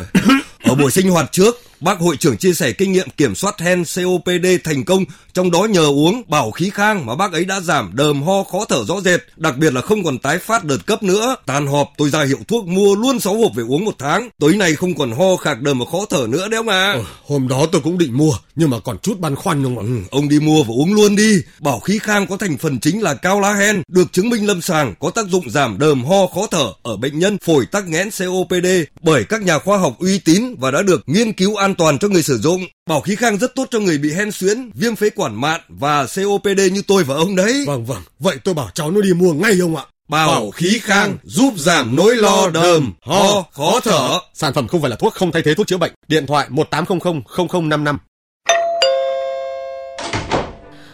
Ở 0.64 0.76
buổi 0.76 0.92
sinh 0.92 1.10
hoạt 1.10 1.32
trước, 1.32 1.62
bác 1.80 2.00
hội 2.00 2.18
trưởng 2.18 2.38
chia 2.38 2.54
sẻ 2.54 2.72
kinh 2.72 2.92
nghiệm 2.92 3.10
kiểm 3.18 3.36
soát 3.36 3.60
hen 3.60 3.84
COPD 3.96 4.46
thành 4.64 4.86
công, 4.86 5.06
trong 5.34 5.52
đó 5.52 5.64
nhờ 5.66 5.86
uống 5.86 6.24
bảo 6.28 6.52
khí 6.52 6.70
khang 6.70 7.06
mà 7.06 7.16
bác 7.16 7.32
ấy 7.32 7.46
đã 7.46 7.60
giảm 7.60 7.92
đờm 7.94 8.24
ho 8.24 8.44
khó 8.44 8.66
thở 8.70 8.86
rõ 8.88 9.02
rệt, 9.02 9.24
đặc 9.36 9.58
biệt 9.58 9.74
là 9.74 9.82
không 9.82 10.04
còn 10.04 10.18
tái 10.18 10.40
phát 10.40 10.64
đợt 10.64 10.86
cấp 10.86 11.04
nữa. 11.04 11.36
Tàn 11.46 11.68
họp 11.68 11.94
tôi 11.98 12.10
ra 12.10 12.24
hiệu 12.24 12.38
thuốc 12.48 12.68
mua 12.68 12.96
luôn 12.96 13.20
6 13.20 13.38
hộp 13.38 13.52
về 13.56 13.64
uống 13.68 13.86
một 13.86 13.96
tháng. 14.00 14.30
Tối 14.40 14.54
nay 14.54 14.76
không 14.76 14.96
còn 14.96 15.12
ho 15.12 15.36
khạc 15.36 15.62
đờm 15.62 15.80
và 15.80 15.86
khó 15.92 16.06
thở 16.10 16.28
nữa 16.30 16.48
đấy 16.48 16.58
ông 16.58 16.70
à. 16.70 16.92
Ờ, 16.94 17.04
Hôm 17.26 17.48
đó 17.48 17.66
tôi 17.72 17.82
cũng 17.82 17.98
định 17.98 18.18
mua, 18.18 18.34
nhưng 18.56 18.70
mà 18.70 18.80
còn 18.80 18.98
chút 19.00 19.20
băn 19.20 19.36
khoăn 19.36 19.64
không 19.64 19.80
ạ? 19.80 19.84
Ừ, 19.88 19.98
ông 20.12 20.30
đi 20.30 20.40
mua 20.40 20.64
và 20.64 20.74
uống 20.74 20.94
luôn 20.94 21.16
đi. 21.16 21.42
Bảo 21.60 21.80
khí 21.80 22.00
khang 22.00 22.28
có 22.28 22.38
thành 22.38 22.58
phần 22.58 22.80
chính 22.80 23.02
là 23.02 23.14
cao 23.14 23.40
lá 23.40 23.54
hen, 23.54 23.82
được 23.88 24.14
chứng 24.14 24.30
minh 24.30 24.48
lâm 24.48 24.62
sàng 24.62 24.94
có 25.00 25.10
tác 25.10 25.28
dụng 25.28 25.50
giảm 25.50 25.80
đờm 25.80 26.06
ho 26.06 26.28
khó 26.28 26.48
thở 26.52 26.68
ở 26.84 26.98
bệnh 26.98 27.20
nhân 27.20 27.38
phổi 27.46 27.66
tắc 27.66 27.88
nghẽn 27.88 28.10
COPD 28.20 28.68
bởi 29.02 29.24
các 29.24 29.42
nhà 29.42 29.60
khoa 29.60 29.78
học 29.78 29.96
uy 30.00 30.20
tín 30.20 30.56
và 30.60 30.72
đã 30.72 30.82
được 30.82 31.04
nghiên 31.06 31.34
cứu 31.34 31.56
an 31.68 31.76
toàn 31.76 32.00
cho 32.00 32.08
người 32.08 32.24
sử 32.24 32.38
dụng. 32.38 32.66
Bảo 32.90 33.02
khí 33.02 33.16
khang 33.16 33.38
rất 33.38 33.56
tốt 33.56 33.68
cho 33.72 33.80
người 33.80 33.98
bị 33.98 34.14
hen 34.14 34.32
suyễn, 34.32 34.70
viêm 34.74 34.96
phế 34.96 35.10
quản 35.10 35.42
mạn 35.42 35.62
và 35.70 36.06
COPD 36.16 36.60
như 36.72 36.82
tôi 36.88 37.04
và 37.04 37.16
ông 37.16 37.36
đấy. 37.36 37.64
Vâng 37.68 37.86
vâng, 37.86 38.02
vậy 38.20 38.38
tôi 38.44 38.54
bảo 38.54 38.70
cháu 38.74 38.92
nó 38.92 39.02
đi 39.02 39.14
mua 39.14 39.34
ngay 39.34 39.58
ông 39.62 39.76
ạ. 39.76 39.84
Bảo 40.10 40.52
khí 40.52 40.80
khang 40.84 41.18
giúp 41.24 41.54
giảm 41.58 41.96
nỗi 41.96 42.16
lo 42.16 42.50
đờm, 42.50 42.94
ho, 43.02 43.44
khó 43.52 43.80
thở. 43.84 44.20
Sản 44.34 44.54
phẩm 44.54 44.68
không 44.68 44.82
phải 44.82 44.90
là 44.90 44.96
thuốc 44.96 45.14
không 45.14 45.32
thay 45.32 45.42
thế 45.42 45.54
thuốc 45.54 45.68
chữa 45.68 45.78
bệnh. 45.78 45.92
Điện 46.08 46.28
thoại 46.28 46.48
1800 46.50 47.22
0055. 47.38 47.98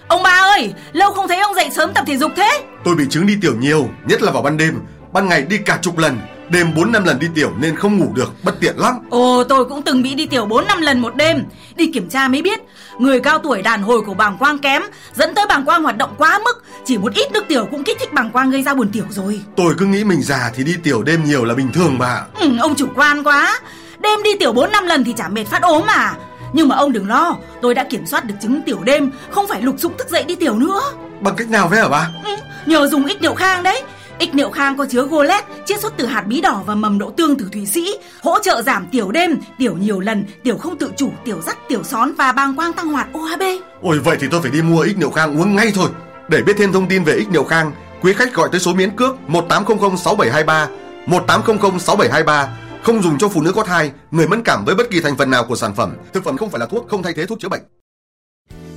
Ông 0.08 0.24
ba 0.24 0.30
ơi, 0.30 0.74
lâu 0.94 1.14
không 1.14 1.28
thấy 1.28 1.40
ông 1.40 1.56
dậy 1.56 1.70
sớm 1.76 1.92
tập 1.96 2.04
thể 2.08 2.18
dục 2.18 2.32
thế. 2.36 2.64
Tôi 2.84 2.96
bị 2.96 3.04
chứng 3.10 3.28
đi 3.28 3.34
tiểu 3.42 3.56
nhiều, 3.60 3.90
nhất 4.08 4.22
là 4.22 4.32
vào 4.32 4.44
ban 4.44 4.58
đêm. 4.58 4.80
Ban 5.14 5.30
ngày 5.30 5.42
đi 5.42 5.58
cả 5.66 5.80
chục 5.82 5.98
lần, 5.98 6.20
đêm 6.54 6.74
4 6.76 6.92
năm 6.92 7.04
lần 7.04 7.20
đi 7.20 7.28
tiểu 7.36 7.52
nên 7.60 7.76
không 7.76 8.00
ngủ 8.00 8.12
được, 8.16 8.44
bất 8.44 8.60
tiện 8.60 8.76
lắm. 8.78 8.94
Ồ, 9.10 9.44
tôi 9.44 9.66
cũng 9.66 9.82
từng 9.82 10.04
bị 10.04 10.14
đi 10.14 10.26
tiểu 10.26 10.46
4 10.46 10.68
năm 10.68 10.82
lần 10.82 11.00
một 11.00 11.16
đêm. 11.16 11.44
Đi 11.76 11.92
kiểm 11.92 12.10
tra 12.10 12.28
mới 12.28 12.42
biết, 12.42 12.60
người 13.00 13.20
cao 13.20 13.40
tuổi 13.40 13.62
đàn 13.62 13.84
hồi 13.84 14.02
của 14.02 14.14
bàng 14.14 14.38
quang 14.38 14.60
kém, 14.60 14.82
dẫn 15.16 15.36
tới 15.36 15.46
bàng 15.50 15.66
quang 15.66 15.84
hoạt 15.84 15.98
động 15.98 16.16
quá 16.18 16.40
mức, 16.46 16.64
chỉ 16.86 16.98
một 16.98 17.14
ít 17.14 17.32
nước 17.32 17.44
tiểu 17.48 17.68
cũng 17.72 17.84
kích 17.84 17.98
thích 18.00 18.14
bàng 18.14 18.32
quang 18.32 18.52
gây 18.52 18.64
ra 18.64 18.74
buồn 18.74 18.90
tiểu 18.92 19.06
rồi. 19.10 19.42
Tôi 19.56 19.74
cứ 19.78 19.86
nghĩ 19.86 20.04
mình 20.04 20.22
già 20.22 20.52
thì 20.56 20.64
đi 20.64 20.76
tiểu 20.84 21.04
đêm 21.04 21.24
nhiều 21.24 21.46
là 21.46 21.54
bình 21.54 21.72
thường 21.74 21.98
mà. 21.98 22.22
Ừ, 22.40 22.50
ông 22.60 22.76
chủ 22.76 22.88
quan 22.96 23.24
quá. 23.24 23.60
Đêm 24.00 24.24
đi 24.24 24.30
tiểu 24.40 24.54
4 24.54 24.72
năm 24.72 24.86
lần 24.86 25.04
thì 25.04 25.14
chả 25.18 25.28
mệt 25.28 25.46
phát 25.46 25.62
ốm 25.62 25.84
mà. 25.88 26.14
Nhưng 26.54 26.68
mà 26.68 26.76
ông 26.76 26.92
đừng 26.92 27.08
lo, 27.08 27.36
tôi 27.62 27.76
đã 27.76 27.84
kiểm 27.84 28.06
soát 28.06 28.26
được 28.26 28.36
chứng 28.42 28.62
tiểu 28.62 28.80
đêm, 28.84 29.12
không 29.32 29.48
phải 29.48 29.62
lục 29.62 29.76
sục 29.78 29.98
thức 29.98 30.10
dậy 30.10 30.24
đi 30.24 30.36
tiểu 30.36 30.56
nữa. 30.56 30.82
Bằng 31.22 31.36
cách 31.36 31.50
nào 31.50 31.68
vậy 31.68 31.80
hả 31.80 31.88
bà? 31.88 32.10
Ừ, 32.26 32.36
nhờ 32.66 32.88
dùng 32.88 33.06
ích 33.06 33.22
niệu 33.22 33.36
khang 33.36 33.64
đấy. 33.64 33.84
Ích 34.20 34.36
niệu 34.36 34.50
khang 34.50 34.78
có 34.78 34.86
chứa 34.90 35.04
golet, 35.04 35.44
chiết 35.66 35.82
xuất 35.82 35.94
từ 35.98 36.06
hạt 36.06 36.22
bí 36.22 36.42
đỏ 36.42 36.64
và 36.66 36.76
mầm 36.76 37.00
đậu 37.00 37.12
tương 37.12 37.36
từ 37.36 37.50
Thụy 37.54 37.66
Sĩ, 37.66 37.98
hỗ 38.22 38.40
trợ 38.40 38.62
giảm 38.62 38.88
tiểu 38.92 39.12
đêm, 39.12 39.38
tiểu 39.58 39.78
nhiều 39.78 40.00
lần, 40.00 40.26
tiểu 40.44 40.58
không 40.58 40.78
tự 40.78 40.92
chủ, 40.98 41.12
tiểu 41.26 41.42
dắt, 41.46 41.58
tiểu 41.68 41.84
són 41.84 42.14
và 42.18 42.32
bàng 42.32 42.56
quang 42.56 42.74
tăng 42.74 42.88
hoạt 42.88 43.08
OHB. 43.18 43.42
Ôi 43.82 44.00
vậy 44.00 44.18
thì 44.20 44.28
tôi 44.32 44.42
phải 44.42 44.52
đi 44.52 44.62
mua 44.62 44.80
ích 44.80 44.98
niệu 44.98 45.12
khang 45.12 45.42
uống 45.42 45.56
ngay 45.56 45.72
thôi. 45.76 45.90
Để 46.28 46.42
biết 46.42 46.54
thêm 46.58 46.72
thông 46.72 46.88
tin 46.88 47.04
về 47.04 47.14
ích 47.14 47.30
niệu 47.30 47.44
khang, 47.44 47.72
quý 48.02 48.14
khách 48.14 48.34
gọi 48.34 48.50
tới 48.52 48.60
số 48.60 48.74
miễn 48.74 48.96
cước 48.96 49.30
1800 49.30 49.98
6723, 49.98 50.68
1800 51.06 51.80
6723. 51.80 52.58
Không 52.84 53.02
dùng 53.02 53.18
cho 53.18 53.30
phụ 53.30 53.42
nữ 53.42 53.52
có 53.52 53.64
thai, 53.64 53.92
người 54.12 54.28
mẫn 54.28 54.44
cảm 54.44 54.66
với 54.66 54.76
bất 54.76 54.90
kỳ 54.90 55.00
thành 55.02 55.18
phần 55.18 55.30
nào 55.30 55.44
của 55.44 55.56
sản 55.56 55.76
phẩm. 55.76 55.96
Thực 56.14 56.24
phẩm 56.24 56.38
không 56.38 56.50
phải 56.50 56.60
là 56.60 56.66
thuốc, 56.66 56.88
không 56.90 57.04
thay 57.04 57.14
thế 57.14 57.26
thuốc 57.26 57.40
chữa 57.40 57.50
bệnh. 57.50 57.62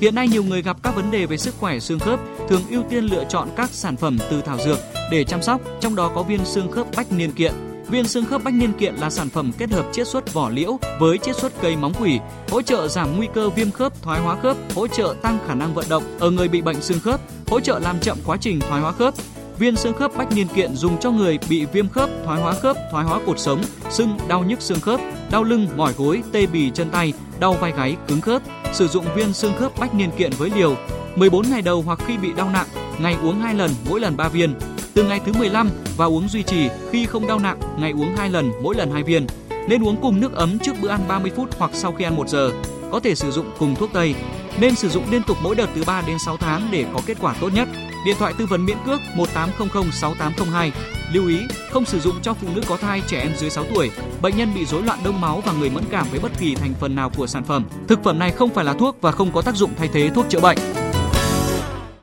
Hiện 0.01 0.15
nay 0.15 0.29
nhiều 0.29 0.45
người 0.45 0.63
gặp 0.63 0.77
các 0.83 0.97
vấn 0.97 1.11
đề 1.11 1.27
về 1.27 1.37
sức 1.37 1.55
khỏe 1.61 1.79
xương 1.79 1.99
khớp, 1.99 2.21
thường 2.49 2.63
ưu 2.71 2.83
tiên 2.83 3.05
lựa 3.05 3.25
chọn 3.29 3.49
các 3.57 3.71
sản 3.71 3.97
phẩm 3.97 4.19
từ 4.31 4.43
thảo 4.43 4.59
dược 4.65 4.79
để 5.11 5.25
chăm 5.25 5.43
sóc, 5.43 5.61
trong 5.81 5.97
đó 5.97 6.11
có 6.15 6.23
viên 6.23 6.45
xương 6.45 6.71
khớp 6.71 6.87
bách 6.97 7.13
niên 7.13 7.33
kiện. 7.33 7.53
Viên 7.89 8.09
xương 8.09 8.25
khớp 8.25 8.45
bách 8.45 8.55
niên 8.55 8.73
kiện 8.73 8.95
là 8.95 9.11
sản 9.11 9.29
phẩm 9.29 9.53
kết 9.59 9.71
hợp 9.71 9.87
chiết 9.93 10.09
xuất 10.09 10.35
vỏ 10.35 10.49
liễu 10.49 10.79
với 10.99 11.19
chiết 11.19 11.37
xuất 11.37 11.53
cây 11.61 11.77
móng 11.77 11.93
quỷ, 12.01 12.19
hỗ 12.51 12.63
trợ 12.63 12.89
giảm 12.89 13.17
nguy 13.17 13.29
cơ 13.35 13.51
viêm 13.51 13.71
khớp, 13.71 14.03
thoái 14.03 14.21
hóa 14.21 14.37
khớp, 14.43 14.57
hỗ 14.75 14.89
trợ 14.89 15.15
tăng 15.23 15.39
khả 15.47 15.55
năng 15.55 15.75
vận 15.75 15.87
động 15.89 16.03
ở 16.19 16.31
người 16.31 16.49
bị 16.49 16.61
bệnh 16.61 16.83
xương 16.83 17.01
khớp, 17.01 17.21
hỗ 17.47 17.61
trợ 17.61 17.79
làm 17.79 18.01
chậm 18.01 18.19
quá 18.25 18.37
trình 18.41 18.61
thoái 18.61 18.81
hóa 18.81 18.93
khớp. 18.93 19.15
Viên 19.59 19.77
xương 19.77 19.95
khớp 19.95 20.17
bách 20.17 20.33
niên 20.33 20.49
kiện 20.49 20.75
dùng 20.75 21.01
cho 21.01 21.11
người 21.11 21.39
bị 21.49 21.65
viêm 21.65 21.89
khớp, 21.89 22.11
thoái 22.25 22.41
hóa 22.41 22.53
khớp, 22.53 22.77
thoái 22.91 23.05
hóa 23.05 23.21
cột 23.27 23.39
sống, 23.39 23.63
sưng, 23.91 24.19
đau 24.29 24.45
nhức 24.45 24.63
xương 24.63 24.81
khớp, 24.81 25.01
đau 25.31 25.45
lưng, 25.45 25.69
mỏi 25.77 25.93
gối, 25.97 26.23
tê 26.33 26.47
bì 26.47 26.71
chân 26.71 26.91
tay, 26.91 27.13
đau 27.41 27.53
vai 27.53 27.73
gáy, 27.77 27.97
cứng 28.09 28.21
khớp. 28.21 28.43
Sử 28.73 28.89
dụng 28.89 29.05
viên 29.15 29.33
xương 29.33 29.53
khớp 29.59 29.79
bách 29.79 29.95
niên 29.95 30.11
kiện 30.11 30.33
với 30.39 30.51
liều 30.57 30.77
14 31.17 31.51
ngày 31.51 31.63
đầu 31.63 31.83
hoặc 31.83 31.99
khi 32.07 32.17
bị 32.17 32.33
đau 32.37 32.51
nặng, 32.51 32.67
ngày 32.99 33.17
uống 33.23 33.41
2 33.41 33.55
lần, 33.55 33.71
mỗi 33.89 34.01
lần 34.01 34.17
3 34.17 34.29
viên. 34.29 34.55
Từ 34.95 35.05
ngày 35.05 35.21
thứ 35.27 35.33
15 35.33 35.71
và 35.97 36.07
uống 36.07 36.29
duy 36.29 36.43
trì 36.43 36.69
khi 36.91 37.07
không 37.07 37.27
đau 37.27 37.39
nặng, 37.39 37.59
ngày 37.79 37.93
uống 37.93 38.17
2 38.17 38.31
lần, 38.31 38.53
mỗi 38.63 38.75
lần 38.75 38.91
2 38.91 39.03
viên. 39.03 39.27
Nên 39.69 39.85
uống 39.85 39.97
cùng 40.03 40.21
nước 40.21 40.35
ấm 40.35 40.59
trước 40.59 40.73
bữa 40.81 40.89
ăn 40.89 41.01
30 41.09 41.31
phút 41.37 41.59
hoặc 41.59 41.71
sau 41.75 41.93
khi 41.93 42.05
ăn 42.05 42.17
1 42.17 42.29
giờ. 42.29 42.51
Có 42.93 43.01
thể 43.01 43.15
sử 43.15 43.31
dụng 43.31 43.51
cùng 43.59 43.75
thuốc 43.75 43.91
tây. 43.93 44.15
nên 44.61 44.77
sử 44.77 44.89
dụng 44.89 45.05
liên 45.11 45.23
tục 45.23 45.37
mỗi 45.43 45.55
đợt 45.55 45.67
từ 45.75 45.85
3 45.87 46.03
đến 46.07 46.17
6 46.27 46.37
tháng 46.37 46.69
để 46.71 46.85
có 46.95 47.01
kết 47.07 47.17
quả 47.21 47.35
tốt 47.41 47.49
nhất. 47.55 47.69
Điện 48.07 48.17
thoại 48.19 48.35
tư 48.39 48.47
vấn 48.47 48.67
miễn 48.67 48.77
cước 48.87 49.01
1800 49.15 49.93
6802. 49.93 50.73
Lưu 51.13 51.29
ý, 51.29 51.39
không 51.71 51.85
sử 51.85 52.01
dụng 52.01 52.15
cho 52.23 52.35
phụ 52.35 52.49
nữ 52.55 52.63
có 52.69 52.77
thai, 52.77 53.03
trẻ 53.07 53.21
em 53.21 53.33
dưới 53.37 53.51
6 53.51 53.65
tuổi, 53.75 53.91
bệnh 54.23 54.37
nhân 54.37 54.49
bị 54.55 54.65
rối 54.65 54.83
loạn 54.83 54.99
đông 55.05 55.21
máu 55.21 55.43
và 55.47 55.53
người 55.53 55.71
mẫn 55.71 55.85
cảm 55.91 56.07
với 56.11 56.21
bất 56.21 56.33
kỳ 56.39 56.55
thành 56.55 56.75
phần 56.81 56.95
nào 56.95 57.11
của 57.17 57.27
sản 57.27 57.45
phẩm. 57.45 57.65
Thực 57.89 58.05
phẩm 58.05 58.19
này 58.19 58.31
không 58.31 58.51
phải 58.51 58.65
là 58.65 58.73
thuốc 58.73 58.97
và 59.01 59.13
không 59.13 59.33
có 59.33 59.43
tác 59.43 59.55
dụng 59.55 59.71
thay 59.79 59.89
thế 59.93 60.11
thuốc 60.15 60.27
chữa 60.29 60.41
bệnh. 60.41 60.59